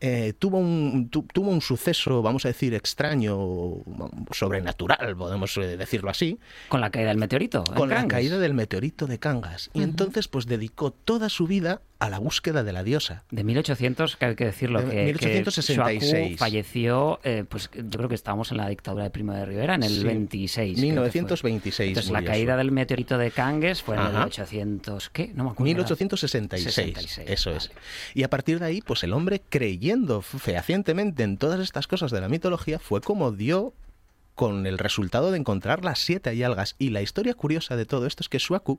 eh, 0.00 0.32
tuvo, 0.38 0.58
un, 0.58 1.08
tuvo 1.10 1.50
un 1.50 1.60
suceso, 1.60 2.22
vamos 2.22 2.44
a 2.44 2.48
decir, 2.48 2.74
extraño, 2.74 3.36
sobrenatural, 4.32 5.16
podemos 5.16 5.56
eh, 5.58 5.76
decirlo 5.76 6.10
así. 6.10 6.38
Con 6.68 6.80
la 6.80 6.90
caída 6.90 7.08
del 7.08 7.18
meteorito. 7.18 7.64
Con 7.64 7.90
la 7.90 8.06
caída 8.08 8.38
del 8.38 8.54
meteorito 8.54 9.06
de 9.06 9.18
Cangas. 9.18 9.70
Y 9.74 9.82
entonces 9.82 10.28
pues 10.28 10.46
dedicó 10.46 10.90
toda 10.90 11.28
su 11.28 11.46
vida 11.46 11.82
a 11.98 12.10
la 12.10 12.18
búsqueda 12.18 12.62
de 12.62 12.72
la 12.72 12.82
diosa. 12.82 13.24
De 13.30 13.42
1800, 13.42 14.16
que 14.16 14.24
hay 14.26 14.34
que 14.34 14.44
decirlo, 14.44 14.80
que, 14.88 15.04
1866. 15.04 16.38
falleció, 16.38 17.20
eh, 17.24 17.44
pues 17.48 17.70
yo 17.74 17.90
creo 17.90 18.08
que 18.08 18.14
estábamos 18.14 18.50
en 18.50 18.58
la 18.58 18.68
dictadura 18.68 19.04
de 19.04 19.10
Primo 19.10 19.32
de 19.32 19.46
Rivera, 19.46 19.74
en 19.76 19.82
el 19.82 20.05
26. 20.06 20.78
1926. 20.78 21.88
Entonces 21.88 22.12
la 22.12 22.24
caída 22.24 22.56
del 22.56 22.72
meteorito 22.72 23.18
de 23.18 23.30
Cangues 23.30 23.82
fue 23.82 23.96
en 23.96 24.02
el 24.02 24.12
1800, 24.12 25.10
¿qué? 25.10 25.32
No 25.34 25.44
me 25.44 25.50
acuerdo. 25.50 25.64
1866. 25.64 27.18
eso 27.26 27.50
es. 27.50 27.70
Y 28.14 28.22
a 28.22 28.30
partir 28.30 28.58
de 28.58 28.66
ahí, 28.66 28.80
pues 28.80 29.04
el 29.04 29.12
hombre 29.12 29.42
creyendo 29.48 30.22
fehacientemente 30.22 31.22
en 31.22 31.36
todas 31.36 31.60
estas 31.60 31.86
cosas 31.86 32.10
de 32.10 32.20
la 32.20 32.28
mitología 32.28 32.78
fue 32.78 33.00
como 33.00 33.32
dio 33.32 33.74
con 34.34 34.66
el 34.66 34.78
resultado 34.78 35.32
de 35.32 35.38
encontrar 35.38 35.84
las 35.84 35.98
siete 35.98 36.44
algas. 36.44 36.76
Y 36.78 36.90
la 36.90 37.02
historia 37.02 37.34
curiosa 37.34 37.74
de 37.74 37.86
todo 37.86 38.06
esto 38.06 38.22
es 38.22 38.28
que 38.28 38.38
Suaku 38.38 38.78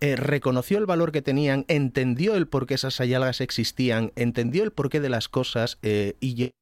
eh, 0.00 0.16
reconoció 0.16 0.78
el 0.78 0.86
valor 0.86 1.12
que 1.12 1.20
tenían, 1.20 1.66
entendió 1.68 2.34
el 2.36 2.46
por 2.46 2.66
qué 2.66 2.74
esas 2.74 3.00
algas 3.00 3.42
existían, 3.42 4.12
entendió 4.16 4.62
el 4.62 4.70
porqué 4.70 5.00
de 5.00 5.10
las 5.10 5.28
cosas 5.28 5.78
eh, 5.82 6.14
y 6.20 6.52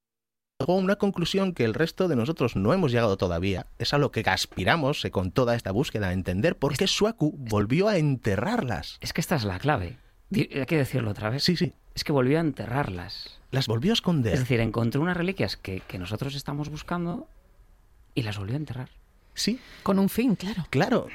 a 0.61 0.73
una 0.73 0.97
conclusión 0.97 1.55
que 1.55 1.64
el 1.64 1.73
resto 1.73 2.09
de 2.09 2.16
nosotros 2.16 2.57
no 2.57 2.73
hemos 2.73 2.90
llegado 2.90 3.16
todavía. 3.16 3.66
Es 3.79 3.94
a 3.94 3.99
lo 3.99 4.11
que 4.11 4.25
aspiramos 4.27 5.05
eh, 5.05 5.11
con 5.12 5.31
toda 5.31 5.55
esta 5.55 5.71
búsqueda, 5.71 6.09
a 6.09 6.12
entender 6.12 6.57
por 6.57 6.77
qué 6.77 6.88
Suaku 6.88 7.33
volvió 7.38 7.87
a 7.87 7.97
enterrarlas. 7.97 8.99
Es 9.01 9.12
que 9.12 9.21
esta 9.21 9.37
es 9.37 9.44
la 9.44 9.61
clave. 9.61 9.99
Hay 10.35 10.66
que 10.66 10.77
decirlo 10.77 11.12
otra 11.12 11.31
vez. 11.31 11.44
Sí, 11.44 11.57
sí. 11.57 11.75
Es 11.94 12.03
que 12.03 12.11
volvió 12.11 12.38
a 12.38 12.40
enterrarlas. 12.40 13.38
Las 13.53 13.68
volvió 13.68 13.92
a 13.92 13.94
esconder. 13.94 14.35
Es 14.35 14.40
decir, 14.40 14.59
encontró 14.59 15.01
unas 15.01 15.16
reliquias 15.16 15.57
que, 15.57 15.81
que 15.87 15.99
nosotros 15.99 16.35
estamos 16.35 16.71
buscando 16.71 17.29
y 18.16 18.23
las 18.23 18.37
volvió 18.37 18.55
a 18.55 18.59
enterrar. 18.59 18.88
Sí. 19.35 19.61
Con 19.85 20.01
un 20.01 20.09
fin, 20.09 20.35
claro. 20.35 20.66
Claro 20.71 21.07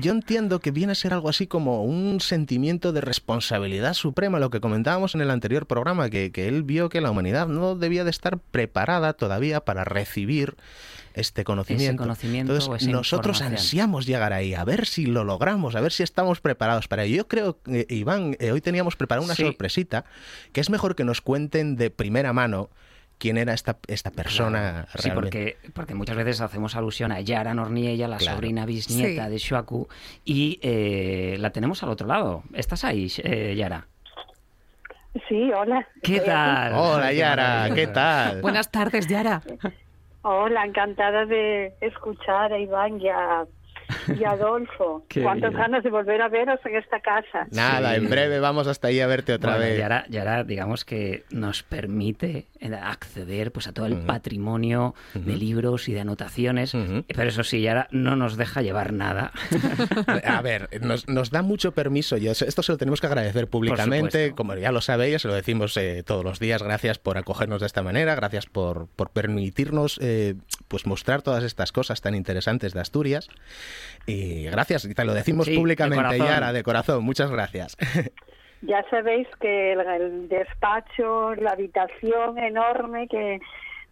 yo 0.00 0.12
entiendo 0.12 0.60
que 0.60 0.70
viene 0.70 0.92
a 0.92 0.94
ser 0.94 1.12
algo 1.12 1.28
así 1.28 1.46
como 1.46 1.84
un 1.84 2.20
sentimiento 2.20 2.92
de 2.92 3.00
responsabilidad 3.00 3.94
suprema, 3.94 4.38
lo 4.38 4.50
que 4.50 4.60
comentábamos 4.60 5.14
en 5.14 5.20
el 5.20 5.30
anterior 5.30 5.66
programa, 5.66 6.10
que, 6.10 6.30
él 6.34 6.62
vio 6.62 6.88
que 6.88 7.00
la 7.00 7.10
humanidad 7.10 7.48
no 7.48 7.74
debía 7.74 8.04
de 8.04 8.10
estar 8.10 8.38
preparada 8.38 9.12
todavía 9.14 9.60
para 9.60 9.84
recibir 9.84 10.56
este 11.14 11.44
conocimiento. 11.44 12.04
Entonces, 12.04 12.88
nosotros 12.88 13.40
ansiamos 13.40 14.06
llegar 14.06 14.32
ahí, 14.32 14.54
a 14.54 14.64
ver 14.64 14.86
si 14.86 15.06
lo 15.06 15.24
logramos, 15.24 15.74
a 15.74 15.80
ver 15.80 15.92
si 15.92 16.02
estamos 16.02 16.40
preparados 16.40 16.88
para 16.88 17.04
ello. 17.04 17.16
Yo 17.16 17.28
creo, 17.28 17.58
que 17.62 17.86
Iván, 17.88 18.36
eh, 18.38 18.52
hoy 18.52 18.60
teníamos 18.60 18.96
preparado 18.96 19.24
una 19.24 19.34
sorpresita, 19.34 20.04
que 20.52 20.60
es 20.60 20.68
mejor 20.68 20.94
que 20.94 21.04
nos 21.04 21.20
cuenten 21.20 21.76
de 21.76 21.90
primera 21.90 22.32
mano 22.32 22.70
quién 23.18 23.38
era 23.38 23.52
esta, 23.52 23.76
esta 23.86 24.10
persona 24.10 24.86
Sí, 24.96 25.10
porque, 25.10 25.56
porque 25.74 25.94
muchas 25.94 26.16
veces 26.16 26.40
hacemos 26.40 26.76
alusión 26.76 27.12
a 27.12 27.20
Yara 27.20 27.54
Norniella, 27.54 28.08
la 28.08 28.18
sobrina 28.18 28.66
bisnieta 28.66 29.28
de 29.28 29.38
Shuaku, 29.38 29.88
y 30.24 30.58
eh, 30.62 31.36
la 31.38 31.50
tenemos 31.50 31.82
al 31.82 31.90
otro 31.90 32.06
lado. 32.06 32.42
¿Estás 32.52 32.84
ahí, 32.84 33.10
eh, 33.22 33.54
Yara? 33.56 33.86
Sí, 35.28 35.50
hola. 35.52 35.86
¿Qué 36.02 36.20
tal? 36.20 36.74
Hola, 36.74 37.12
Yara, 37.12 37.70
¿qué 37.74 37.86
tal? 37.86 38.42
Buenas 38.42 38.70
tardes, 38.70 39.06
Yara. 39.06 39.42
Hola, 40.22 40.64
encantada 40.66 41.24
de 41.24 41.72
escuchar 41.80 42.52
a 42.52 42.58
Iván 42.58 43.00
y 43.00 43.08
a 43.08 43.46
y 44.08 44.24
Adolfo. 44.24 45.04
Cuántas 45.22 45.52
ganas 45.52 45.82
de 45.82 45.90
volver 45.90 46.22
a 46.22 46.28
veros 46.28 46.60
en 46.64 46.76
esta 46.76 47.00
casa. 47.00 47.46
Nada, 47.50 47.96
en 47.96 48.08
breve 48.08 48.40
vamos 48.40 48.66
hasta 48.66 48.88
ahí 48.88 49.00
a 49.00 49.06
verte 49.06 49.32
otra 49.32 49.56
vez. 49.56 49.78
Y 49.78 49.82
ahora, 49.82 50.06
y 50.08 50.16
ahora, 50.18 50.44
digamos 50.44 50.84
que 50.84 51.24
nos 51.30 51.62
permite 51.62 52.46
eh, 52.60 52.74
acceder 52.74 53.52
pues 53.52 53.66
a 53.68 53.72
todo 53.72 53.86
el 53.86 53.98
patrimonio 53.98 54.94
de 55.14 55.36
libros 55.36 55.88
y 55.88 55.92
de 55.92 56.00
anotaciones, 56.00 56.72
pero 57.08 57.28
eso 57.28 57.44
sí, 57.44 57.66
ahora 57.68 57.88
no 57.90 58.16
nos 58.16 58.36
deja 58.36 58.62
llevar 58.62 58.92
nada. 58.92 59.32
a 60.24 60.42
ver, 60.42 60.68
nos, 60.80 61.30
da 61.30 61.42
mucho 61.42 61.72
permiso, 61.72 62.16
y 62.16 62.28
esto 62.28 62.62
se 62.62 62.72
lo 62.72 62.78
tenemos 62.78 63.00
que 63.00 63.06
agradecer 63.06 63.48
públicamente, 63.48 64.32
como 64.32 64.54
ya 64.54 64.72
lo 64.72 64.80
sabéis, 64.80 65.22
se 65.22 65.28
lo 65.28 65.34
decimos 65.34 65.76
eh, 65.76 66.02
todos 66.04 66.24
los 66.24 66.38
días, 66.38 66.62
gracias 66.62 66.98
por 66.98 67.18
acogernos 67.18 67.60
de 67.60 67.66
esta 67.66 67.82
manera, 67.82 68.14
gracias 68.14 68.46
por, 68.46 68.88
por 68.96 69.10
permitirnos 69.10 69.98
eh, 70.00 70.34
pues 70.68 70.86
mostrar 70.86 71.22
todas 71.22 71.44
estas 71.44 71.72
cosas 71.72 72.00
tan 72.00 72.14
interesantes 72.14 72.72
de 72.72 72.80
Asturias. 72.80 73.28
Y 74.06 74.44
gracias, 74.44 74.88
te 74.94 75.04
lo 75.04 75.14
decimos 75.14 75.48
públicamente, 75.48 76.18
Yara, 76.18 76.52
de 76.52 76.62
corazón. 76.62 77.04
Muchas 77.04 77.30
gracias. 77.30 77.76
Ya 78.62 78.82
sabéis 78.90 79.28
que 79.38 79.74
el, 79.74 80.28
despacho, 80.28 81.34
la 81.34 81.50
habitación 81.50 82.38
enorme 82.38 83.06
que 83.06 83.40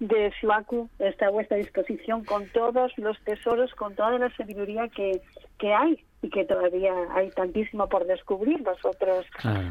de 0.00 0.32
Suaku 0.40 0.88
está 0.98 1.26
a 1.26 1.30
vuestra 1.30 1.58
disposición 1.58 2.24
con 2.24 2.48
todos 2.48 2.92
los 2.96 3.18
tesoros, 3.24 3.72
con 3.74 3.94
toda 3.94 4.18
la 4.18 4.34
sabiduría 4.36 4.88
que, 4.88 5.20
que 5.58 5.72
hay 5.72 6.02
y 6.22 6.30
que 6.30 6.44
todavía 6.44 6.92
hay 7.14 7.30
tantísimo 7.30 7.88
por 7.88 8.06
descubrir. 8.06 8.62
Vosotros 8.62 9.26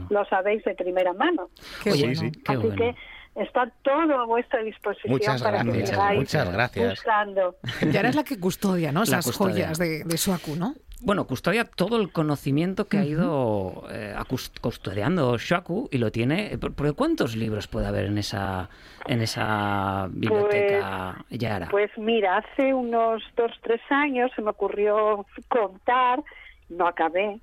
lo 0.10 0.25
sabéis 0.25 0.63
de 0.63 0.75
primera 0.75 1.13
mano. 1.13 1.49
Qué 1.84 1.89
Así 1.89 2.69
que 2.77 2.95
está 3.36 3.72
todo 3.82 4.19
a 4.19 4.26
vuestra 4.26 4.62
disposición 4.62 5.12
muchas 5.12 5.41
para 5.41 5.63
gracias, 5.63 5.91
que 5.91 6.15
muchas 6.15 6.52
gracias. 6.52 6.89
buscando. 6.91 7.56
Ya 7.91 8.00
eres 8.02 8.15
la 8.15 8.24
que 8.24 8.39
custodia, 8.39 8.91
¿no? 8.91 9.04
Esas 9.04 9.36
joyas 9.36 9.78
de, 9.78 10.04
de 10.04 10.17
Suaku, 10.17 10.56
¿no? 10.56 10.76
Bueno, 11.06 11.28
custodia 11.28 11.65
todo 11.65 12.00
el 12.00 12.13
conocimiento 12.13 12.88
que 12.88 12.98
ha 12.98 13.04
ido 13.04 13.84
eh, 13.91 14.15
custodiando 14.62 15.38
Shuaku 15.38 15.89
y 15.91 15.97
lo 15.97 16.14
tiene. 16.14 16.57
¿Por, 16.57 16.95
cuántos 16.95 17.36
libros 17.36 17.68
puede 17.68 17.88
haber 17.88 18.05
en 18.05 18.18
esa 18.18 18.70
en 19.05 19.22
esa 19.22 20.07
biblioteca, 20.12 21.26
pues, 21.28 21.41
Yara? 21.41 21.68
Pues 21.70 21.91
mira, 21.97 22.38
hace 22.38 22.74
unos 22.74 23.22
dos, 23.36 23.51
tres 23.62 23.82
años 23.89 24.32
se 24.34 24.41
me 24.41 24.51
ocurrió 24.51 25.26
contar, 25.49 26.24
no 26.70 26.88
acabé, 26.88 27.41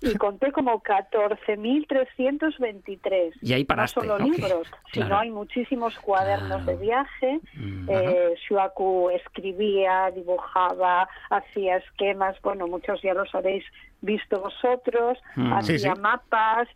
y 0.00 0.14
conté 0.14 0.50
como 0.52 0.80
14.323. 0.82 3.32
Y 3.42 3.52
ahí 3.52 3.64
paraste. 3.64 4.00
No 4.00 4.06
solo 4.06 4.24
libros, 4.24 4.66
sino 4.92 5.18
hay 5.18 5.30
muchísimos 5.30 5.98
cuadernos 5.98 6.64
de 6.64 6.76
viaje. 6.76 7.40
Eh, 7.88 8.34
Shuaku 8.48 9.10
escribía, 9.10 10.10
dibujaba, 10.14 11.06
hacía 11.28 11.76
esquemas, 11.76 12.40
bueno, 12.42 12.66
muchos 12.66 13.02
ya 13.02 13.12
los 13.14 13.34
habéis 13.34 13.64
visto 14.00 14.40
vosotros, 14.40 15.18
mm. 15.36 15.52
hacía 15.52 15.94
mapas, 15.96 16.66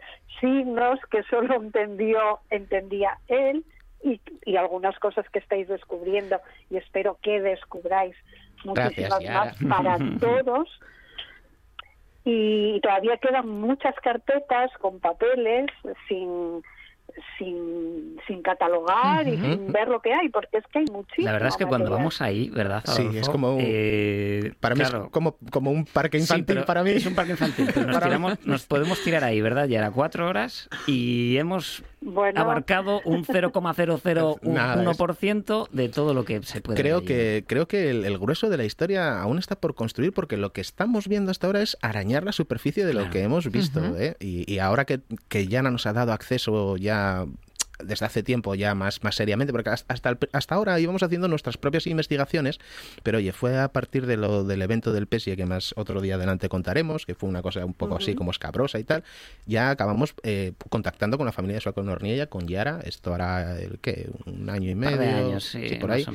signos 0.40 1.00
que 1.10 1.22
solo 1.24 1.54
entendió, 1.54 2.40
entendía 2.50 3.18
él. 3.28 3.64
Y, 4.02 4.20
y, 4.44 4.56
algunas 4.56 4.98
cosas 4.98 5.26
que 5.30 5.38
estáis 5.38 5.66
descubriendo 5.66 6.38
y 6.68 6.76
espero 6.76 7.16
que 7.22 7.40
descubráis 7.40 8.14
muchísimas 8.62 9.24
más 9.24 9.56
para 9.66 9.96
todos 10.20 10.68
y 12.24 12.80
todavía 12.80 13.18
quedan 13.18 13.48
muchas 13.48 13.94
carpetas 14.02 14.70
con 14.80 14.98
papeles 15.00 15.70
sin 16.08 16.62
sin, 17.38 18.16
sin 18.26 18.42
catalogar 18.42 19.26
y 19.28 19.36
sin 19.36 19.72
ver 19.72 19.88
lo 19.88 20.00
que 20.00 20.12
hay, 20.12 20.28
porque 20.28 20.58
es 20.58 20.64
que 20.72 20.80
hay 20.80 20.86
muchísimo. 20.86 21.26
La 21.26 21.32
verdad 21.32 21.48
es 21.48 21.56
que 21.56 21.66
cuando 21.66 21.90
vamos 21.90 22.20
ahí, 22.20 22.50
¿verdad? 22.50 22.82
sí, 22.84 23.08
es 23.14 23.28
como 23.28 23.54
un, 23.54 23.62
eh, 23.64 24.52
para 24.60 24.74
mí 24.74 24.82
es 24.82 24.90
como, 25.10 25.36
como 25.50 25.70
un 25.70 25.84
parque 25.84 26.18
infantil 26.18 26.64
para 26.64 26.82
mí. 26.82 26.90
Es 26.90 27.06
un 27.06 27.14
parque 27.14 27.32
infantil, 27.32 27.68
nos, 27.86 28.38
nos 28.46 28.66
podemos 28.66 29.02
tirar 29.02 29.24
ahí, 29.24 29.40
¿verdad? 29.40 29.66
Ya 29.66 29.78
era 29.78 29.90
cuatro 29.90 30.28
horas 30.28 30.68
y 30.86 31.36
hemos 31.36 31.84
abarcado 32.36 33.00
un 33.04 33.24
0,001% 33.24 35.68
de 35.70 35.88
todo 35.88 36.14
lo 36.14 36.24
que 36.24 36.42
se 36.42 36.60
puede 36.60 36.80
creo 36.80 37.04
que 37.04 37.44
Creo 37.46 37.68
que 37.68 37.90
el, 37.90 38.18
grueso 38.18 38.48
de 38.48 38.56
la 38.56 38.64
historia 38.64 39.20
aún 39.20 39.38
está 39.38 39.56
por 39.56 39.74
construir 39.74 40.12
porque 40.12 40.36
lo 40.36 40.52
que 40.52 40.60
estamos 40.60 41.08
viendo 41.08 41.30
hasta 41.30 41.46
ahora 41.46 41.62
es 41.62 41.76
arañar 41.82 42.24
la 42.24 42.32
superficie 42.32 42.84
de 42.84 42.94
lo 42.94 43.10
que 43.10 43.22
hemos 43.22 43.50
visto. 43.50 43.80
¿eh? 43.96 44.16
y, 44.20 44.50
y, 44.52 44.58
ahora 44.58 44.84
que, 44.84 45.00
que 45.28 45.46
Yana 45.46 45.70
nos 45.70 45.86
ha 45.86 45.92
dado 45.92 46.12
acceso 46.12 46.76
ya 46.76 47.26
desde 47.82 48.06
hace 48.06 48.22
tiempo 48.22 48.54
ya 48.54 48.74
más, 48.74 49.02
más 49.02 49.14
seriamente, 49.14 49.52
porque 49.52 49.70
hasta, 49.70 50.18
hasta 50.32 50.54
ahora 50.54 50.78
íbamos 50.80 51.02
haciendo 51.02 51.28
nuestras 51.28 51.56
propias 51.56 51.86
investigaciones, 51.86 52.58
pero 53.02 53.18
oye, 53.18 53.32
fue 53.32 53.58
a 53.58 53.68
partir 53.68 54.06
de 54.06 54.16
lo 54.16 54.44
del 54.44 54.62
evento 54.62 54.92
del 54.92 55.06
PESIE, 55.06 55.36
que 55.36 55.46
más 55.46 55.74
otro 55.76 56.00
día 56.00 56.14
adelante 56.16 56.48
contaremos, 56.48 57.06
que 57.06 57.14
fue 57.14 57.28
una 57.28 57.42
cosa 57.42 57.64
un 57.64 57.74
poco 57.74 57.96
así 57.96 58.14
como 58.14 58.30
escabrosa 58.30 58.78
y 58.78 58.84
tal, 58.84 59.04
ya 59.46 59.70
acabamos 59.70 60.14
eh, 60.22 60.52
contactando 60.68 61.16
con 61.16 61.26
la 61.26 61.32
familia 61.32 61.56
de 61.56 61.60
Suaco 61.60 61.82
Norniella, 61.82 62.26
con 62.26 62.46
Yara, 62.46 62.80
esto 62.84 63.14
hará 63.14 63.58
el, 63.58 63.78
¿qué? 63.80 64.10
un 64.26 64.48
año 64.50 64.70
y 64.70 64.74
medio, 64.74 65.00
años, 65.00 65.44
sí, 65.44 65.76
por 65.80 65.90
ahí, 65.90 66.06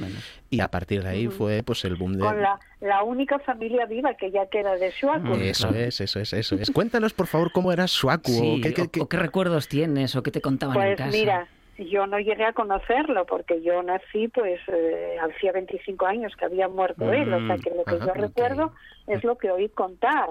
y 0.49 0.59
a 0.61 0.69
partir 0.69 1.03
de 1.03 1.09
ahí 1.09 1.27
fue 1.27 1.63
pues 1.63 1.83
el 1.85 1.95
boom 1.95 2.13
de... 2.13 2.19
Con 2.19 2.41
la, 2.41 2.59
única 3.03 3.39
familia 3.39 3.85
viva 3.85 4.13
que 4.13 4.31
ya 4.31 4.45
queda 4.47 4.75
de 4.75 4.91
Suaco. 4.91 5.33
Eso 5.33 5.69
es, 5.69 5.99
eso 6.01 6.19
es, 6.19 6.33
eso 6.33 6.55
es. 6.55 6.71
Cuéntanos, 6.71 7.13
por 7.13 7.27
favor, 7.27 7.51
cómo 7.51 7.71
era 7.71 7.87
Suaco. 7.87 8.31
o, 8.31 9.07
qué, 9.07 9.17
recuerdos 9.17 9.67
tienes 9.67 10.15
o 10.15 10.23
qué 10.23 10.31
te 10.31 10.41
contaban 10.41 10.75
en 10.77 10.83
pues 10.83 10.97
casa. 10.97 11.11
Mira, 11.11 11.47
yo 11.77 12.07
no 12.07 12.19
llegué 12.19 12.45
a 12.45 12.53
conocerlo 12.53 13.25
porque 13.25 13.61
yo 13.61 13.81
nací 13.83 14.27
pues 14.29 14.59
eh, 14.67 15.17
hacía 15.21 15.51
25 15.51 16.05
años 16.05 16.35
que 16.35 16.45
había 16.45 16.67
muerto 16.67 17.11
él, 17.11 17.33
o 17.33 17.47
sea 17.47 17.57
que 17.57 17.71
lo 17.71 17.83
que 17.83 18.05
yo 18.05 18.13
recuerdo 18.13 18.73
es 19.07 19.23
lo 19.23 19.37
que 19.37 19.51
oí 19.51 19.69
contar. 19.69 20.29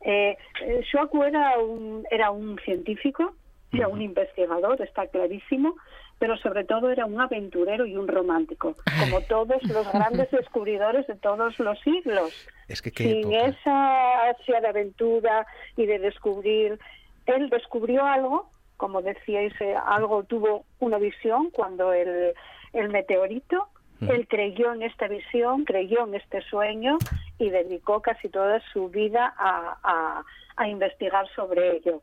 Eh, 0.00 0.36
eh, 0.62 0.80
Shoaku 0.90 1.22
era 1.22 1.58
un, 1.58 2.04
era 2.10 2.30
un 2.30 2.58
científico, 2.64 3.34
era 3.72 3.88
un 3.88 4.02
investigador, 4.02 4.80
está 4.82 5.06
clarísimo, 5.06 5.76
pero 6.20 6.36
sobre 6.36 6.62
todo 6.62 6.90
era 6.90 7.06
un 7.06 7.20
aventurero 7.20 7.84
y 7.84 7.96
un 7.96 8.06
romántico, 8.06 8.76
como 9.00 9.20
todos 9.22 9.60
los 9.64 9.90
grandes 9.92 10.30
descubridores 10.30 11.08
de 11.08 11.16
todos 11.16 11.58
los 11.58 11.80
siglos. 11.80 12.30
Es 12.68 12.80
que 12.80 12.90
Sin 12.90 13.32
esa 13.32 14.28
ansia 14.28 14.60
de 14.60 14.68
aventura 14.68 15.44
y 15.76 15.86
de 15.86 15.98
descubrir, 15.98 16.78
él 17.26 17.50
descubrió 17.50 18.06
algo 18.06 18.48
como 18.80 19.02
decíais, 19.02 19.52
eh, 19.60 19.76
algo 19.86 20.24
tuvo 20.24 20.64
una 20.78 20.96
visión 20.96 21.50
cuando 21.50 21.92
el, 21.92 22.32
el 22.72 22.88
meteorito, 22.88 23.68
él 24.00 24.26
creyó 24.26 24.72
en 24.72 24.82
esta 24.82 25.06
visión, 25.06 25.66
creyó 25.66 26.06
en 26.06 26.14
este 26.14 26.40
sueño 26.48 26.96
y 27.38 27.50
dedicó 27.50 28.00
casi 28.00 28.30
toda 28.30 28.62
su 28.72 28.88
vida 28.88 29.34
a, 29.36 30.22
a, 30.56 30.68
investigar 30.68 31.28
sobre 31.36 31.76
ello. 31.76 32.00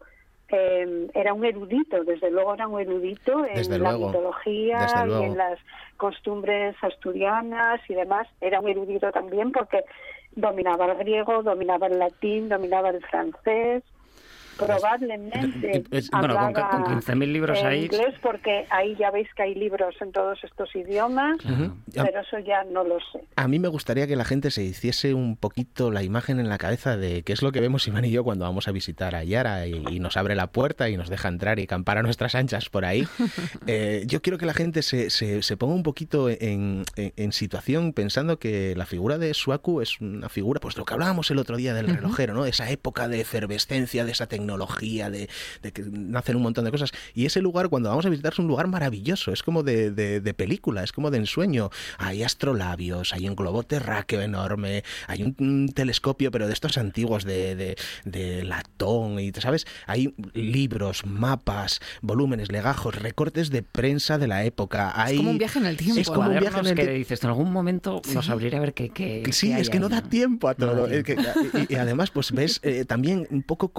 Em, 0.50 1.10
era 1.14 1.34
un 1.34 1.44
erudito, 1.44 2.06
desde 2.06 2.32
luego 2.32 2.54
era 2.54 2.68
un 2.70 2.80
erudito 2.80 3.46
en 3.46 3.84
la 3.84 3.98
mitología 3.98 4.88
y 5.06 5.24
en 5.24 5.38
las 5.38 5.60
costumbres 5.98 6.76
asturianas 6.82 7.82
y 7.90 7.94
demás. 7.94 8.28
Era 8.40 8.62
un 8.62 8.70
erudito 8.70 9.12
también 9.12 9.52
porque 9.52 9.84
dominaba 10.36 10.86
el 10.86 10.98
griego, 11.00 11.44
dominaba 11.44 11.88
el 11.88 12.00
latín, 12.00 12.48
dominaba 12.48 12.90
el 12.90 13.04
francés, 13.04 13.84
probablemente 14.58 15.84
bueno, 16.12 16.36
con, 16.38 16.54
con 16.54 17.02
15.000 17.02 17.32
libros 17.32 17.64
ahí 17.64 17.86
inglés 17.86 18.16
porque 18.22 18.66
ahí 18.70 18.96
ya 18.98 19.12
veis 19.12 19.28
que 19.36 19.44
hay 19.44 19.56
libros 19.56 19.96
en 20.02 20.12
todos 20.12 20.44
estos 20.44 20.76
idiomas 20.76 21.38
pero 21.94 22.22
eso 22.22 22.40
ya 22.40 22.64
no 22.64 22.84
lo 22.84 23.00
sé. 23.12 23.22
A 23.36 23.48
mí 23.48 23.60
me 23.60 23.68
gustaría 23.68 24.08
que 24.08 24.16
la 24.16 24.26
gente 24.26 24.52
se 24.52 24.64
hiciese 24.64 25.14
un 25.14 25.36
poquito 25.36 25.92
la 25.92 26.04
imagen 26.04 26.40
en 26.40 26.50
la 26.50 26.58
cabeza 26.58 26.98
de 26.98 27.24
qué 27.24 27.34
es 27.34 27.42
lo 27.42 27.52
que 27.52 27.60
vemos 27.60 27.88
Iván 27.88 28.06
y 28.06 28.12
yo 28.12 28.24
cuando 28.24 28.46
vamos 28.46 28.68
a 28.68 28.72
visitar 28.72 29.16
a 29.16 29.24
Yara 29.24 29.68
y, 29.68 29.98
nos 29.98 30.16
abre 30.16 30.36
la 30.36 30.48
puerta 30.48 30.90
y 30.90 30.98
nos 30.98 31.10
deja 31.10 31.28
entrar 31.28 31.58
y 31.60 31.66
campar 31.66 31.98
a 31.98 32.04
nuestras 32.04 32.36
anchas 32.36 32.70
por 32.70 32.86
ahí. 32.86 33.08
Eh, 33.66 34.04
yo 34.08 34.22
quiero 34.22 34.38
que 34.38 34.46
la 34.46 34.54
gente 34.54 34.82
se, 34.82 35.10
se, 35.10 35.58
ponga 35.58 35.74
un 35.74 35.84
poquito 35.84 36.30
en, 36.30 36.84
en, 36.96 37.32
situación 37.32 37.92
pensando 37.92 38.40
que 38.40 38.76
la 38.76 38.86
figura 38.86 39.18
de 39.18 39.34
Suaku 39.34 39.82
es 39.82 40.00
una 40.00 40.30
figura 40.30 40.60
pues 40.62 40.78
lo 40.78 40.86
que 40.86 40.94
hablábamos 40.94 41.32
el 41.32 41.38
otro 41.38 41.58
día 41.58 41.74
del 41.74 41.88
relojero 41.88 42.34
no 42.34 42.46
esa 42.46 42.70
época 42.70 43.08
de 43.08 43.22
efervescencia 43.22 44.06
de 44.06 44.12
esa 44.12 44.28
tecnología 44.28 44.47
tecnología, 44.48 45.10
de, 45.10 45.28
que 45.74 45.84
nacen 45.92 46.38
un 46.38 46.44
montón 46.44 46.64
de 46.64 46.72
cosas. 46.72 46.92
Y 47.14 47.26
ese 47.26 47.42
lugar, 47.42 47.68
cuando 47.68 47.90
vamos 47.90 48.06
a 48.06 48.10
visitar, 48.10 48.32
es 48.32 48.40
un 48.40 48.48
lugar 48.48 48.68
maravilloso, 48.68 49.34
es 49.34 49.44
como 49.44 49.62
de, 49.62 49.92
de, 49.92 50.34
película, 50.34 50.84
es 50.84 50.92
como 50.94 51.12
de 51.12 51.18
ensueño. 51.18 51.70
Hay 51.98 52.24
astrolabios, 52.24 53.14
hay 53.14 53.28
un 53.28 53.36
globo 53.36 53.64
terráqueo 53.64 54.22
enorme, 54.22 54.84
hay 55.08 55.24
un, 55.24 55.70
telescopio, 55.74 56.32
pero 56.32 56.48
de 56.48 56.54
estos 56.54 56.78
antiguos 56.78 57.26
de, 57.26 57.76
de, 58.06 58.44
latón, 58.44 59.20
y 59.20 59.32
¿sabes? 59.34 59.68
Hay 59.86 60.14
libros, 60.34 61.06
mapas, 61.06 61.82
volúmenes, 62.02 62.52
legajos, 62.52 62.96
recortes 62.96 63.50
de 63.50 63.64
prensa 63.64 64.18
de 64.18 64.28
la 64.28 64.46
época. 64.46 64.94
Hay, 64.96 65.16
es 65.16 65.20
como 65.20 65.32
un 65.32 65.38
viaje 65.38 65.60
en 65.60 65.66
el 65.66 65.78
tiempo. 65.78 66.00
Es 66.00 66.10
como 66.10 66.30
un 66.30 66.40
viaje 66.40 66.60
en 66.60 66.68
el 66.68 66.76
que 66.76 66.90
dices, 66.94 67.24
en 67.24 67.30
algún 67.30 67.52
momento 67.52 68.02
nos 68.14 68.30
abrirá 68.30 68.60
a 68.60 68.62
ver 68.62 68.74
qué. 68.74 68.90
qué 68.90 69.26
sí, 69.32 69.52
es 69.52 69.70
que 69.70 69.80
no 69.80 69.90
da 69.90 70.02
tiempo 70.02 70.48
a 70.48 70.54
todo. 70.54 70.88
y, 71.70 71.76
además, 71.76 72.12
pues 72.12 72.32
ves 72.32 72.60
eh, 72.64 72.86
también 72.86 73.28
un 73.30 73.44
poco 73.44 73.72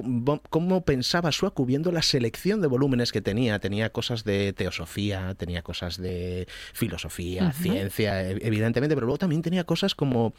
cómo 0.58 0.80
pensaba 0.80 1.30
Suaku 1.30 1.64
viendo 1.64 1.92
la 1.92 2.02
selección 2.02 2.60
de 2.60 2.66
volúmenes 2.66 3.12
que 3.12 3.20
tenía. 3.20 3.60
Tenía 3.60 3.90
cosas 3.90 4.24
de 4.24 4.52
teosofía, 4.52 5.36
tenía 5.36 5.62
cosas 5.62 5.98
de 5.98 6.48
filosofía, 6.72 7.52
ciencia, 7.52 8.28
e, 8.28 8.40
evidentemente, 8.42 8.96
pero 8.96 9.06
luego 9.06 9.18
también 9.18 9.40
tenía 9.40 9.62
cosas 9.62 9.94
como 9.94 10.34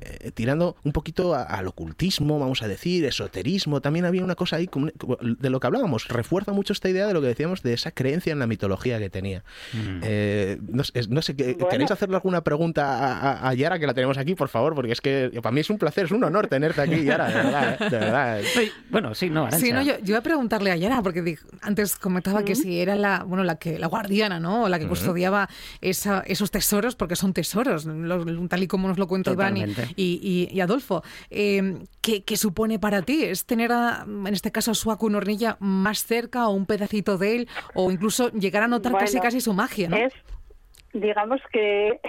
eh, 0.00 0.30
tirando 0.32 0.76
un 0.84 0.92
poquito 0.92 1.34
al 1.34 1.66
ocultismo, 1.66 2.38
vamos 2.38 2.62
a 2.62 2.68
decir, 2.68 3.04
esoterismo. 3.06 3.80
También 3.80 4.04
había 4.04 4.22
una 4.22 4.36
cosa 4.36 4.54
ahí 4.54 4.70
de 5.20 5.50
lo 5.50 5.58
que 5.58 5.66
hablábamos. 5.66 6.06
Refuerza 6.06 6.52
mucho 6.52 6.72
esta 6.72 6.88
idea 6.88 7.08
de 7.08 7.14
lo 7.14 7.20
que 7.20 7.26
decíamos 7.26 7.64
de 7.64 7.72
esa 7.72 7.90
creencia 7.90 8.32
en 8.32 8.38
la 8.38 8.46
mitología 8.46 9.00
que 9.00 9.10
tenía. 9.10 9.42
Mm. 9.72 10.00
Eh, 10.04 10.58
no, 10.60 10.84
sé, 11.22 11.34
¿queréis 11.34 11.90
hacerle 11.90 12.14
alguna 12.14 12.44
pregunta 12.44 13.48
a, 13.48 13.52
Yara 13.54 13.80
que 13.80 13.88
la 13.88 13.94
tenemos 13.94 14.16
aquí, 14.16 14.36
por 14.36 14.48
favor? 14.48 14.76
Porque 14.76 14.92
es 14.92 15.00
que 15.00 15.40
para 15.42 15.52
mí 15.52 15.58
es 15.58 15.70
un 15.70 15.78
placer, 15.78 16.04
es 16.04 16.12
un 16.12 16.22
honor 16.22 16.46
tenerte 16.46 16.80
aquí, 16.82 17.02
Yara, 17.02 17.26
de 17.26 17.34
verdad. 17.34 17.78
De 17.80 17.98
verdad. 17.98 18.40
bueno, 18.90 19.12
sí, 19.16 19.28
no, 19.28 19.48
Sí, 19.58 19.72
no, 19.72 19.82
yo, 19.82 19.94
iba 20.04 20.18
a 20.18 20.22
preguntarle 20.22 20.70
a 20.70 20.76
Yara, 20.76 21.02
porque 21.02 21.36
antes 21.62 21.96
comentaba 21.96 22.44
que 22.44 22.54
si 22.54 22.80
era 22.80 22.94
la, 22.94 23.24
bueno, 23.24 23.44
la 23.44 23.56
que 23.56 23.78
la 23.78 23.86
guardiana, 23.86 24.40
¿no? 24.40 24.64
O 24.64 24.68
la 24.68 24.78
que 24.78 24.86
custodiaba 24.86 25.48
esos 25.80 26.50
tesoros, 26.50 26.96
porque 26.96 27.16
son 27.16 27.32
tesoros, 27.32 27.86
tal 28.48 28.62
y 28.62 28.66
como 28.66 28.88
nos 28.88 28.98
lo 28.98 29.06
cuenta 29.06 29.32
Iván 29.32 29.56
y, 29.96 30.60
Adolfo. 30.60 31.02
Eh, 31.30 31.78
¿qué, 32.00 32.36
supone 32.36 32.78
para 32.78 33.02
ti? 33.02 33.24
¿Es 33.24 33.46
tener, 33.46 33.70
en 33.70 34.26
este 34.32 34.52
caso, 34.52 34.70
a 34.70 34.74
Suaku 34.74 35.10
Nornilla 35.10 35.56
más 35.60 36.04
cerca 36.04 36.48
o 36.48 36.52
un 36.52 36.66
pedacito 36.66 37.18
de 37.18 37.36
él? 37.36 37.48
O 37.74 37.90
incluso 37.90 38.30
llegar 38.32 38.62
a 38.62 38.68
notar 38.68 38.92
casi 38.96 39.20
casi 39.20 39.40
su 39.40 39.52
magia, 39.52 39.88
¿no? 39.88 39.96
Es, 39.96 40.12
digamos 40.92 41.40
que 41.52 42.00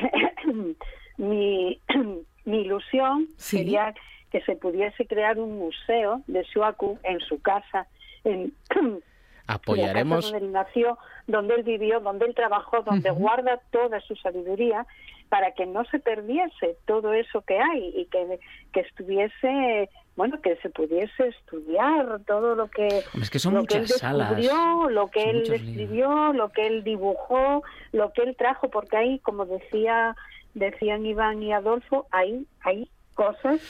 mi, 1.18 1.82
mi 2.45 2.62
ilusión 2.62 3.28
sería 3.38 3.93
que 4.32 4.42
se 4.42 4.56
pudiese 4.56 5.06
crear 5.06 5.40
un 5.40 5.58
museo 5.58 6.22
de 6.28 6.44
Shuaku 6.44 7.00
en 7.04 7.20
su 7.22 7.42
casa, 7.42 7.88
en 8.24 8.54
apoyaremos 9.48 10.26
donde 10.32 10.46
él 10.46 10.52
nació, 10.52 10.98
donde 11.26 11.56
él 11.56 11.64
vivió, 11.64 12.00
donde 12.02 12.26
él 12.26 12.36
trabajó, 12.36 12.82
donde 12.84 13.10
guarda 13.12 13.60
toda 13.72 14.00
su 14.02 14.16
sabiduría 14.18 14.86
para 15.30 15.52
que 15.52 15.66
no 15.66 15.84
se 15.86 16.00
perdiese 16.00 16.78
todo 16.86 17.14
eso 17.14 17.42
que 17.42 17.60
hay 17.60 17.94
y 17.96 18.06
que, 18.06 18.40
que 18.72 18.82
estuviese 18.82 19.90
bueno 20.16 20.42
que 20.42 20.56
se 20.58 20.70
pudiese 20.70 21.28
estudiar 21.28 22.22
todo 22.26 22.56
lo 22.56 22.70
que 22.70 23.04
es 23.22 23.30
que 23.30 23.40
son 23.40 23.54
lo 23.54 23.66
que 23.66 23.78
él 23.78 23.88
descubrió, 23.88 24.90
lo 24.90 25.12
que 25.12 25.30
él 25.30 25.54
escribió, 25.54 26.34
lo 26.34 26.50
que 26.50 26.68
él 26.68 26.84
dibujó, 26.84 27.62
lo 27.92 28.12
que 28.14 28.24
él 28.24 28.36
trajo, 28.36 28.70
porque 28.70 28.98
ahí, 28.98 29.20
como 29.20 29.46
decía 29.46 30.16
decían 30.54 31.06
Iván 31.06 31.44
y 31.44 31.54
Adolfo, 31.54 32.08
hay 32.12 32.48
hay 32.62 32.90
cosas 33.14 33.62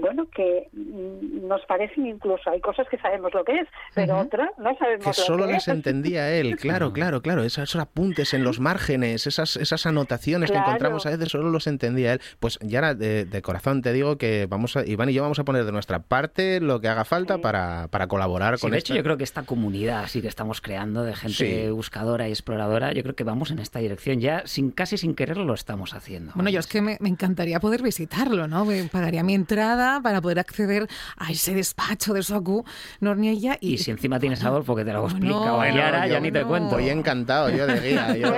bueno, 0.00 0.26
que 0.30 0.68
mm, 0.72 1.46
nos 1.46 1.64
parecen 1.66 2.06
incluso, 2.06 2.50
hay 2.50 2.60
cosas 2.60 2.86
que 2.88 2.98
sabemos 2.98 3.32
lo 3.34 3.44
que 3.44 3.60
es, 3.60 3.68
pero 3.94 4.18
otras 4.18 4.50
no 4.58 4.76
sabemos 4.76 5.04
que 5.04 5.08
lo 5.08 5.26
solo 5.26 5.46
que 5.46 5.52
las 5.52 5.68
entendía 5.68 6.32
él, 6.32 6.56
claro, 6.60 6.92
claro, 6.92 7.22
claro, 7.22 7.42
esos, 7.44 7.76
apuntes 7.76 8.34
en 8.34 8.44
los 8.44 8.60
márgenes, 8.60 9.26
esas, 9.26 9.56
esas 9.56 9.86
anotaciones 9.86 10.50
que 10.50 10.56
encontramos 10.56 11.06
a 11.06 11.10
veces 11.10 11.28
solo 11.28 11.50
los 11.50 11.66
entendía 11.66 12.14
él. 12.14 12.20
Pues 12.40 12.58
ya 12.62 12.94
de, 12.94 13.24
de, 13.24 13.42
corazón 13.42 13.82
te 13.82 13.92
digo 13.92 14.16
que 14.16 14.46
vamos 14.46 14.76
a, 14.76 14.84
Iván 14.84 15.10
y 15.10 15.14
yo 15.14 15.22
vamos 15.22 15.38
a 15.38 15.44
poner 15.44 15.64
de 15.64 15.72
nuestra 15.72 16.00
parte 16.00 16.60
lo 16.60 16.80
que 16.80 16.88
haga 16.88 17.04
falta 17.04 17.38
para, 17.38 17.88
para, 17.88 18.06
colaborar 18.06 18.58
con 18.58 18.70
De 18.70 18.78
hecho, 18.78 18.94
yo 18.94 19.02
creo 19.02 19.16
que 19.16 19.24
esta 19.24 19.42
comunidad 19.42 20.00
así 20.00 20.22
que 20.22 20.28
estamos 20.28 20.60
creando 20.60 21.02
de 21.02 21.14
gente 21.14 21.70
buscadora 21.70 22.28
y 22.28 22.32
exploradora, 22.32 22.92
yo 22.92 23.02
creo 23.02 23.14
que 23.14 23.24
vamos 23.24 23.50
en 23.50 23.58
esta 23.58 23.78
dirección, 23.78 24.20
ya 24.20 24.42
sin 24.46 24.70
casi 24.70 24.96
sin 24.96 25.14
quererlo 25.14 25.44
lo 25.44 25.54
estamos 25.54 25.94
haciendo. 25.94 26.32
Bueno, 26.34 26.50
yo 26.50 26.60
es 26.60 26.66
que 26.66 26.80
me, 26.80 26.96
me 27.00 27.08
encantaría 27.08 27.60
poder 27.60 27.82
visitarlo, 27.82 28.48
¿no? 28.48 28.64
Me 28.64 28.84
pagaría 28.84 29.22
mi 29.22 29.34
entrada 29.34 29.65
para 30.02 30.20
poder 30.20 30.38
acceder 30.38 30.86
a 31.16 31.30
ese 31.30 31.54
despacho 31.54 32.12
de 32.12 32.22
Soaku 32.22 32.64
Norniella. 33.00 33.56
Y, 33.60 33.74
y 33.74 33.78
si 33.78 33.90
encima 33.90 34.18
tienes 34.18 34.44
a 34.44 34.48
Adolfo 34.48 34.76
que 34.76 34.84
te 34.84 34.92
lo 34.92 35.04
explica, 35.04 35.54
o 35.54 35.60
a 35.60 35.70
Yara, 35.70 36.06
ya 36.06 36.20
ni 36.20 36.30
te 36.30 36.44
cuento. 36.44 36.76
Voy 36.76 36.88
encantado 36.88 37.50
yo 37.50 37.66
de 37.66 37.80
guía, 37.80 38.16
yo 38.16 38.28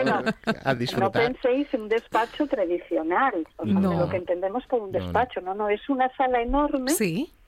a 0.64 0.74
disfrutar. 0.74 1.22
No 1.22 1.28
penséis 1.34 1.66
en 1.72 1.82
un 1.82 1.88
despacho 1.88 2.46
tradicional, 2.46 3.46
o 3.56 3.64
sea, 3.64 3.74
lo 3.74 4.08
que 4.08 4.16
entendemos 4.16 4.64
por 4.66 4.80
un 4.80 4.92
despacho, 4.92 5.40
no, 5.40 5.54
no, 5.54 5.68
es 5.68 5.88
una 5.88 6.08
sala 6.16 6.40
enorme 6.40 6.92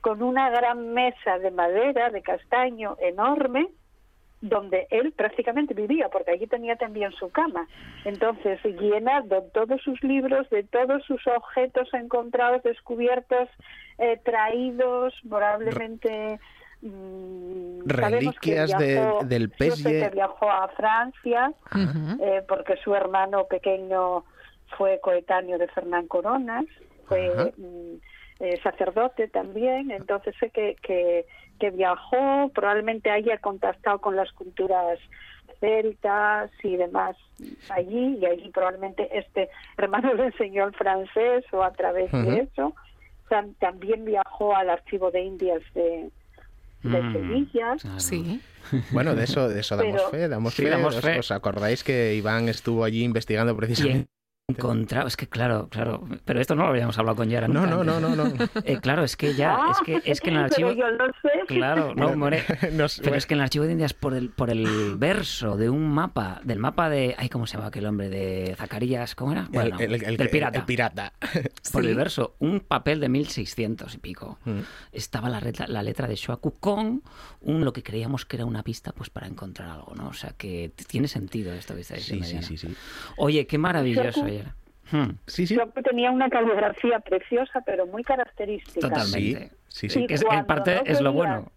con 0.00 0.22
una 0.22 0.50
gran 0.50 0.92
mesa 0.94 1.38
de 1.38 1.50
madera, 1.50 2.10
de 2.10 2.22
castaño 2.22 2.96
enorme, 3.00 3.68
donde 4.40 4.86
él 4.90 5.12
prácticamente 5.12 5.74
vivía, 5.74 6.08
porque 6.08 6.32
allí 6.32 6.46
tenía 6.46 6.76
también 6.76 7.12
su 7.12 7.30
cama. 7.30 7.68
Entonces, 8.04 8.58
llena 8.64 9.20
de 9.22 9.42
todos 9.52 9.80
sus 9.82 10.02
libros, 10.02 10.48
de 10.50 10.62
todos 10.64 11.04
sus 11.04 11.26
objetos 11.26 11.92
encontrados, 11.92 12.62
descubiertos, 12.62 13.48
eh, 13.98 14.18
traídos, 14.24 15.14
probablemente... 15.28 16.40
Mm, 16.82 17.80
Reliquias 17.84 18.70
del 18.78 19.50
pez. 19.50 19.82
que 19.82 20.08
viajó 20.14 20.50
a 20.50 20.68
Francia, 20.68 21.52
eh, 22.20 22.42
porque 22.48 22.76
su 22.82 22.94
hermano 22.94 23.44
pequeño 23.44 24.24
fue 24.78 24.98
coetáneo 25.02 25.58
de 25.58 25.68
Fernán 25.68 26.06
Coronas, 26.06 26.64
fue 27.06 27.52
mm, 27.58 27.96
eh, 28.40 28.58
sacerdote 28.62 29.28
también, 29.28 29.90
entonces 29.90 30.34
sé 30.40 30.48
que, 30.48 30.76
que 30.82 31.26
que 31.60 31.70
viajó, 31.70 32.50
probablemente 32.52 33.10
haya 33.10 33.38
contactado 33.38 34.00
con 34.00 34.16
las 34.16 34.32
culturas 34.32 34.98
celtas 35.60 36.50
y 36.62 36.76
demás 36.76 37.16
allí, 37.68 38.18
y 38.20 38.26
allí 38.26 38.50
probablemente 38.50 39.08
este 39.16 39.48
hermano 39.76 40.14
le 40.14 40.26
enseñó 40.26 40.66
el 40.66 40.74
francés 40.74 41.44
o 41.52 41.62
a 41.62 41.72
través 41.72 42.10
de 42.10 42.40
eso. 42.40 42.74
también 43.58 44.04
viajó 44.04 44.56
al 44.56 44.70
archivo 44.70 45.10
de 45.10 45.20
Indias 45.22 45.62
de, 45.74 46.10
de 46.82 47.02
mm, 47.02 47.12
Sevilla. 47.12 47.76
Sí. 47.98 48.40
Bueno, 48.90 49.14
de 49.14 49.24
eso, 49.24 49.48
de 49.48 49.60
eso 49.60 49.76
damos 49.76 50.10
fe, 50.10 50.28
damos 50.28 50.54
fe. 51.00 51.18
¿Os, 51.18 51.30
acordáis 51.30 51.84
que 51.84 52.14
Iván 52.14 52.48
estuvo 52.48 52.84
allí 52.84 53.04
investigando 53.04 53.56
precisamente? 53.56 54.08
Encontrado, 54.50 55.06
es 55.06 55.16
que 55.16 55.28
claro, 55.28 55.68
claro, 55.68 56.06
pero 56.24 56.40
esto 56.40 56.54
no 56.54 56.62
lo 56.64 56.68
habíamos 56.68 56.98
hablado 56.98 57.16
con 57.16 57.28
Yara. 57.28 57.48
No, 57.48 57.66
no, 57.66 57.84
no, 57.84 58.00
no, 58.00 58.14
no. 58.14 58.32
Eh, 58.64 58.78
claro, 58.80 59.04
es 59.04 59.16
que 59.16 59.34
ya, 59.34 59.58
es 59.70 59.78
que, 59.84 60.02
es 60.04 60.20
que 60.20 60.30
en 60.30 60.36
el 60.36 60.44
archivo. 60.44 60.72
yo 60.72 60.90
lo 60.90 61.06
sé. 61.22 61.30
Claro, 61.46 61.94
no, 61.94 62.14
more, 62.16 62.44
pero 62.60 63.16
es 63.16 63.26
que 63.26 63.34
en 63.34 63.40
el 63.40 63.44
archivo 63.44 63.64
de 63.64 63.72
Indias 63.72 63.94
por 63.94 64.14
el, 64.14 64.30
por 64.30 64.50
el 64.50 64.96
verso 64.96 65.56
de 65.56 65.70
un 65.70 65.90
mapa, 65.90 66.40
del 66.44 66.58
mapa 66.58 66.88
de, 66.88 67.14
ay, 67.18 67.28
¿cómo 67.28 67.46
se 67.46 67.56
llama 67.56 67.68
aquel 67.68 67.86
hombre 67.86 68.08
de 68.08 68.54
Zacarías? 68.56 69.14
¿Cómo 69.14 69.32
era? 69.32 69.48
Bueno, 69.50 69.78
el, 69.78 69.94
el, 69.94 70.16
del 70.16 70.30
pirata. 70.30 70.58
El 70.58 70.64
pirata. 70.64 71.12
Por 71.72 71.86
el 71.86 71.94
verso, 71.94 72.34
un 72.38 72.60
papel 72.60 73.00
de 73.00 73.08
1600 73.08 73.94
y 73.94 73.98
pico. 73.98 74.38
Mm. 74.44 74.60
Estaba 74.92 75.28
la, 75.28 75.40
letra, 75.40 75.66
la 75.68 75.82
letra 75.82 76.08
de 76.08 76.16
Shuaku 76.16 76.54
con 76.58 77.02
un, 77.40 77.64
lo 77.64 77.72
que 77.72 77.82
creíamos 77.82 78.26
que 78.26 78.36
era 78.36 78.44
una 78.44 78.62
pista, 78.62 78.92
pues 78.92 79.10
para 79.10 79.26
encontrar 79.26 79.68
algo, 79.70 79.94
¿no? 79.94 80.08
O 80.08 80.12
sea 80.12 80.30
que 80.36 80.72
tiene 80.86 81.08
sentido 81.08 81.52
esto 81.52 81.74
que 81.74 81.80
está 81.80 81.94
diciendo. 81.94 82.26
Sí, 82.26 82.38
sí, 82.42 82.56
sí, 82.56 82.68
sí, 82.68 82.74
Oye, 83.16 83.46
qué 83.46 83.58
maravilloso 83.58 84.24
ayer. 84.24 84.39
Hmm. 84.90 85.10
Sí, 85.26 85.46
sí. 85.46 85.58
tenía 85.84 86.10
una 86.10 86.28
caligrafía 86.28 87.00
preciosa, 87.00 87.62
pero 87.64 87.86
muy 87.86 88.02
característica. 88.02 88.88
Totalmente. 88.88 89.50
Sí, 89.68 89.88
sí, 89.88 90.06
que 90.06 90.14
en 90.14 90.46
parte 90.46 90.80
es 90.84 91.00
lo 91.00 91.12
bueno. 91.12 91.50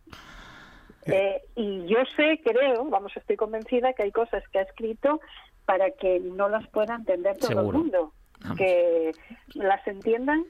Eh, 1.06 1.42
y 1.56 1.86
yo 1.88 1.98
sé, 2.16 2.40
creo, 2.44 2.86
vamos, 2.86 3.12
estoy 3.16 3.36
convencida 3.36 3.94
que 3.94 4.04
hay 4.04 4.12
cosas 4.12 4.44
que 4.50 4.60
ha 4.60 4.62
escrito 4.62 5.20
para 5.66 5.92
que 5.92 6.20
no 6.20 6.48
las 6.50 6.68
pueda 6.68 6.96
entender 6.96 7.38
todo 7.38 7.60
el 7.60 7.74
mundo. 7.74 8.14
Que 8.58 9.14
las 9.54 9.86
entiendan 9.88 10.46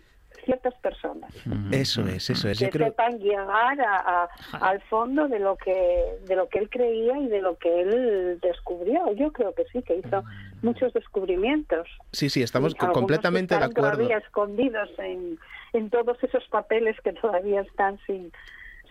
ciertas 0.45 0.73
personas. 0.75 1.33
Eso 1.71 2.01
es, 2.07 2.29
eso 2.29 2.49
es. 2.49 2.59
Que 2.59 2.71
sepan 2.71 3.19
llegar 3.19 3.79
a, 3.81 4.29
al 4.53 4.81
fondo 4.83 5.27
de 5.27 5.39
lo 5.39 5.55
que 5.57 6.17
de 6.25 6.35
lo 6.35 6.47
que 6.49 6.59
él 6.59 6.69
creía 6.69 7.17
y 7.19 7.27
de 7.27 7.41
lo 7.41 7.57
que 7.57 7.81
él 7.81 8.39
descubrió. 8.41 9.11
Yo 9.13 9.31
creo 9.31 9.53
que 9.53 9.65
sí, 9.71 9.81
que 9.81 9.97
hizo 9.97 10.23
muchos 10.61 10.93
descubrimientos. 10.93 11.87
Sí, 12.11 12.29
sí, 12.29 12.41
estamos 12.41 12.75
completamente 12.75 13.57
de 13.57 13.65
acuerdo. 13.65 13.97
Todavía 13.97 14.17
escondidos 14.17 14.89
en, 14.97 15.39
en 15.73 15.89
todos 15.89 16.21
esos 16.23 16.45
papeles 16.49 16.95
que 17.03 17.13
todavía 17.13 17.61
están 17.61 17.99
sin 18.05 18.31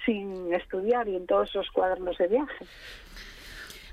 sin 0.05 0.53
estudiar 0.53 1.09
y 1.09 1.17
en 1.17 1.27
todos 1.27 1.49
esos 1.51 1.71
cuadernos 1.71 2.19
de 2.19 2.29
viaje. 2.29 2.65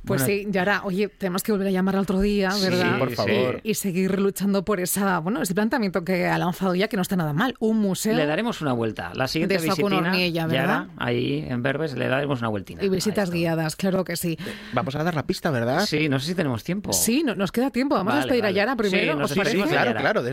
Pues 0.06 0.22
sí, 0.24 0.48
Yara, 0.50 0.82
oye, 0.84 1.08
tenemos 1.08 1.44
que 1.44 1.52
volver 1.52 1.68
a 1.68 1.72
llamar 1.72 1.96
otro 1.98 2.20
día, 2.22 2.50
¿verdad? 2.62 2.94
Sí, 2.94 3.00
por 3.00 3.12
favor. 3.12 3.62
Y 3.64 3.74
seguir 3.74 4.20
luchando 4.20 4.64
por 4.64 4.80
esa, 4.80 5.20
bueno, 5.20 5.42
ese 5.42 5.54
planteamiento 5.54 6.04
que 6.04 6.28
ha 6.28 6.38
lanzado 6.38 6.76
ya, 6.76 6.88
que 6.88 6.96
no 6.96 7.02
está 7.02 7.16
nada 7.16 7.34
mal, 7.34 7.56
un 7.60 7.78
museo. 7.78 8.16
Le 8.16 8.26
daremos 8.26 8.62
una 8.62 8.74
vuelta. 8.74 9.12
La 9.14 9.28
siguiente 9.28 9.58
de 9.58 9.64
visitina, 9.64 10.48
¿verdad? 10.48 10.88
ahí 10.98 11.46
en 11.48 11.62
Verbes 11.62 11.96
le 11.96 12.08
daremos 12.08 12.40
una 12.40 12.50
vueltina. 12.50 12.84
Y 12.84 12.90
visitas 12.90 13.32
guiadas, 13.32 13.76
claro 13.76 14.04
que 14.04 14.16
sí. 14.16 14.38
Vamos 14.74 14.96
a 14.96 15.04
dar 15.04 15.16
la 15.16 15.26
pista, 15.26 15.52
¿verdad? 15.52 15.86
Sí, 15.86 16.10
no 16.10 16.20
sé 16.20 16.28
si 16.28 16.36
tenemos 16.36 16.64
tiempo. 16.64 16.94
Sí, 16.94 17.24
nos 17.24 17.52
queda 17.52 17.72
tiempo. 17.72 17.96
Vamos 17.96 18.14
a 18.14 18.18
despedir 18.18 18.46
a 18.46 18.52
Yara 18.52 18.76
primero. 18.76 19.28
Sí, 19.28 19.40
sí, 19.46 19.62
claro, 19.64 19.94
claro. 19.96 20.24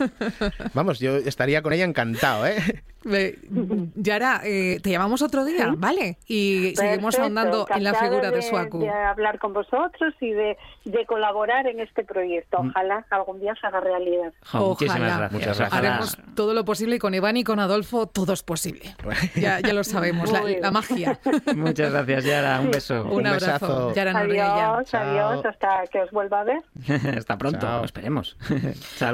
Vamos, 0.74 0.98
yo 0.98 1.16
estaría 1.16 1.62
con 1.62 1.72
ella 1.72 1.84
encantado, 1.84 2.46
¿eh? 2.46 2.82
Yara, 3.02 4.42
eh, 4.44 4.78
te 4.82 4.90
llamamos 4.90 5.22
otro 5.22 5.44
día, 5.44 5.72
¿vale? 5.76 6.18
Y 6.26 6.74
seguimos 6.76 7.18
ahondando 7.18 7.66
en 7.74 7.84
la 7.84 7.94
figura 7.94 8.30
de, 8.30 8.42
Suaku. 8.42 8.80
De 8.80 8.90
hablar 8.90 9.38
con 9.38 9.52
vosotros 9.52 10.14
y 10.20 10.32
de, 10.32 10.56
colaborar 11.06 11.66
en 11.66 11.80
este 11.80 12.04
proyecto. 12.04 12.62
Mm. 12.62 12.68
Ojalá 12.68 13.06
algún 13.10 13.40
día 13.40 13.54
se 13.60 13.66
haga 13.66 13.80
realidad. 13.80 14.32
Ojalá. 14.52 15.28
Muchas 15.32 15.58
gracias. 15.58 15.72
Haremos 15.72 16.18
todo 16.34 16.54
lo 16.54 16.64
posible 16.64 16.96
y 16.96 16.98
con 16.98 17.14
Iván 17.14 17.36
y 17.36 17.44
con 17.44 17.58
Adolfo 17.58 18.06
todo 18.06 18.32
es 18.32 18.42
posible. 18.42 18.94
Ya, 19.34 19.60
ya 19.60 19.72
lo 19.72 19.84
sabemos, 19.84 20.30
la, 20.30 20.70
magia. 20.70 21.18
Muchas 21.56 21.92
gracias, 21.92 22.24
Yara. 22.24 22.60
Un 22.60 22.70
beso. 22.70 23.04
Un, 23.04 23.26
abrazo. 23.26 23.94
Yara 23.94 24.18
adiós, 24.18 24.94
adiós, 24.94 25.44
hasta 25.44 25.84
que 25.90 26.00
os 26.02 26.10
vuelva 26.10 26.40
a 26.40 26.44
ver. 26.44 26.62
hasta 27.18 27.38
pronto, 27.38 27.84
esperemos. 27.84 28.36
Hasta 28.50 29.12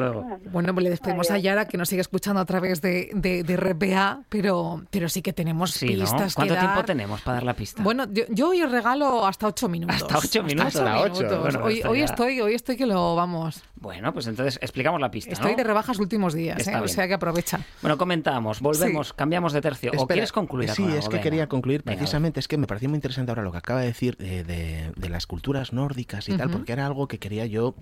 Bueno, 0.50 0.74
pues 0.74 0.84
le 0.84 0.90
despedimos 0.90 1.30
a 1.30 1.38
Yara 1.38 1.66
que 1.66 1.78
nos 1.78 1.88
sigue 1.88 2.00
escuchando 2.00 2.40
a 2.40 2.44
través 2.44 2.80
de, 2.82 3.10
de, 3.14 3.42
de 3.42 3.56
RPA, 3.76 4.22
pero, 4.28 4.84
pero 4.90 5.08
sí 5.08 5.22
que 5.22 5.32
tenemos 5.32 5.78
pistas. 5.78 6.34
¿Cuánto 6.34 6.56
tiempo 6.56 6.84
tenemos 6.84 7.20
para 7.22 7.36
dar 7.36 7.44
la 7.44 7.54
pista? 7.54 7.82
Bueno, 7.82 8.06
yo, 8.10 8.48
hoy 8.48 8.62
os 8.62 8.70
regalo 8.70 9.26
hasta 9.26 9.46
ocho 9.46 9.68
minutos. 9.68 9.96
Hasta 9.96 10.18
ocho 10.18 10.42
minutos. 10.42 10.76
Hasta 10.76 11.00
ocho. 11.00 11.62
hoy, 11.62 11.82
hoy 11.82 12.00
estoy, 12.00 12.40
hoy 12.40 12.54
estoy 12.54 12.76
que 12.76 12.86
lo 12.86 13.14
vamos. 13.14 13.62
Bueno, 13.78 14.12
pues 14.12 14.26
entonces 14.26 14.58
explicamos 14.62 15.00
la 15.00 15.10
pista. 15.10 15.32
Estoy 15.32 15.54
de 15.54 15.62
rebajas 15.62 15.98
últimos 15.98 16.34
días, 16.34 16.66
¿eh? 16.66 16.76
o 16.76 16.88
sea 16.88 17.06
que 17.06 17.14
aprovecha. 17.14 17.60
Bueno, 17.82 17.98
comentamos, 17.98 18.60
volvemos, 18.60 19.12
cambiamos 19.12 19.52
de 19.52 19.60
tercio. 19.60 19.92
¿O 19.96 20.06
quieres 20.06 20.32
concluir? 20.32 20.70
Sí, 20.70 20.84
es 20.96 21.08
que 21.08 21.20
quería 21.20 21.48
concluir 21.48 21.82
precisamente, 21.82 22.40
es 22.40 22.48
que 22.48 22.56
me 22.56 22.66
parecía 22.66 22.88
muy 22.88 22.96
interesante 22.96 23.30
ahora 23.30 23.42
lo 23.42 23.52
que 23.52 23.58
acaba 23.58 23.80
de 23.80 23.86
decir 23.86 24.16
de, 24.16 25.08
las 25.08 25.26
culturas 25.26 25.72
nórdicas 25.72 26.28
y 26.28 26.36
tal, 26.36 26.50
porque 26.50 26.72
era 26.72 26.86
algo 26.86 27.06
que 27.06 27.18
quería 27.18 27.46
yo 27.46 27.74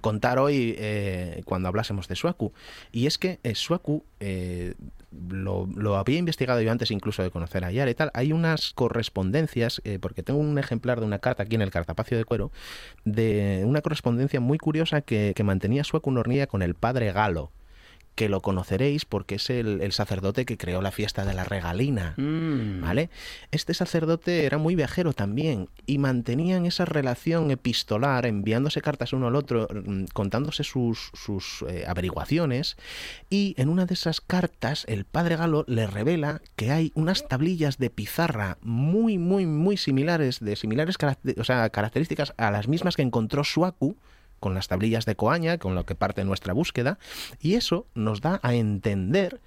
contar 0.00 0.38
hoy 0.38 0.74
eh, 0.78 1.42
cuando 1.44 1.68
hablásemos 1.68 2.08
de 2.08 2.16
Suaku. 2.16 2.52
Y 2.92 3.06
es 3.06 3.18
que 3.18 3.40
eh, 3.42 3.54
Suaku 3.54 4.04
eh, 4.20 4.74
lo, 5.10 5.96
había 5.96 6.18
investigado 6.18 6.60
yo 6.60 6.70
antes 6.70 6.90
incluso 6.90 7.22
de 7.22 7.30
conocer 7.30 7.64
a 7.64 7.70
Yara 7.70 7.90
y 7.90 7.94
tal. 7.94 8.10
Hay 8.14 8.32
unas 8.32 8.72
correspondencias, 8.74 9.80
eh, 9.84 9.98
porque 9.98 10.22
tengo 10.22 10.38
un 10.38 10.58
ejemplar 10.58 11.00
de 11.00 11.06
una 11.06 11.18
carta 11.18 11.42
aquí 11.42 11.54
en 11.54 11.62
el 11.62 11.70
cartapacio 11.70 12.18
de 12.18 12.24
cuero, 12.24 12.52
de 13.04 13.62
una 13.64 13.80
correspondencia 13.80 14.40
muy 14.40 14.58
curiosa 14.58 15.00
que, 15.00 15.34
que 15.38 15.44
mantenía 15.44 15.84
Sueco 15.84 16.10
Nornilla 16.10 16.48
con 16.48 16.62
el 16.62 16.74
padre 16.74 17.12
Galo 17.12 17.52
que 18.16 18.28
lo 18.28 18.42
conoceréis 18.42 19.04
porque 19.04 19.36
es 19.36 19.48
el, 19.50 19.92
sacerdote 19.92 20.44
que 20.44 20.56
creó 20.56 20.82
la 20.82 20.90
fiesta 20.90 21.24
de 21.24 21.32
la 21.32 21.44
regalina. 21.44 22.14
Mm. 22.16 22.80
¿Vale? 22.80 23.10
Este 23.52 23.72
sacerdote 23.72 24.44
era 24.46 24.58
muy 24.58 24.74
viajero 24.74 25.12
también 25.12 25.68
y 25.86 25.98
mantenían 25.98 26.66
esa 26.66 26.86
relación 26.86 27.52
epistolar, 27.52 28.26
enviándose 28.26 28.80
cartas 28.80 29.12
uno 29.12 29.28
al 29.28 29.36
otro, 29.36 29.68
mm, 29.72 30.06
contándose 30.12 30.64
sus, 30.64 31.12
sus 31.14 31.64
eh, 31.68 31.84
averiguaciones. 31.86 32.76
Y 33.30 33.54
en 33.56 33.68
una 33.68 33.86
de 33.86 33.94
esas 33.94 34.20
cartas, 34.20 34.84
el 34.88 35.04
padre 35.04 35.36
Galo 35.36 35.64
le 35.68 35.86
revela 35.86 36.42
que 36.56 36.72
hay 36.72 36.90
unas 36.96 37.28
tablillas 37.28 37.78
de 37.78 37.90
pizarra 37.90 38.58
muy, 38.60 39.18
muy, 39.18 39.46
muy 39.46 39.76
similares, 39.76 40.40
de 40.40 40.56
similares 40.56 40.96
o 41.36 41.44
sea, 41.44 41.70
características 41.70 42.34
a 42.36 42.50
las 42.50 42.66
mismas 42.66 42.96
que 42.96 43.02
encontró 43.02 43.44
Suaku 43.44 43.96
con 44.40 44.54
las 44.54 44.68
tablillas 44.68 45.04
de 45.04 45.16
Coaña, 45.16 45.58
con 45.58 45.74
lo 45.74 45.84
que 45.84 45.94
parte 45.94 46.24
nuestra 46.24 46.52
búsqueda, 46.52 46.98
y 47.40 47.54
eso 47.54 47.86
nos 47.94 48.20
da 48.20 48.40
a 48.42 48.54
entender 48.54 49.40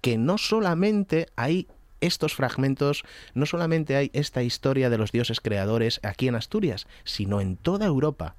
que 0.00 0.18
no 0.18 0.38
solamente 0.38 1.26
hay 1.36 1.68
estos 2.00 2.34
fragmentos, 2.34 3.04
no 3.34 3.46
solamente 3.46 3.96
hay 3.96 4.10
esta 4.12 4.42
historia 4.42 4.90
de 4.90 4.98
los 4.98 5.12
dioses 5.12 5.40
creadores 5.40 6.00
aquí 6.02 6.28
en 6.28 6.34
Asturias, 6.34 6.86
sino 7.04 7.40
en 7.40 7.56
toda 7.56 7.86
Europa. 7.86 8.36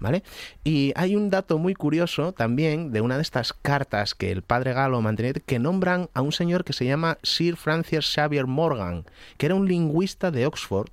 ¿Vale? 0.00 0.22
Y 0.62 0.92
hay 0.94 1.16
un 1.16 1.28
dato 1.28 1.58
muy 1.58 1.74
curioso 1.74 2.32
también 2.32 2.92
de 2.92 3.00
una 3.00 3.16
de 3.16 3.22
estas 3.22 3.52
cartas 3.52 4.14
que 4.14 4.30
el 4.30 4.42
padre 4.42 4.72
Galo 4.72 5.00
mantenía, 5.02 5.32
que 5.32 5.58
nombran 5.58 6.08
a 6.14 6.22
un 6.22 6.30
señor 6.30 6.62
que 6.62 6.72
se 6.72 6.84
llama 6.84 7.18
Sir 7.24 7.56
Francis 7.56 8.06
Xavier 8.14 8.46
Morgan, 8.46 9.06
que 9.38 9.46
era 9.46 9.56
un 9.56 9.66
lingüista 9.66 10.30
de 10.30 10.46
Oxford, 10.46 10.90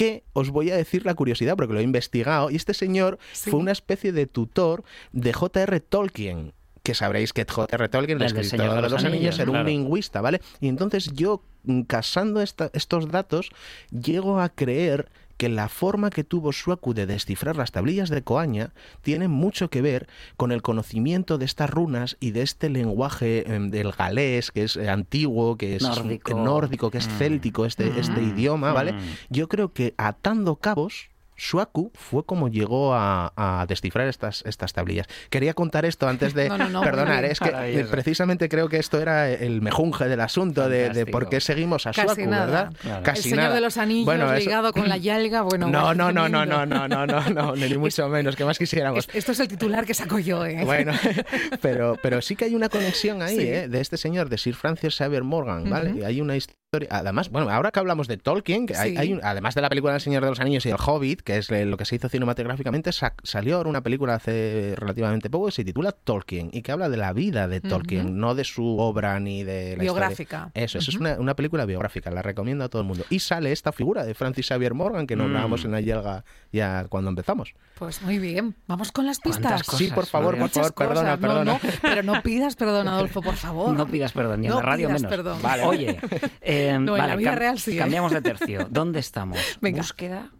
que 0.00 0.24
os 0.32 0.48
voy 0.48 0.70
a 0.70 0.76
decir 0.76 1.04
la 1.04 1.12
curiosidad 1.12 1.56
porque 1.56 1.74
lo 1.74 1.80
he 1.80 1.82
investigado, 1.82 2.50
y 2.50 2.56
este 2.56 2.72
señor 2.72 3.18
fue 3.34 3.60
una 3.60 3.70
especie 3.70 4.12
de 4.12 4.26
tutor 4.26 4.82
de 5.12 5.34
J.R. 5.34 5.78
Tolkien, 5.80 6.54
que 6.82 6.94
sabréis 6.94 7.34
que 7.34 7.44
J.R. 7.46 7.88
Tolkien, 7.90 8.16
el, 8.16 8.24
escritor 8.24 8.76
de 8.76 8.88
los, 8.88 9.04
anillos, 9.04 9.38
era 9.38 9.50
un 9.50 9.62
lingüista, 9.62 10.22
¿vale? 10.22 10.40
Y 10.58 10.68
entonces 10.68 11.12
yo, 11.12 11.44
mm, 11.64 11.82
casando 11.82 12.40
estos 12.40 13.08
datos, 13.10 13.50
llego 13.90 14.40
a 14.40 14.48
creer 14.48 15.10
que 15.40 15.48
la 15.48 15.70
forma 15.70 16.10
que 16.10 16.22
tuvo 16.22 16.52
Suaku 16.52 16.92
de 16.92 17.06
descifrar 17.06 17.56
las 17.56 17.72
tablillas 17.72 18.10
de 18.10 18.20
Coaña 18.20 18.74
tiene 19.00 19.26
mucho 19.26 19.70
que 19.70 19.80
ver 19.80 20.06
con 20.36 20.52
el 20.52 20.60
conocimiento 20.60 21.38
de 21.38 21.46
estas 21.46 21.70
runas 21.70 22.18
y 22.20 22.32
de 22.32 22.42
este 22.42 22.68
lenguaje 22.68 23.50
em, 23.50 23.70
del 23.70 23.92
galés, 23.92 24.50
que 24.50 24.64
es 24.64 24.76
eh, 24.76 24.90
antiguo, 24.90 25.56
que 25.56 25.76
es 25.76 25.82
nórdico, 25.82 26.90
que 26.90 26.98
es 26.98 27.08
mm. 27.08 27.12
céltico, 27.12 27.64
este, 27.64 27.98
este 27.98 28.20
mm. 28.20 28.28
idioma, 28.36 28.74
¿vale? 28.74 28.94
Yo 29.30 29.48
creo 29.48 29.72
que 29.72 29.94
atando 29.96 30.56
cabos, 30.56 31.08
Shuaku 31.40 31.90
fue 31.94 32.24
como 32.24 32.48
llegó 32.48 32.92
a, 32.94 33.64
descifrar 33.66 34.08
estas, 34.08 34.42
estas 34.46 34.72
tablillas. 34.72 35.06
Quería 35.30 35.54
contar 35.54 35.84
esto 35.84 36.06
antes 36.06 36.34
de 36.34 36.48
perdonar, 36.84 37.24
es 37.24 37.40
que 37.40 37.86
precisamente 37.90 38.48
creo 38.48 38.68
que 38.68 38.76
esto 38.78 39.00
era 39.00 39.30
el 39.30 39.62
mejunje 39.62 40.08
del 40.08 40.20
asunto 40.20 40.68
de, 40.68 41.06
por 41.06 41.28
qué 41.28 41.40
seguimos 41.40 41.86
a 41.86 41.92
Shuaku, 41.92 42.28
¿verdad? 42.28 42.72
Casi 43.02 43.30
el 43.30 43.36
Señor 43.36 43.52
de 43.54 43.60
los 43.60 43.76
Anillos 43.76 44.38
ligado 44.38 44.72
con 44.72 44.88
la 44.88 44.96
yalga, 44.96 45.42
bueno. 45.50 45.68
No, 45.68 45.94
no, 45.94 46.12
no, 46.12 46.28
no, 46.28 46.44
no, 46.44 46.66
no, 46.66 46.88
no, 46.88 47.06
no, 47.06 47.30
no, 47.30 47.56
ni 47.56 47.76
mucho 47.76 48.08
menos, 48.08 48.36
que 48.36 48.44
más 48.44 48.58
quisiéramos. 48.58 49.08
Esto 49.12 49.32
es 49.32 49.40
el 49.40 49.48
titular 49.48 49.86
que 49.86 49.94
saco 49.94 50.18
yo, 50.18 50.44
¿eh? 50.44 50.64
Bueno, 50.64 50.92
pero, 51.62 51.96
pero 52.02 52.20
sí 52.20 52.36
que 52.36 52.44
hay 52.46 52.54
una 52.54 52.68
conexión 52.68 53.22
ahí, 53.22 53.38
¿eh? 53.38 53.68
De 53.68 53.80
este 53.80 53.96
señor, 53.96 54.28
de 54.28 54.38
Sir 54.38 54.54
Francis 54.54 54.96
Xavier 54.96 55.24
Morgan, 55.24 55.68
¿vale? 55.70 55.94
Y 55.98 56.02
hay 56.02 56.20
una 56.20 56.36
historia 56.36 56.69
Además, 56.90 57.30
bueno, 57.30 57.50
ahora 57.50 57.72
que 57.72 57.80
hablamos 57.80 58.06
de 58.06 58.16
Tolkien, 58.16 58.64
que 58.64 58.76
hay, 58.76 59.18
además 59.24 59.56
de 59.56 59.60
la 59.60 59.68
película 59.68 59.92
El 59.92 60.00
Señor 60.00 60.22
de 60.22 60.28
los 60.28 60.38
Anillos 60.38 60.64
y 60.66 60.68
El 60.68 60.76
Hobbit, 60.76 61.20
que 61.22 61.36
es 61.36 61.50
lo 61.50 61.76
que 61.76 61.84
se 61.84 61.96
hizo 61.96 62.08
cinematográficamente, 62.08 62.92
salió 62.92 63.56
ahora 63.56 63.68
una 63.68 63.80
película 63.80 64.14
hace 64.14 64.74
relativamente 64.76 65.30
poco 65.30 65.46
que 65.46 65.52
se 65.52 65.64
titula 65.64 65.90
Tolkien 65.90 66.50
y 66.52 66.62
que 66.62 66.70
habla 66.70 66.88
de 66.88 66.96
la 66.96 67.12
vida 67.12 67.48
de 67.48 67.60
Tolkien, 67.60 68.20
no 68.20 68.36
de 68.36 68.44
su 68.44 68.78
obra 68.78 69.18
ni 69.18 69.42
de 69.42 69.78
la 69.78 69.82
biográfica. 69.82 70.52
Eso, 70.54 70.78
eso 70.78 70.92
es 70.92 70.96
una, 70.96 71.34
película 71.34 71.64
biográfica, 71.64 72.08
la 72.12 72.22
recomiendo 72.22 72.62
a 72.62 72.68
todo 72.68 72.82
el 72.82 72.86
mundo. 72.86 73.04
Y 73.10 73.18
sale 73.18 73.50
esta 73.50 73.72
figura 73.72 74.04
de 74.04 74.14
Francis 74.14 74.46
Xavier 74.46 74.72
Morgan 74.72 75.08
que 75.08 75.16
nombrábamos 75.16 75.64
mm. 75.64 75.66
en 75.66 75.72
la 75.72 75.80
yelga 75.80 76.24
ya 76.52 76.86
cuando 76.88 77.10
empezamos. 77.10 77.52
Pues 77.80 78.00
muy 78.02 78.20
bien, 78.20 78.54
vamos 78.68 78.92
con 78.92 79.06
las 79.06 79.18
pistas. 79.18 79.62
sí, 79.76 79.90
por 79.92 80.06
favor, 80.06 80.38
por 80.38 80.50
favor, 80.50 80.74
perdona, 80.74 81.16
perdona. 81.16 81.58
pero 81.82 82.04
no 82.04 82.22
pidas 82.22 82.54
perdón, 82.54 82.86
Adolfo, 82.86 83.22
por 83.22 83.34
favor. 83.36 83.74
No 83.74 83.88
pidas 83.88 84.12
perdón, 84.12 84.42
ni 84.42 84.46
en 84.46 84.54
la 84.54 84.62
radio 84.62 84.88
menos. 84.88 85.10
Perdón. 85.10 85.42
Vale. 85.42 85.64
Oye, 85.64 85.98
eh, 86.42 86.58
no, 86.78 86.96
en 86.96 87.06
la 87.06 87.16
vida 87.16 87.34
real 87.34 87.58
sí. 87.58 87.76
Cambiamos 87.76 88.12
de 88.12 88.22
tercio. 88.22 88.66
¿Dónde 88.70 89.00
estamos? 89.00 89.38
Búsqueda 89.60 90.30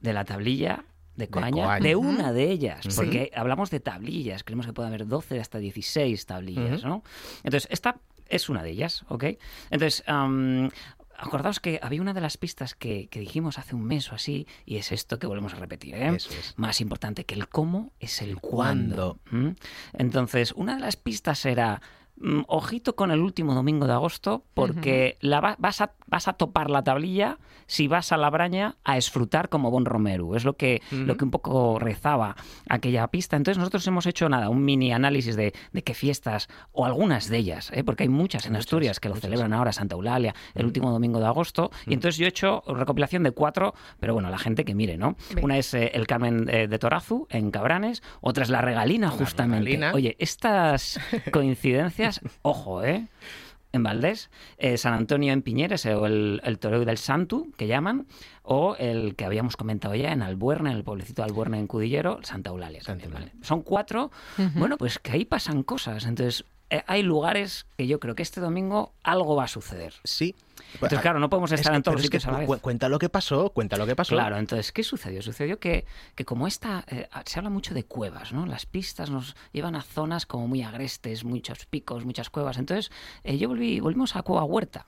de 0.00 0.12
la 0.12 0.24
tablilla 0.24 0.84
de 1.16 1.28
Coaña, 1.28 1.80
de, 1.80 1.96
una 1.96 2.32
de 2.32 2.50
ellas, 2.50 2.86
porque 2.94 3.30
hablamos 3.34 3.70
de 3.70 3.80
tablillas, 3.80 4.44
creemos 4.44 4.66
que 4.66 4.74
puede 4.74 4.88
haber 4.88 5.06
12 5.06 5.40
hasta 5.40 5.58
16 5.58 6.26
tablillas, 6.26 6.84
¿no? 6.84 7.02
Entonces, 7.42 7.68
esta 7.70 8.00
es 8.28 8.50
una 8.50 8.62
de 8.62 8.70
ellas, 8.70 9.04
¿ok? 9.08 9.24
Entonces, 9.70 10.04
acordaos 11.16 11.60
que 11.60 11.80
había 11.82 12.02
una 12.02 12.12
de 12.12 12.20
las 12.20 12.36
pistas 12.36 12.74
que, 12.74 13.08
dijimos 13.10 13.58
hace 13.58 13.74
un 13.74 13.84
mes 13.84 14.12
o 14.12 14.14
así, 14.14 14.46
y 14.66 14.76
es 14.76 14.92
esto 14.92 15.18
que 15.18 15.26
volvemos 15.26 15.54
a 15.54 15.56
repetir. 15.56 15.94
¿eh? 15.94 16.18
Más 16.56 16.82
importante 16.82 17.24
que 17.24 17.34
el 17.34 17.48
cómo 17.48 17.92
es 17.98 18.20
el 18.20 18.36
cuándo. 18.36 19.18
Entonces, 19.94 20.52
una 20.52 20.74
de 20.74 20.80
las 20.82 20.96
pistas 20.96 21.46
era 21.46 21.80
Mm, 21.80 22.05
ojito 22.46 22.96
con 22.96 23.10
el 23.10 23.20
último 23.20 23.54
domingo 23.54 23.86
de 23.86 23.92
agosto, 23.92 24.44
porque 24.54 25.18
la 25.20 25.56
vas, 25.58 25.80
a, 25.80 25.92
vas 26.06 26.28
a 26.28 26.32
topar 26.34 26.70
la 26.70 26.82
tablilla 26.82 27.38
si 27.66 27.88
vas 27.88 28.12
a 28.12 28.16
la 28.16 28.30
braña 28.30 28.76
a 28.84 28.94
disfrutar 28.94 29.48
como 29.48 29.70
Bon 29.70 29.84
Romero. 29.84 30.34
Es 30.36 30.44
lo 30.44 30.56
que, 30.56 30.82
lo 30.90 31.16
que 31.16 31.24
un 31.24 31.30
poco 31.30 31.78
rezaba 31.78 32.36
aquella 32.68 33.06
pista. 33.08 33.36
Entonces 33.36 33.58
nosotros 33.58 33.86
hemos 33.86 34.06
hecho 34.06 34.28
nada, 34.28 34.48
un 34.48 34.64
mini 34.64 34.92
análisis 34.92 35.36
de, 35.36 35.52
de 35.72 35.82
qué 35.82 35.94
fiestas, 35.94 36.48
o 36.72 36.86
algunas 36.86 37.28
de 37.28 37.38
ellas, 37.38 37.70
¿eh? 37.74 37.84
porque 37.84 38.04
hay 38.04 38.08
muchas 38.08 38.46
en 38.46 38.56
Asturias 38.56 39.00
que 39.00 39.08
lo 39.08 39.16
celebran 39.16 39.52
ahora, 39.52 39.72
Santa 39.72 39.94
Eulalia, 39.94 40.34
el 40.54 40.66
último 40.66 40.90
domingo 40.90 41.20
de 41.20 41.26
agosto. 41.26 41.70
Y 41.86 41.94
entonces 41.94 42.18
yo 42.18 42.26
he 42.26 42.28
hecho 42.28 42.62
recopilación 42.66 43.22
de 43.24 43.32
cuatro, 43.32 43.74
pero 44.00 44.14
bueno, 44.14 44.30
la 44.30 44.38
gente 44.38 44.64
que 44.64 44.74
mire, 44.74 44.96
¿no? 44.96 45.16
Una 45.42 45.58
es 45.58 45.74
eh, 45.74 45.90
el 45.94 46.06
Carmen 46.06 46.48
eh, 46.48 46.68
de 46.68 46.78
Torazu, 46.78 47.26
en 47.30 47.50
Cabranes, 47.50 48.02
otra 48.20 48.44
es 48.44 48.50
la 48.50 48.60
Regalina, 48.60 49.10
justamente. 49.10 49.90
Oye, 49.92 50.16
estas 50.18 51.00
coincidencias 51.32 52.05
ojo, 52.42 52.82
¿eh? 52.84 53.06
En 53.72 53.82
Valdés, 53.82 54.30
eh, 54.56 54.78
San 54.78 54.94
Antonio 54.94 55.32
en 55.32 55.42
Piñeres, 55.42 55.84
o 55.86 56.06
el, 56.06 56.40
el 56.44 56.58
Toreo 56.58 56.84
del 56.84 56.96
Santu, 56.96 57.52
que 57.58 57.66
llaman, 57.66 58.06
o 58.42 58.74
el 58.78 59.16
que 59.16 59.26
habíamos 59.26 59.56
comentado 59.56 59.94
ya 59.94 60.12
en 60.12 60.22
Albuerne, 60.22 60.70
en 60.70 60.76
el 60.76 60.84
pueblecito 60.84 61.20
de 61.22 61.28
Albuerne 61.28 61.58
en 61.58 61.66
Cudillero, 61.66 62.20
Santa 62.22 62.50
Eulalia. 62.50 62.80
Son 63.42 63.62
cuatro, 63.62 64.10
bueno, 64.54 64.78
pues 64.78 64.98
que 64.98 65.12
ahí 65.12 65.24
pasan 65.26 65.62
cosas. 65.62 66.06
Entonces, 66.06 66.46
eh, 66.70 66.82
hay 66.86 67.02
lugares 67.02 67.66
que 67.76 67.86
yo 67.86 68.00
creo 68.00 68.14
que 68.14 68.22
este 68.22 68.40
domingo 68.40 68.92
algo 69.02 69.36
va 69.36 69.44
a 69.44 69.48
suceder. 69.48 69.94
Sí, 70.04 70.34
entonces, 70.74 71.00
claro, 71.00 71.18
no 71.20 71.30
podemos 71.30 71.52
estar 71.52 71.74
en 71.74 71.82
todos 71.82 71.96
los 71.96 72.02
sitios 72.02 72.26
a 72.26 72.32
la 72.32 72.38
vez. 72.38 72.48
Cuenta 72.60 72.88
lo 72.88 72.98
que 72.98 73.08
pasó, 73.08 73.50
cuenta 73.50 73.76
lo 73.76 73.86
que 73.86 73.96
pasó. 73.96 74.14
Claro, 74.14 74.36
entonces, 74.36 74.72
¿qué 74.72 74.82
sucedió? 74.82 75.22
Sucedió 75.22 75.58
que, 75.58 75.86
que 76.14 76.24
como 76.24 76.46
esta, 76.46 76.84
eh, 76.88 77.08
se 77.24 77.38
habla 77.38 77.50
mucho 77.50 77.74
de 77.74 77.84
cuevas, 77.84 78.32
¿no? 78.32 78.46
Las 78.46 78.66
pistas 78.66 79.10
nos 79.10 79.36
llevan 79.52 79.76
a 79.76 79.82
zonas 79.82 80.26
como 80.26 80.48
muy 80.48 80.62
agrestes, 80.62 81.24
muchos 81.24 81.66
picos, 81.66 82.04
muchas 82.04 82.30
cuevas. 82.30 82.58
Entonces, 82.58 82.90
eh, 83.24 83.38
yo 83.38 83.48
volví, 83.48 83.80
volvimos 83.80 84.16
a 84.16 84.22
Cueva 84.22 84.44
Huerta. 84.44 84.86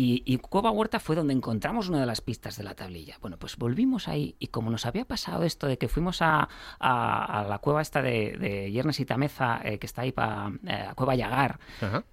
Y, 0.00 0.38
Cueva 0.38 0.70
Huerta 0.70 1.00
fue 1.00 1.16
donde 1.16 1.34
encontramos 1.34 1.88
una 1.88 1.98
de 1.98 2.06
las 2.06 2.20
pistas 2.20 2.56
de 2.56 2.62
la 2.62 2.76
tablilla. 2.76 3.16
Bueno, 3.20 3.36
pues 3.36 3.56
volvimos 3.56 4.06
ahí 4.06 4.36
y 4.38 4.46
como 4.46 4.70
nos 4.70 4.86
había 4.86 5.04
pasado 5.04 5.42
esto 5.42 5.66
de 5.66 5.76
que 5.76 5.88
fuimos 5.88 6.22
a, 6.22 6.48
la 6.80 7.58
cueva 7.60 7.82
esta 7.82 8.00
de, 8.00 8.36
de 8.38 8.70
Yernes 8.70 9.00
y 9.00 9.04
Tameza, 9.04 9.60
eh, 9.64 9.80
que 9.80 9.86
está 9.86 10.02
ahí 10.02 10.12
para 10.12 10.52
eh, 10.68 10.90
Cueva 10.94 11.16
Yagar, 11.16 11.58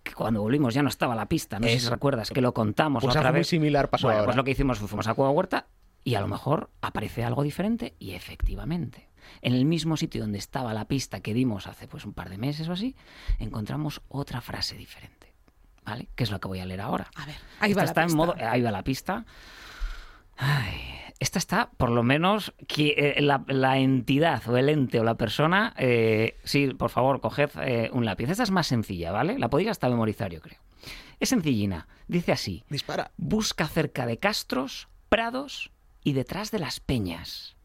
que 0.02 0.14
cuando 0.14 0.42
volvimos 0.42 0.74
ya 0.74 0.82
no 0.82 0.90
estaba 0.90 1.14
la 1.14 1.28
pista, 1.28 1.60
no 1.60 1.68
sé 1.68 1.80
si 1.80 1.88
recuerdas, 1.88 2.32
que 2.32 2.42
lo 2.42 2.56
contamos 2.56 3.04
pues 3.04 3.16
otra 3.16 3.30
vez. 3.30 3.42
muy 3.42 3.44
similar 3.44 3.88
pasó 3.92 4.08
bueno, 4.08 4.26
Pues 4.26 4.36
lo 4.36 4.44
que 4.44 4.52
hicimos 4.52 4.80
fue 4.80 4.88
fuimos 4.88 5.08
a 5.08 5.14
Cueva 5.14 5.30
Huerta 5.30 5.68
y 6.04 6.16
a 6.16 6.22
lo 6.22 6.28
mejor 6.28 6.72
aparece 6.82 7.24
algo 7.24 7.44
diferente 7.44 7.94
y 8.00 8.14
efectivamente 8.14 9.10
en 9.44 9.54
el 9.54 9.66
mismo 9.66 9.96
sitio 9.96 10.22
donde 10.22 10.40
estaba 10.40 10.74
la 10.74 10.86
pista 10.86 11.20
que 11.20 11.36
dimos 11.36 11.68
hace 11.68 11.88
pues 11.88 12.04
un 12.04 12.14
par 12.14 12.32
de 12.32 12.40
meses 12.40 12.68
o 12.68 12.74
así, 12.74 12.96
encontramos 13.38 14.02
otra 14.08 14.42
frase 14.42 14.76
diferente. 14.76 15.35
¿Vale? 15.86 16.10
Que 16.16 16.24
es 16.24 16.32
lo 16.32 16.40
que 16.40 16.48
voy 16.48 16.60
a 16.60 16.66
leer 16.66 16.82
ahora. 16.82 17.10
A 17.16 17.26
ver, 17.26 17.36
ahí 17.60 17.74
va 17.74 17.84
la 17.84 17.90
está 17.90 18.04
pista. 18.04 18.12
En 18.12 18.18
modo, 18.18 18.36
ahí 18.40 18.62
va 18.62 18.72
la 18.72 18.84
pista. 18.84 19.26
esta 21.20 21.40
está, 21.40 21.70
por 21.78 21.92
lo 21.92 22.04
menos, 22.04 22.54
que, 22.68 23.16
eh, 23.18 23.22
la, 23.22 23.78
entidad 23.78 24.48
o 24.48 24.58
el 24.58 24.70
ente 24.70 25.00
o 25.00 25.04
la 25.04 25.16
persona. 25.16 25.74
Eh, 25.78 26.38
sí, 26.44 26.74
por 26.74 26.90
favor, 26.90 27.22
coged 27.22 27.52
eh, 27.62 27.90
un 27.94 28.06
lápiz. 28.06 28.30
Esta 28.30 28.44
es 28.44 28.52
más 28.52 28.68
sencilla, 28.68 29.12
¿vale? 29.12 29.38
La 29.40 29.50
podéis 29.50 29.70
hasta 29.70 29.88
memorizar, 29.88 30.32
yo 30.32 30.42
creo. 30.42 30.60
Es 31.20 31.30
sencillina. 31.30 31.88
Dice 32.08 32.32
así: 32.32 32.64
Dispara. 32.70 33.12
Busca 33.18 33.68
cerca 33.68 34.06
de 34.06 34.18
castros, 34.18 34.90
prados 35.08 35.72
y 36.04 36.14
detrás 36.14 36.52
de 36.52 36.60
las 36.60 36.80
peñas. 36.80 37.56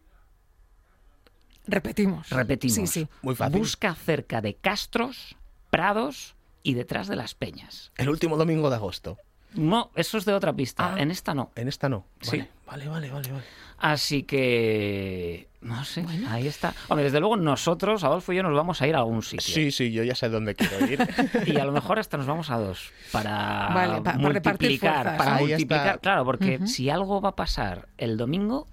Repetimos. 1.66 2.30
Repetimos. 2.30 2.74
Sí, 2.74 2.86
sí. 2.86 3.08
Muy 3.22 3.34
fácil. 3.34 3.58
Busca 3.58 3.94
cerca 3.94 4.40
de 4.40 4.54
castros, 4.54 5.36
prados 5.70 6.34
y 6.62 6.74
detrás 6.74 7.08
de 7.08 7.16
las 7.16 7.34
peñas. 7.34 7.92
El 7.96 8.08
último 8.08 8.36
domingo 8.36 8.70
de 8.70 8.76
agosto. 8.76 9.18
No, 9.54 9.90
eso 9.96 10.18
es 10.18 10.24
de 10.24 10.32
otra 10.32 10.52
pista. 10.52 10.94
Ah. 10.94 11.00
en 11.00 11.10
esta 11.10 11.34
no. 11.34 11.50
En 11.56 11.68
esta 11.68 11.88
no. 11.88 12.06
Sí. 12.20 12.44
Vale, 12.66 12.88
vale, 12.88 13.10
vale, 13.10 13.32
vale. 13.32 13.44
Así 13.78 14.22
que. 14.22 15.48
No 15.62 15.84
sé, 15.84 16.04
ahí 16.28 16.46
está. 16.46 16.74
Hombre, 16.88 17.04
desde 17.04 17.20
luego 17.20 17.36
nosotros, 17.36 18.04
Adolfo 18.04 18.32
y 18.32 18.36
yo, 18.36 18.42
nos 18.42 18.54
vamos 18.54 18.80
a 18.80 18.86
ir 18.86 18.94
a 18.94 18.98
algún 18.98 19.22
sitio. 19.22 19.54
Sí, 19.54 19.70
sí, 19.70 19.90
yo 19.92 20.04
ya 20.04 20.14
sé 20.14 20.28
dónde 20.28 20.54
quiero 20.54 20.86
ir. 20.86 21.06
y 21.46 21.58
a 21.58 21.64
lo 21.64 21.72
mejor 21.72 21.98
hasta 21.98 22.16
nos 22.16 22.26
vamos 22.26 22.50
a 22.50 22.58
dos. 22.58 22.92
Para 23.12 23.68
multiplicar. 24.16 25.16
para 25.16 25.38
multiplicar. 25.38 26.00
Claro, 26.00 26.24
porque 26.24 26.66
si 26.66 26.88
algo 26.88 27.20
va 27.20 27.30
a 27.30 27.36
pasar 27.36 27.88
el 27.98 28.16
domingo, 28.16 28.68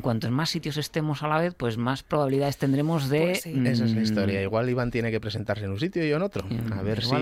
cuantos 0.00 0.30
más 0.30 0.50
sitios 0.50 0.76
estemos 0.76 1.22
a 1.22 1.28
la 1.28 1.38
vez, 1.38 1.54
pues 1.54 1.76
más 1.76 2.02
probabilidades 2.02 2.56
tendremos 2.56 3.08
de... 3.08 3.40
Pues 3.42 3.46
Esa 3.46 3.84
es 3.84 3.92
la 3.92 4.00
mm, 4.00 4.02
historia. 4.02 4.42
Igual 4.42 4.68
Iván 4.70 4.90
tiene 4.90 5.10
que 5.10 5.20
presentarse 5.20 5.64
en 5.64 5.72
un 5.72 5.80
sitio 5.80 6.04
y 6.04 6.08
yo 6.08 6.16
en 6.16 6.22
otro. 6.22 6.46
Mm, 6.48 6.72
a 6.72 6.82
ver 6.82 7.02
si 7.02 7.14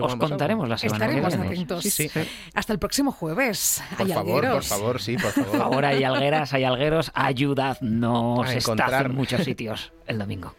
Os 0.00 0.16
contaremos 0.16 0.68
la 0.68 0.78
semana 0.78 1.06
Estaremos 1.06 1.34
que 1.34 1.42
atentos. 1.42 1.82
Sí, 1.84 2.08
sí. 2.08 2.20
Hasta 2.54 2.72
el 2.72 2.78
próximo 2.78 3.12
jueves. 3.12 3.82
Por 3.96 4.08
favor, 4.08 4.48
por 4.50 4.64
favor, 4.64 5.00
sí, 5.00 5.16
por 5.16 5.32
favor. 5.32 5.50
Por 5.50 5.60
favor, 5.60 5.84
hay 5.84 6.04
algueras, 6.04 6.52
hay 6.54 6.64
algueros, 6.64 7.10
ayudadnos. 7.14 8.48
A 8.48 8.54
encontrar 8.54 9.06
en 9.06 9.14
muchos 9.14 9.44
sitios 9.44 9.92
el 10.06 10.18
domingo. 10.18 10.54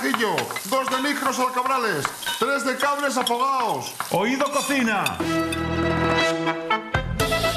Ajillo, 0.00 0.34
dos 0.70 0.88
de 0.90 1.08
micros 1.08 1.38
al 1.38 1.52
cabrales, 1.52 2.04
tres 2.38 2.64
de 2.64 2.76
cables 2.76 3.16
afogados. 3.16 3.94
Oído 4.10 4.50
cocina. 4.50 5.18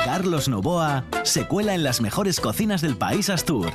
Carlos 0.04 0.50
Novoa 0.50 1.06
se 1.24 1.48
cuela 1.48 1.74
en 1.74 1.84
las 1.84 2.02
mejores 2.02 2.40
cocinas 2.40 2.82
del 2.82 2.98
país 2.98 3.30
Astur. 3.30 3.72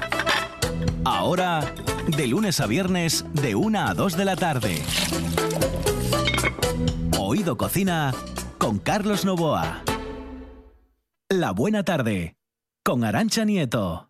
Ahora, 1.05 1.61
de 2.07 2.27
lunes 2.27 2.61
a 2.61 2.67
viernes, 2.67 3.25
de 3.33 3.55
1 3.55 3.81
a 3.81 3.95
2 3.95 4.17
de 4.17 4.25
la 4.25 4.37
tarde. 4.37 4.83
Oído 7.19 7.57
Cocina 7.57 8.13
con 8.59 8.79
Carlos 8.79 9.25
Novoa. 9.25 9.83
La 11.31 11.53
buena 11.53 11.85
tarde 11.85 12.37
con 12.85 13.05
Arancha 13.05 13.45
Nieto. 13.45 14.08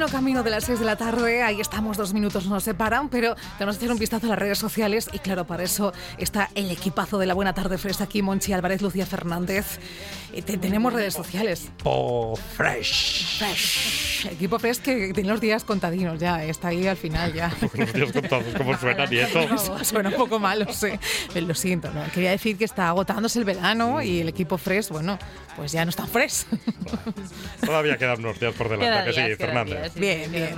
Camino, 0.00 0.18
camino 0.18 0.42
de 0.42 0.50
las 0.50 0.64
6 0.64 0.78
de 0.78 0.86
la 0.86 0.96
tarde, 0.96 1.42
ahí 1.42 1.60
estamos, 1.60 1.98
dos 1.98 2.14
minutos 2.14 2.46
nos 2.46 2.64
separan, 2.64 3.10
pero 3.10 3.34
tenemos 3.58 3.76
que 3.76 3.84
hacer 3.84 3.92
un 3.92 3.98
vistazo 3.98 4.26
a 4.26 4.28
las 4.30 4.38
redes 4.38 4.56
sociales 4.56 5.10
y 5.12 5.18
claro, 5.18 5.46
para 5.46 5.62
eso 5.62 5.92
está 6.16 6.48
el 6.54 6.70
equipazo 6.70 7.18
de 7.18 7.26
la 7.26 7.34
Buena 7.34 7.52
Tarde 7.52 7.76
Fresh 7.76 8.00
aquí, 8.00 8.22
Monchi 8.22 8.54
Álvarez, 8.54 8.80
Lucía 8.80 9.04
Fernández. 9.04 9.78
Eh, 10.32 10.40
tenemos 10.40 10.94
redes 10.94 11.12
sociales. 11.12 11.64
Equipo 11.74 12.34
Fresh. 12.56 13.38
Fresh. 13.40 14.26
Equipo 14.30 14.58
Fresh 14.58 14.78
que 14.78 15.12
tiene 15.12 15.28
los 15.28 15.40
días 15.40 15.64
contadinos 15.64 16.18
ya, 16.18 16.44
está 16.44 16.68
ahí 16.68 16.86
al 16.86 16.96
final 16.96 17.34
ya. 17.34 17.52
los 17.74 17.92
días 17.92 18.12
contados, 18.12 18.46
¿cómo 18.56 18.78
suena, 18.78 19.04
Nieto? 19.10 19.58
suena 19.84 20.08
un 20.08 20.14
poco 20.14 20.38
mal, 20.38 20.60
lo 20.60 20.72
sé, 20.72 20.98
lo 21.34 21.54
siento. 21.54 21.90
¿no? 21.90 22.02
Quería 22.14 22.30
decir 22.30 22.56
que 22.56 22.64
está 22.64 22.88
agotándose 22.88 23.38
el 23.38 23.44
verano 23.44 24.00
y 24.00 24.20
el 24.20 24.30
equipo 24.30 24.56
Fresh, 24.56 24.88
bueno, 24.88 25.18
pues 25.56 25.72
ya 25.72 25.84
no 25.84 25.90
está 25.90 26.06
fresh. 26.06 26.44
Todavía 27.64 27.98
quedan 27.98 28.20
unos 28.20 28.40
días 28.40 28.54
por 28.54 28.70
delante, 28.70 29.10
que 29.10 29.12
sí, 29.12 29.36
Fernández. 29.36 29.89
Bien, 29.94 30.30
bien. 30.30 30.56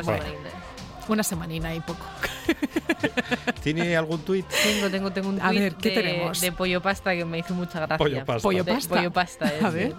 Una 1.09 1.22
semanina 1.22 1.74
y 1.74 1.80
poco. 1.80 2.05
¿Tiene 3.62 3.97
algún 3.97 4.20
tuit? 4.20 4.47
Tengo, 4.47 4.91
tengo, 4.91 5.11
tengo 5.12 5.28
un 5.30 5.37
tuit 5.37 5.45
A 5.47 5.51
ver, 5.53 5.74
¿qué 5.74 5.91
de, 5.91 5.95
tenemos? 5.97 6.41
de 6.41 6.53
pollo 6.53 6.80
pasta 6.80 7.14
que 7.14 7.24
me 7.24 7.39
hizo 7.39 7.55
mucha 7.55 7.80
gracia. 7.80 7.99
Pollo 7.99 8.24
pasta. 8.24 8.43
Pollo 8.43 8.64
De- 8.64 8.72
pasta. 8.72 8.95
pollo 8.95 9.11
pasta. 9.12 9.47
es 9.59 9.64
A 9.64 9.70
ver. 9.70 9.95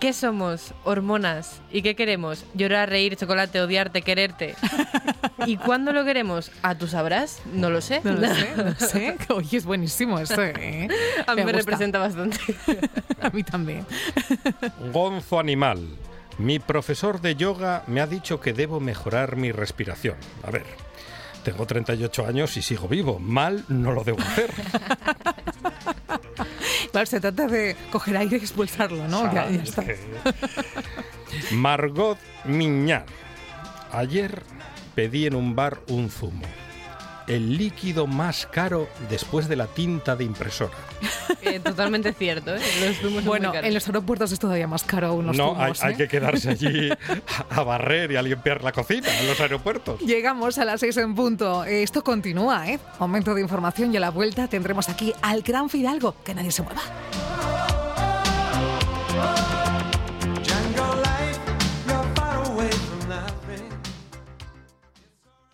¿Qué 0.00 0.14
somos? 0.14 0.72
Hormonas. 0.84 1.60
¿Y 1.70 1.82
qué 1.82 1.94
queremos? 1.94 2.46
Llorar, 2.54 2.88
reír, 2.88 3.16
chocolate, 3.16 3.60
odiarte, 3.60 4.00
quererte. 4.00 4.54
¿Y 5.44 5.58
cuándo 5.58 5.92
lo 5.92 6.06
queremos? 6.06 6.50
¿A 6.62 6.74
tú 6.74 6.86
sabrás? 6.86 7.42
No 7.52 7.68
lo 7.68 7.82
sé. 7.82 8.00
No 8.02 8.12
lo 8.12 8.34
sé, 8.34 8.48
no 8.56 8.62
lo 8.64 8.74
sé. 8.76 9.18
Oye, 9.28 9.58
es 9.58 9.66
buenísimo 9.66 10.18
esto, 10.18 10.42
¿eh? 10.42 10.88
A 11.26 11.34
mí 11.34 11.44
me, 11.44 11.52
representa 11.52 11.98
bastante. 11.98 12.38
A 13.20 13.28
mí 13.28 13.42
también. 13.42 13.84
Gonzo 14.90 15.38
animal. 15.38 15.86
Mi 16.40 16.58
profesor 16.58 17.20
de 17.20 17.36
yoga 17.36 17.84
me 17.86 18.00
ha 18.00 18.06
dicho 18.06 18.40
que 18.40 18.54
debo 18.54 18.80
mejorar 18.80 19.36
mi 19.36 19.52
respiración. 19.52 20.16
A 20.42 20.50
ver, 20.50 20.64
tengo 21.44 21.66
38 21.66 22.26
años 22.26 22.56
y 22.56 22.62
sigo 22.62 22.88
vivo. 22.88 23.18
Mal 23.18 23.66
no 23.68 23.92
lo 23.92 24.04
debo 24.04 24.20
hacer. 24.20 24.50
Claro, 26.90 27.06
se 27.06 27.20
trata 27.20 27.46
de 27.46 27.76
coger 27.92 28.16
aire 28.16 28.38
y 28.38 28.40
expulsarlo, 28.40 29.06
¿no? 29.06 29.32
Ya, 29.32 29.48
ya 29.48 29.62
está. 29.62 29.84
Margot 31.52 32.18
Miñar. 32.44 33.06
Ayer 33.92 34.42
pedí 34.96 35.26
en 35.26 35.36
un 35.36 35.54
bar 35.54 35.78
un 35.86 36.10
zumo. 36.10 36.42
El 37.30 37.56
líquido 37.56 38.08
más 38.08 38.46
caro 38.46 38.88
después 39.08 39.46
de 39.48 39.54
la 39.54 39.66
tinta 39.68 40.16
de 40.16 40.24
impresora. 40.24 40.74
Eh, 41.42 41.60
totalmente 41.60 42.12
cierto, 42.12 42.56
¿eh? 42.56 42.60
Los 42.84 42.96
zumos 42.98 43.14
son 43.16 43.24
Bueno, 43.24 43.48
muy 43.48 43.54
caros. 43.54 43.68
en 43.68 43.74
los 43.74 43.86
aeropuertos 43.86 44.32
es 44.32 44.38
todavía 44.40 44.66
más 44.66 44.82
caro 44.82 45.14
unos 45.14 45.36
no, 45.36 45.50
hay, 45.52 45.66
zumos, 45.66 45.82
hay 45.84 45.94
¿eh? 45.94 45.96
que 45.96 46.08
quedarse 46.08 46.50
allí 46.50 46.90
a, 46.90 47.60
a 47.60 47.62
barrer 47.62 48.10
y 48.10 48.16
a 48.16 48.22
limpiar 48.22 48.64
la 48.64 48.72
cocina 48.72 49.08
en 49.20 49.28
los 49.28 49.40
aeropuertos. 49.40 50.00
Llegamos 50.00 50.58
a 50.58 50.64
las 50.64 50.80
seis 50.80 50.96
en 50.96 51.14
punto. 51.14 51.64
Eh, 51.64 51.84
Esto 51.84 52.02
continúa, 52.02 52.68
¿eh? 52.68 52.80
Momento 52.98 53.32
de 53.34 53.42
información 53.42 53.94
y 53.94 53.96
a 53.96 54.00
la 54.00 54.10
vuelta 54.10 54.48
tendremos 54.48 54.88
aquí 54.88 55.12
al 55.22 55.42
gran 55.42 55.70
Fidalgo. 55.70 56.16
Que 56.24 56.34
nadie 56.34 56.50
se 56.50 56.62
mueva. 56.62 56.82